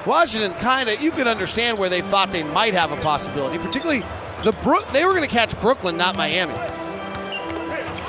[0.07, 4.05] Washington kind of you could understand where they thought they might have a possibility, particularly
[4.45, 4.87] the Brook.
[4.93, 6.53] They were going to catch Brooklyn, not Miami.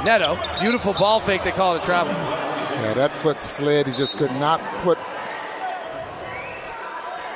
[0.03, 1.43] Neto, beautiful ball fake.
[1.43, 2.11] They call it a travel.
[2.11, 3.87] Yeah, that foot slid.
[3.87, 4.97] He just could not put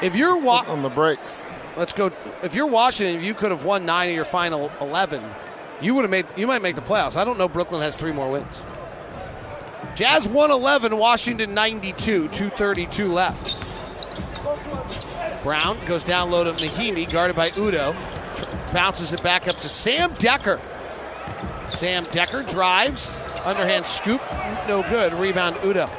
[0.01, 1.45] If you're wa- on the brakes.
[1.75, 2.11] let's go.
[2.43, 5.23] If you're Washington, if you could have won nine of your final eleven,
[5.81, 6.25] you would have made.
[6.35, 7.15] You might make the playoffs.
[7.15, 7.47] I don't know.
[7.47, 8.61] Brooklyn has three more wins.
[9.95, 13.55] Jazz 111, Washington 92, 232 left.
[15.41, 17.95] Brown goes down low to Mahinmi, guarded by Udoh.
[18.71, 20.59] Bounces it back up to Sam Dekker.
[21.71, 23.09] Sam Dekker drives,
[23.43, 24.21] underhand scoop,
[24.67, 25.13] no good.
[25.13, 25.89] Rebound Udoh.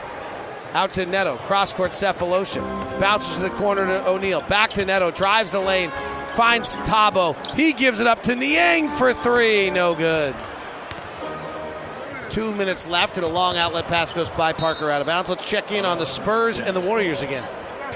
[0.74, 2.60] Out to Neto, cross court Sefolosha.
[3.00, 4.42] Bounces to the corner to O'Neale.
[4.42, 5.90] Back to Neto, drives the lane,
[6.28, 7.34] finds Thabo.
[7.54, 10.36] He gives it up to Niang for three, no good.
[12.28, 15.30] Two minutes left, and a long outlet pass goes by Parker out of bounds.
[15.30, 17.48] Let's check in on the Spurs and the Warriors again.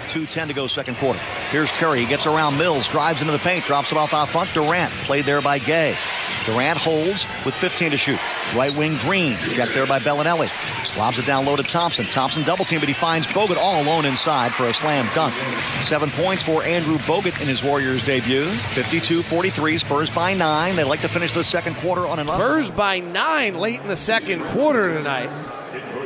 [0.09, 1.19] 2.10 to go second quarter.
[1.51, 2.01] Here's Curry.
[2.01, 4.52] He gets around Mills, drives into the paint, drops it off out front.
[4.52, 5.97] Durant, played there by Gay.
[6.44, 8.19] Durant holds with 15 to shoot.
[8.55, 10.51] Right wing Green, checked there by Belinelli.
[10.97, 12.05] Lobs it down low to Thompson.
[12.06, 15.35] Thompson double team, but he finds Bogut all alone inside for a slam dunk.
[15.82, 18.47] Seven points for Andrew Bogut in his Warriors debut.
[18.47, 20.77] 52-43, Spurs by nine.
[20.77, 22.36] They'd like to finish the second quarter on an up.
[22.36, 25.31] Spurs by nine late in the second quarter tonight.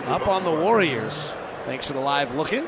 [0.06, 1.34] Up on the Warriors.
[1.64, 2.64] Thanks for the live looking.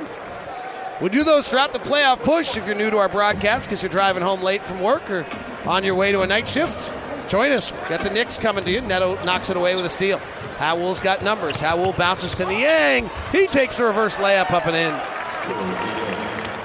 [1.00, 3.90] We do those throughout the playoff push if you're new to our broadcast because you're
[3.90, 5.24] driving home late from work or
[5.64, 6.92] on your way to a night shift.
[7.28, 7.72] Join us.
[7.72, 8.80] We've Got the Knicks coming to you.
[8.80, 10.20] Neto knocks it away with a steal.
[10.58, 11.56] Raul's got numbers.
[11.58, 13.08] Raul bounces to Niang.
[13.30, 14.92] He takes the reverse layup up and in.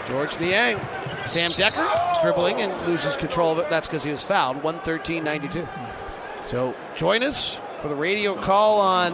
[0.07, 0.79] George Niang.
[1.27, 3.69] Sam Dekker dribbling and loses control of it.
[3.69, 4.57] That's because he was fouled.
[4.57, 5.67] 113 92.
[6.47, 9.13] So join us for the radio call on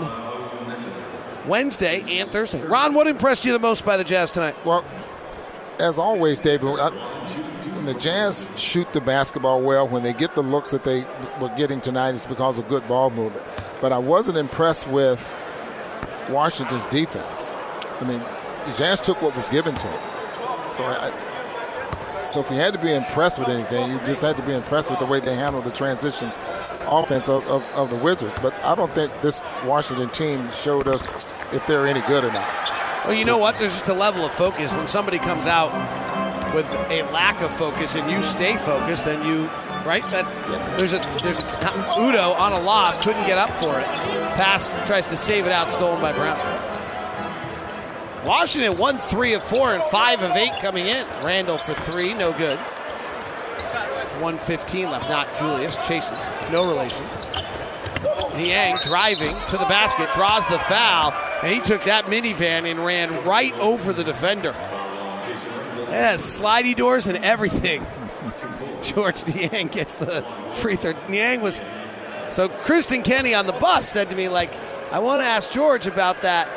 [1.48, 2.62] Wednesday and Thursday.
[2.62, 4.56] Ron, what impressed you the most by the Jazz tonight?
[4.66, 4.86] Well,
[5.80, 6.90] as always, David, I,
[7.76, 11.06] when the Jazz shoot the basketball well, when they get the looks that they
[11.40, 13.46] were getting tonight, it's because of good ball movement.
[13.82, 15.32] But I wasn't impressed with
[16.30, 17.54] Washington's defense.
[18.00, 20.02] I mean, the Jazz took what was given to them.
[20.70, 24.44] So, I, so if you had to be impressed with anything, you just had to
[24.44, 26.32] be impressed with the way they handled the transition
[26.82, 28.36] offense of, of, of the Wizards.
[28.42, 32.69] But I don't think this Washington team showed us if they're any good or not.
[33.06, 33.58] Well, you know what?
[33.58, 34.74] There's just a level of focus.
[34.74, 35.74] When somebody comes out
[36.54, 39.48] with a lack of focus and you stay focused, then you
[39.86, 40.04] right.
[40.12, 40.26] That
[40.78, 43.86] there's a there's a Udoh on a lob, couldn't get up for it.
[44.36, 46.38] Pass tries to save it out, stolen by Brown.
[48.26, 51.06] Washington won three of four and five of eight coming in.
[51.24, 52.60] Randle for three, no good.
[54.20, 55.78] 115 left, not Julius.
[55.78, 56.18] Chasson,
[56.52, 57.06] no relation.
[58.36, 61.12] Niang driving to the basket, draws the foul,
[61.44, 64.50] and he took that minivan and ran right over the defender.
[64.50, 67.86] It has slidey doors and everything.
[68.82, 70.22] George Niang gets the
[70.54, 70.94] free throw.
[71.08, 71.62] Niang was
[72.32, 74.54] so Kristen Kenny on the bus said to me like,
[74.92, 76.48] I want to ask George about that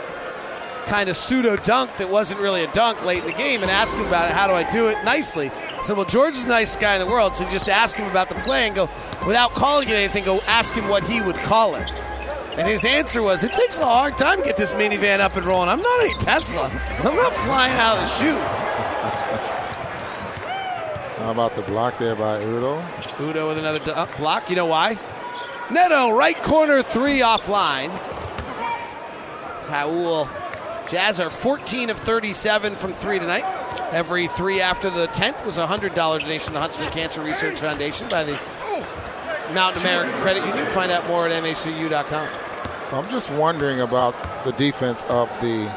[0.87, 3.97] kind of pseudo dunk that wasn't really a dunk late in the game and ask
[3.97, 4.35] him about it.
[4.35, 5.51] How do I do it nicely?
[5.51, 7.97] I said, well, George is the nicest guy in the world, so you just ask
[7.97, 8.89] him about the play and go,
[9.27, 11.91] without calling it anything, go ask him what he would call it.
[12.59, 15.47] And his answer was, it takes a hard time to get this minivan up and
[15.47, 15.71] rolling.
[15.71, 16.69] I'm not a Tesla.
[16.99, 18.63] I'm not flying out of the chute.
[21.19, 22.83] How about the block there by Udoh?
[23.17, 24.51] Udoh with another uh, block.
[24.51, 24.99] You know why?
[25.71, 27.91] Neto, right corner three offline.
[29.67, 30.29] Raul.
[30.89, 33.45] Jazz are 14 of 37 from three tonight.
[33.93, 38.09] Every three after the 10th was a $100 donation to the Huntsman Cancer Research Foundation
[38.09, 38.33] by the
[39.55, 40.67] Mountain American Credit Union.
[40.67, 42.42] Find out more at macu.com.
[42.93, 44.15] I'm just wondering about
[44.45, 45.71] the defense of the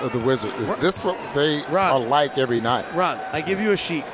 [0.00, 0.54] of the Wizards.
[0.60, 2.86] Is this what they are like every night?
[2.94, 4.04] Ron, I give you a sheet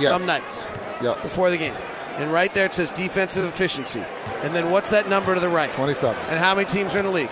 [0.00, 0.10] Yes.
[0.10, 0.70] some nights
[1.02, 1.22] Yes.
[1.22, 1.74] before the game.
[2.16, 4.02] And right there it says defensive efficiency.
[4.42, 5.72] And then what's that number to the right?
[5.74, 6.16] 27.
[6.30, 7.30] And how many teams are in the league?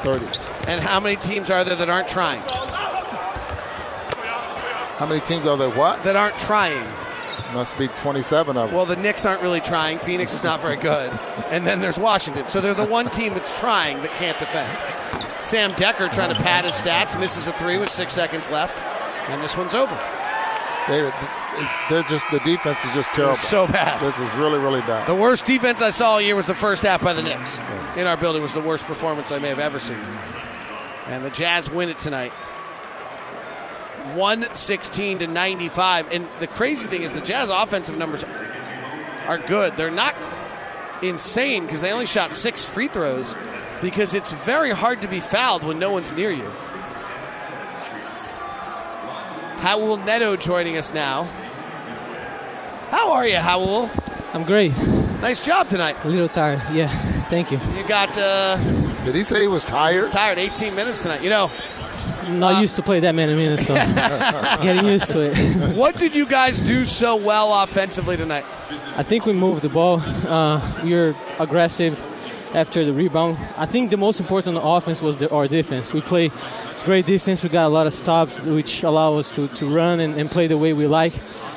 [0.00, 0.26] 30.
[0.68, 2.42] And how many teams are there that aren't trying?
[4.98, 5.70] How many teams are there?
[5.70, 6.04] What?
[6.04, 6.86] That aren't trying.
[7.52, 8.76] Must be 27 of them.
[8.76, 9.98] Well, the Knicks aren't really trying.
[9.98, 11.12] Phoenix is not very good.
[11.50, 12.48] And then there's Washington.
[12.48, 14.76] So they're the one team that's trying that can't defend.
[15.46, 18.80] Sam Dekker trying to pad his stats, misses a three with six seconds left.
[19.30, 19.94] And this one's over.
[20.86, 21.14] David,
[21.88, 23.36] they're just the defense is just terrible.
[23.36, 24.00] so bad.
[24.02, 25.06] This is really, really bad.
[25.08, 27.58] The worst defense I saw all year was the first half by the Knicks.
[27.96, 29.98] In our building was the worst performance I may have ever seen.
[31.06, 32.32] And the Jazz win it tonight.
[34.14, 36.12] 116 to 95.
[36.12, 38.24] And the crazy thing is the Jazz offensive numbers
[39.26, 39.76] are good.
[39.76, 40.16] They're not
[41.02, 43.36] insane because they only shot six free throws
[43.82, 46.50] because it's very hard to be fouled when no one's near you.
[49.60, 51.24] Raul Neto joining us now.
[52.90, 53.90] How are you, Raul?
[54.34, 54.76] I'm great.
[55.20, 55.96] Nice job tonight.
[56.04, 56.60] A little tired.
[56.72, 56.88] Yeah.
[57.28, 57.58] Thank you.
[57.76, 58.16] You got.
[58.18, 58.56] Uh,
[59.04, 60.12] Did he say he was tired?
[60.12, 60.38] tired.
[60.38, 61.22] 18 minutes tonight.
[61.22, 61.50] You know,
[62.26, 63.74] I'm not used to play that many minutes, so
[64.62, 65.76] getting used to it.
[65.76, 68.44] what did you guys do so well offensively tonight?
[68.96, 70.00] I think we moved the ball.
[70.00, 72.02] Uh, we were aggressive
[72.54, 73.36] after the rebound.
[73.56, 75.92] I think the most important offense was the, our defense.
[75.92, 76.30] We play
[76.84, 77.42] great defense.
[77.42, 80.46] We got a lot of stops, which allow us to, to run and, and play
[80.46, 81.12] the way we like,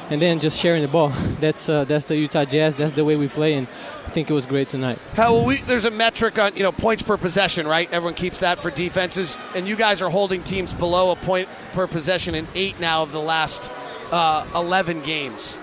[0.09, 1.09] and then just sharing the ball.
[1.39, 2.75] That's uh, that's the Utah Jazz.
[2.75, 3.67] That's the way we play, and
[4.05, 4.97] I think it was great tonight.
[5.13, 7.91] How we, there's a metric on you know points per possession, right?
[7.93, 11.85] Everyone keeps that for defenses, and you guys are holding teams below a point per
[11.85, 13.71] possession in eight now of the last
[14.11, 15.57] uh, 11 games.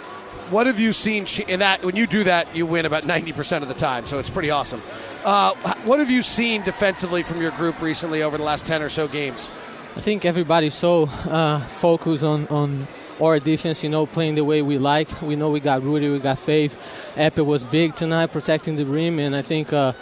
[0.51, 1.85] What have you seen in that?
[1.85, 4.83] When you do that, you win about 90% of the time, so it's pretty awesome.
[5.25, 5.55] Uh,
[5.85, 9.09] what have you seen defensively from your group recently over the last 10 or so
[9.09, 9.51] games?
[9.97, 12.87] I think everybody's so uh, focused on, on
[13.21, 15.09] our defense, you know, playing the way we like.
[15.23, 16.77] We know we got Rudy, we got Faith.
[17.17, 19.93] Ekpe was big tonight, protecting the rim, and I think uh,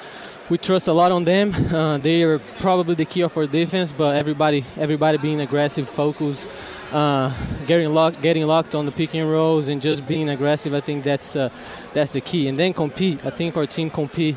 [0.49, 1.55] we trust a lot on them.
[1.73, 6.49] Uh, they are probably the key of our defense, but everybody, everybody being aggressive, focused,
[6.93, 7.33] uh,
[7.67, 10.75] getting locked, getting locked on the pick and rolls, and just being aggressive.
[10.75, 11.49] I think that's uh,
[11.93, 12.49] that's the key.
[12.49, 13.25] And then compete.
[13.25, 14.37] I think our team compete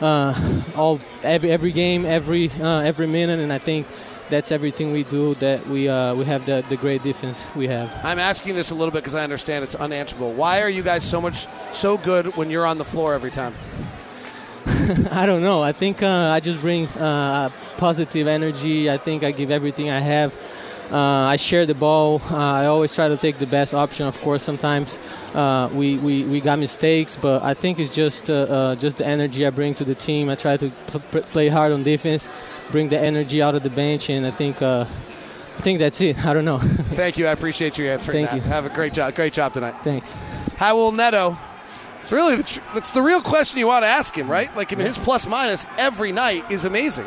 [0.00, 0.34] uh,
[0.76, 3.86] all every every game, every uh, every minute, and I think
[4.30, 5.34] that's everything we do.
[5.36, 7.90] That we uh, we have the, the great defense we have.
[8.04, 10.32] I'm asking this a little bit because I understand it's unanswerable.
[10.32, 13.54] Why are you guys so much so good when you're on the floor every time?
[15.10, 15.62] I don't know.
[15.62, 18.90] I think uh, I just bring uh, positive energy.
[18.90, 20.34] I think I give everything I have.
[20.90, 22.22] Uh, I share the ball.
[22.30, 24.06] Uh, I always try to take the best option.
[24.06, 24.98] Of course, sometimes
[25.34, 29.06] uh, we, we, we got mistakes, but I think it's just uh, uh, just the
[29.06, 30.28] energy I bring to the team.
[30.28, 32.28] I try to pl- play hard on defense,
[32.70, 34.84] bring the energy out of the bench, and I think uh,
[35.56, 36.24] I think that's it.
[36.26, 36.58] I don't know.
[36.58, 37.26] Thank you.
[37.26, 38.36] I appreciate you answering Thank that.
[38.46, 38.52] you.
[38.52, 39.14] Have a great job.
[39.14, 39.74] Great job tonight.
[39.82, 40.16] Thanks.
[40.58, 41.36] Raul Neto.
[42.00, 44.54] It's really the tr- it's the real question you want to ask him, right?
[44.56, 47.06] Like I mean, his plus minus every night is amazing.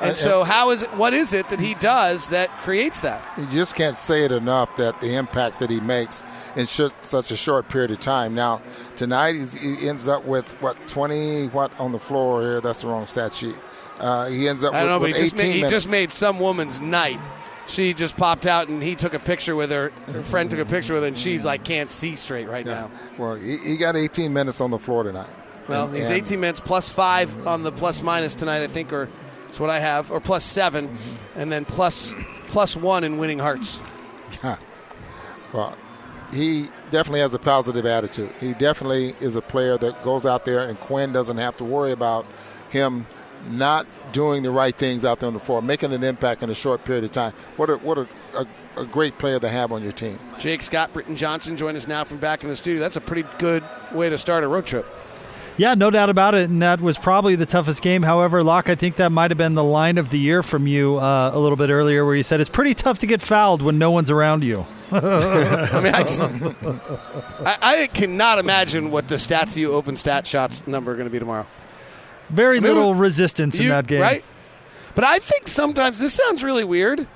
[0.00, 0.88] And And- so, how is it?
[0.96, 3.28] What is it that he does that creates that?
[3.36, 6.24] You just can't say it enough that the impact that he makes
[6.56, 8.34] in sh- such a short period of time.
[8.34, 8.62] Now,
[8.96, 12.60] tonight he's, he ends up with what 20 what on the floor here.
[12.62, 13.54] That's the wrong stat sheet.
[13.98, 16.12] Uh, he ends up I don't know, with, but he just made, he just made
[16.12, 17.20] some woman's night.
[17.68, 19.90] She just popped out and he took a picture with her.
[20.08, 22.90] Her friend took a picture with her, and she's like can't see straight right now.
[23.18, 25.28] Well, he, he got 18 minutes on the floor tonight.
[25.68, 29.08] Well, And- he's 18 minutes plus five on the plus minus tonight, I think, or
[29.48, 31.40] it's what I have, or plus 7 Mm-hmm.
[31.40, 32.12] and then plus
[32.48, 33.78] plus one in winning hearts.
[34.42, 34.56] Yeah.
[35.52, 35.76] Well,
[36.32, 38.32] he definitely has a positive attitude.
[38.40, 41.92] He definitely is a player that goes out there, and Quin doesn't have to worry
[41.92, 42.26] about
[42.70, 43.04] him
[43.50, 46.54] not doing the right things out there on the floor, making an impact in a
[46.54, 47.32] short period of time.
[47.56, 48.46] What a what a, a,
[48.82, 50.18] a great player to have on your team.
[50.38, 52.80] Jake Scott, Britton Johnson join us now from back in the studio.
[52.80, 54.86] That's a pretty good way to start a road trip.
[55.58, 56.48] Yeah, no doubt about it.
[56.48, 58.02] And that was probably the toughest game.
[58.02, 60.96] However, Locke, I think that might have been the line of the year from you
[60.96, 63.76] uh, a little bit earlier, where you said it's pretty tough to get fouled when
[63.78, 64.64] no one's around you.
[64.92, 70.66] I mean, I, just- I, I cannot imagine what the Stats View open stat shots
[70.66, 71.46] number are going to be tomorrow.
[72.30, 74.00] Very I mean, little resistance in that game.
[74.00, 74.24] Right?
[74.94, 77.06] But I think sometimes this sounds really weird,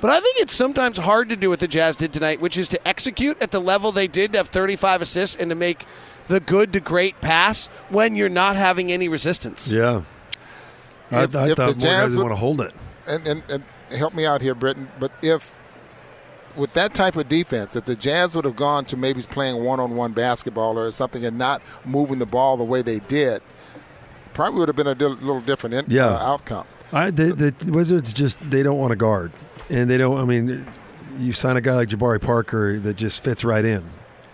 [0.00, 2.68] but I think it's sometimes hard to do what the Jazz did tonight, which is
[2.68, 5.84] to execute at the level they did to have 35 assists and to make
[6.28, 9.70] the good to great pass when you're not having any resistance.
[9.70, 10.02] Yeah.
[11.12, 12.74] I, If- I if thought the more Jazz guys would would- want to hold it.
[13.08, 13.64] and, and, and
[13.96, 14.88] help me out here, Britton.
[14.98, 15.54] But if
[16.56, 20.12] with that type of defense, if the Jazz would have gone to maybe playing one-on-one
[20.12, 23.42] basketball or something and not moving the ball the way they did,
[24.36, 26.08] probably would have been a little different in, Yeah.
[26.08, 26.66] uh, outcome.
[26.92, 29.32] I, the, the Wizards just they don't want to guard,
[29.68, 30.18] and they don't.
[30.18, 30.64] I mean,
[31.18, 33.82] you sign a guy like Jabari Parker that just fits right in.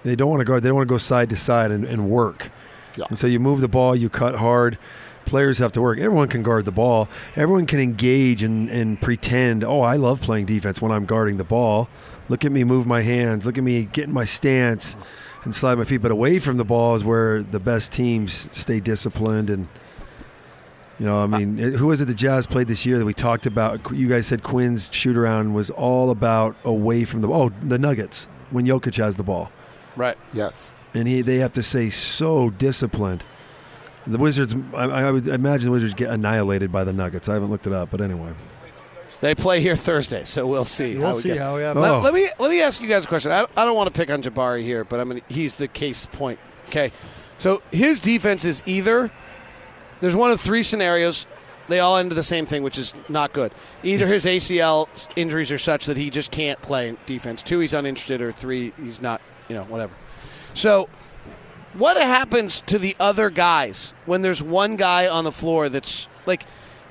[0.02, 0.62] They don't want to guard.
[0.62, 2.50] They don't want to go side to side and, and work.
[2.98, 3.06] Yeah.
[3.08, 4.76] And so you move the ball, you cut hard.
[5.24, 5.98] Players have to work.
[5.98, 7.08] Everyone can guard the ball.
[7.36, 9.62] Everyone can engage and, and pretend.
[9.62, 11.88] Oh, I love playing defense when I'm guarding the ball.
[12.28, 13.46] Look at me move my hands.
[13.46, 14.96] Look at me get in my stance
[15.44, 16.02] and slide my feet.
[16.02, 19.68] But away from the ball is where the best teams stay disciplined and.
[21.02, 23.04] You know, I mean, uh, it- who was it the Jazz played this year that
[23.04, 23.90] we talked about?
[23.90, 28.28] You guys said Quin's shoot around was all about away from the Oh, the Nuggets
[28.52, 29.50] when Jokic has the ball,
[29.96, 30.16] Right.
[30.32, 30.76] Yes.
[30.94, 33.24] and he they have to stay so disciplined.
[34.06, 37.28] The Wizards, I, I would imagine the Wizards get annihilated by the Nuggets.
[37.28, 38.30] I haven't looked it up, but anyway.
[39.20, 40.98] They play here Thursday, so we'll see.
[40.98, 41.40] We'll how it see gets.
[41.40, 41.80] how we have oh.
[41.80, 41.98] let, it.
[41.98, 43.32] let me let me ask you guys a question.
[43.32, 46.06] I, I don't want to pick on Jabari here, but I'm gonna, he's the case
[46.06, 46.38] point.
[46.68, 46.92] Okay,
[47.38, 49.10] so his defense is either
[50.02, 51.26] there's one of three scenarios.
[51.68, 53.52] They all end to the same thing, which is not good.
[53.82, 57.42] Either his ACL injuries are such that he just can't play defense.
[57.42, 59.22] Two, he's uninterested, or three, he's not.
[59.48, 59.92] You know, whatever.
[60.54, 60.88] So
[61.74, 66.44] what happens to the other guys when there's one guy on the floor that's like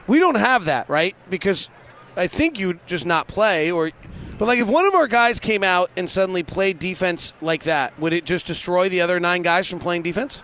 [0.08, 1.70] we don't have that right because
[2.18, 3.92] i think you just not play or
[4.40, 7.98] but like if one of our guys came out and suddenly played defense like that
[8.00, 10.44] would it just destroy the other nine guys from playing defense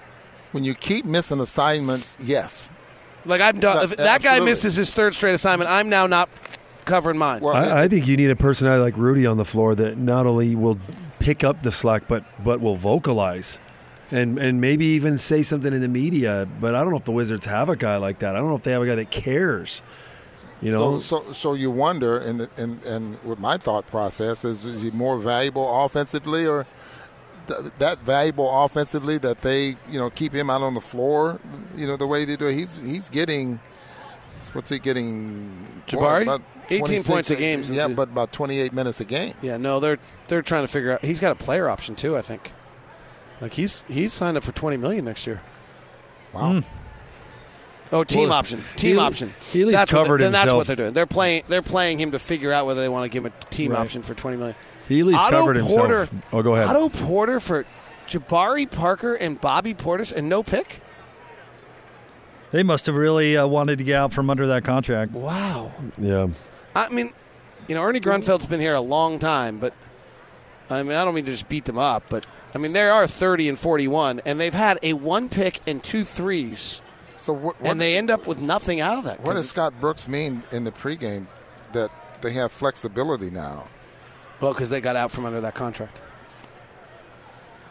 [0.51, 2.71] When you keep missing assignments, yes.
[3.25, 6.29] like i'm done uh, if that guy misses his third straight assignment i'm now not
[6.85, 9.97] covering mine I, I think you need a personality like Rudy on the floor that
[9.97, 10.79] not only will
[11.19, 13.59] pick up the slack, but but will vocalize,
[14.11, 16.47] and and maybe even say something in the media.
[16.59, 18.35] But I don't know if the Wizards have a guy like that.
[18.35, 19.81] I don't know if they have a guy that cares.
[20.61, 24.65] You know, So, so, so you wonder, and and and with my thought process is,
[24.65, 26.65] is he more valuable offensively, or
[27.47, 31.39] th- that valuable offensively that they, you know, keep him out on the floor,
[31.75, 32.45] you know, the way they do.
[32.47, 33.59] He's he's getting,
[34.53, 35.51] what's he getting?
[35.87, 36.23] Jabari?
[36.23, 39.33] About 18 points a game Yeah, he- but about 28 minutes a game.
[39.41, 39.97] yeah no they're
[40.27, 42.51] they're trying to figure out he's got a player option too i think
[43.39, 45.41] like he's he's signed up for 20 million next year
[46.33, 46.51] Wow.
[46.51, 46.59] Hmm.
[47.93, 48.65] Oh, team Well, option.
[48.75, 49.33] Team he- option.
[49.49, 50.91] he at least that's what covered they- then that's what they're doing.
[50.91, 51.43] They're playing.
[51.47, 53.79] They're playing him to figure out whether they want to give him a team Right.
[53.79, 54.57] option for twenty million.
[54.87, 56.33] He at least Otto covered Porter, himself.
[56.33, 56.67] Oh, go ahead.
[56.67, 57.65] Otto Porter for
[58.07, 60.81] Jabari Parker and Bobby Portis and no pick.
[62.51, 65.11] They must have really uh, wanted to get out from under that contract.
[65.11, 65.71] Wow.
[65.97, 66.27] yeah.
[66.75, 67.11] I mean,
[67.67, 69.73] you know, Ernie Grunfeld's been here a long time, but
[70.69, 73.05] I mean, I don't mean to just beat them up, but I mean, they are
[73.07, 76.81] thirty and forty-one, and they've had a one pick and two threes,
[77.17, 77.59] So what?
[77.59, 79.19] what and they end up with nothing out of that.
[79.21, 81.27] What does Scott Brooks mean in the pregame
[81.73, 81.91] that
[82.21, 83.65] they have flexibility now?
[84.39, 86.01] Well, because they got out from under that contract.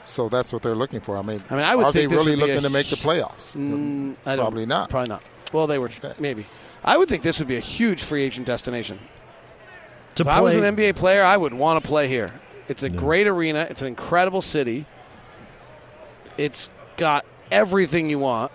[0.04, 1.16] So that's what they're looking for.
[1.16, 2.70] I mean, I mean, I would are they think this really would looking a to
[2.70, 3.56] make the playoffs?
[3.56, 4.88] Mm, I don't- Probably not.
[4.90, 5.22] Probably not.
[5.52, 6.46] Well, they were maybe.
[6.84, 8.98] I would think this would be a huge free agent destination.
[10.16, 12.32] To if I was an NBA player, I would want to play here.
[12.68, 13.66] It's a great arena.
[13.70, 14.86] It's an incredible city.
[16.38, 18.52] It's got everything you want.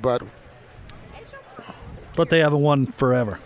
[0.00, 0.22] But
[2.16, 3.38] but they haven't won forever.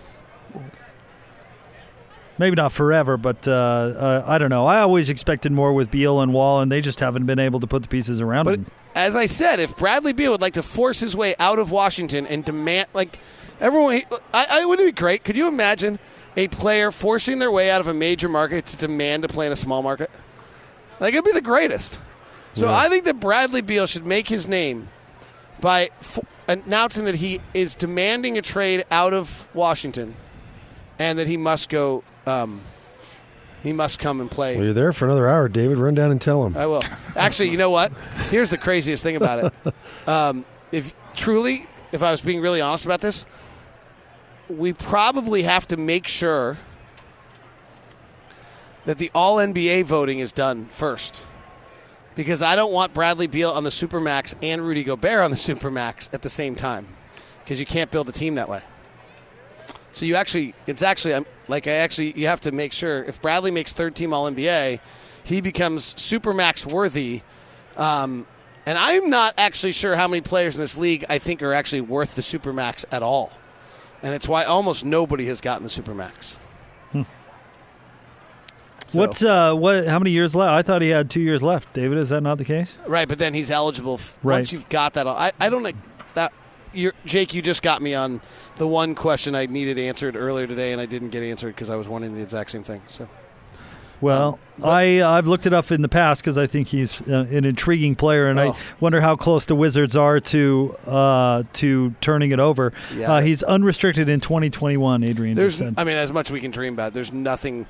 [2.38, 4.64] Maybe not forever, but uh, uh, I don't know.
[4.66, 7.66] I always expected more with Beal and Wall, and they just haven't been able to
[7.66, 8.66] put the pieces around But them.
[8.94, 12.26] as I said, if Bradley Beal would like to force his way out of Washington
[12.28, 13.18] and demand, like
[13.60, 14.02] everyone,
[14.32, 15.24] I, I wouldn't it be great.
[15.24, 15.98] Could you imagine
[16.36, 19.52] a player forcing their way out of a major market to demand to play in
[19.52, 20.08] a small market?
[21.00, 21.98] Like it'd be the greatest.
[22.54, 22.76] So Yeah.
[22.76, 24.88] I think that Bradley Beal should make his name
[25.60, 30.14] by f- announcing that he is demanding a trade out of Washington,
[31.00, 32.04] and that he must go.
[32.28, 32.60] Um,
[33.62, 35.78] he must come and play Well, you're there for another hour, David.
[35.78, 36.56] Run down and tell him.
[36.56, 36.82] I will.
[37.16, 37.92] Actually, you know what?
[38.30, 39.74] Here's the craziest thing about it.
[40.06, 43.26] Um, if truly, if I was being really honest about this,
[44.48, 46.56] we probably have to make sure
[48.86, 51.22] that the All NBA voting is done first.
[52.14, 56.08] Because I don't want Bradley Beal on the Supermax and Rudy Gobert on the Supermax
[56.14, 56.88] at the same time.
[57.44, 58.62] Because you can't build a team that way.
[59.98, 63.20] So you actually, it's actually I'm- like I actually you have to make sure if
[63.20, 64.78] Bradley makes third team All NBA,
[65.24, 67.22] he becomes supermax worthy.
[67.76, 68.24] Um,
[68.64, 71.80] and I'm not actually sure how many players in this league I think are actually
[71.80, 73.32] worth the supermax at all,
[74.02, 76.36] and it's why almost nobody has gotten the supermax.
[78.86, 79.86] So- What's uh, what?
[79.86, 80.50] How many years left?
[80.52, 81.72] I thought he had two years left.
[81.74, 82.78] David, is that not the case?
[82.86, 84.36] Right, but then he's eligible f- Right.
[84.36, 85.06] once you've got that.
[85.06, 85.62] I, I don't
[86.14, 86.32] that.
[86.72, 88.20] You're, Jake, you just got me on
[88.58, 91.76] the one question I needed answered earlier today, and I didn't get answered because I
[91.76, 92.82] was wondering the exact same thing.
[92.88, 93.08] So
[94.00, 97.44] Well, I I've looked it up in the past because I think he's uh, an
[97.44, 98.52] intriguing player, and Oh.
[98.52, 102.72] I wonder how close the Wizards are to uh, to turning it over.
[102.94, 103.12] Yeah.
[103.14, 105.02] Uh, he's unrestricted in 2021.
[105.04, 105.60] Adrian there's.
[105.62, 106.94] I mean, as much we can dream about.
[106.94, 107.66] There's nothing.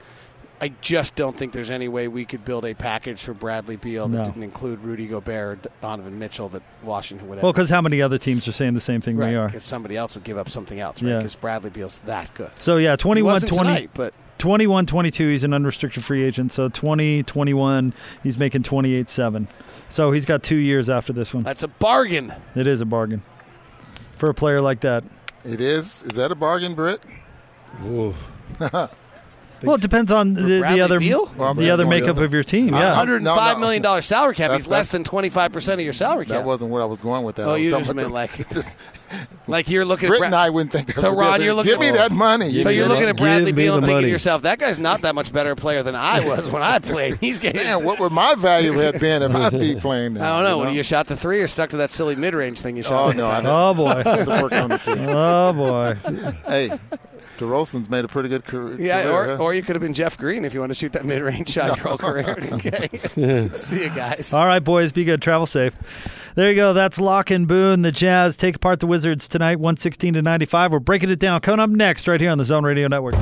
[0.60, 4.08] I just don't think there's any way we could build a package for Bradley Beal
[4.08, 4.24] that No.
[4.24, 7.40] didn't include Rudy Gobert, or Donovan Mitchell, that Washington would.
[7.42, 9.46] well, because how many other teams are saying the same thing right, we are?
[9.46, 11.10] because somebody else would give up something else, right?
[11.10, 11.16] Yeah.
[11.18, 12.50] Because Bradley Beal's that good.
[12.58, 16.50] So yeah, 21 20 tonight, but 21 22 he's an unrestricted free agent.
[16.52, 17.94] So 20 21
[18.24, 19.46] he's making 28 7.
[19.88, 21.44] So he's got 2 years after this one.
[21.44, 22.32] That's a bargain.
[22.56, 23.22] It is a bargain.
[24.16, 25.04] For a player like that.
[25.44, 26.02] it is.
[26.02, 27.00] Is that a bargain, Britt?
[27.84, 28.14] Ooh.
[29.62, 31.26] Well, it depends on the, the other Beal?
[31.26, 32.74] The other makeup of your team.
[32.74, 33.58] Yeah, Hundred No, no.
[33.58, 34.48] million dollar salary cap.
[34.48, 36.36] That's- He's less that's- than twenty five percent of your salary cap.
[36.38, 37.48] That wasn't where I was going with that.
[37.48, 38.78] Oh, you just meant the- like- just,
[39.48, 41.46] Like you're looking Britt at and I wouldn't think that's So a good Ron, thing.
[41.46, 42.62] you're looking Give me that money.
[42.62, 44.12] So You you're looking at Give Bradley me Beal and the thinking to money.
[44.12, 47.16] yourself, that guy's not that much better player than I was when I played.
[47.20, 47.62] He's getting.
[47.62, 50.34] Man, what would my value have been if I'd be playing now?
[50.38, 50.58] I don't know.
[50.60, 52.82] you Would you shot the three or stuck to that silly mid range thing you
[52.82, 53.14] shot?
[53.14, 53.26] Oh no!
[53.26, 53.44] I time?
[53.44, 53.54] didn't.
[53.56, 54.02] Oh, boy.
[54.02, 54.98] Doesn't work on the team.
[55.08, 56.32] Oh boy.
[56.46, 56.78] Hey,
[57.38, 58.76] DeRozan's made a pretty good career.
[58.78, 59.36] Yeah, career, or, huh?
[59.36, 61.48] or you could have been Jeff Green if you want to shoot that mid range
[61.48, 62.36] shot your whole career.
[62.58, 62.88] Okay.
[63.52, 64.32] See you guys.
[64.34, 65.22] All right, boys, be good.
[65.22, 65.76] Travel safe.
[66.34, 66.72] There you go.
[66.72, 67.82] That's Locke and Boone.
[67.82, 70.72] The Jazz take apart the Wizards tonight, 116 to 95.
[70.72, 71.40] We're breaking it down.
[71.40, 73.14] Coming up next, right here on the Zone Radio Network.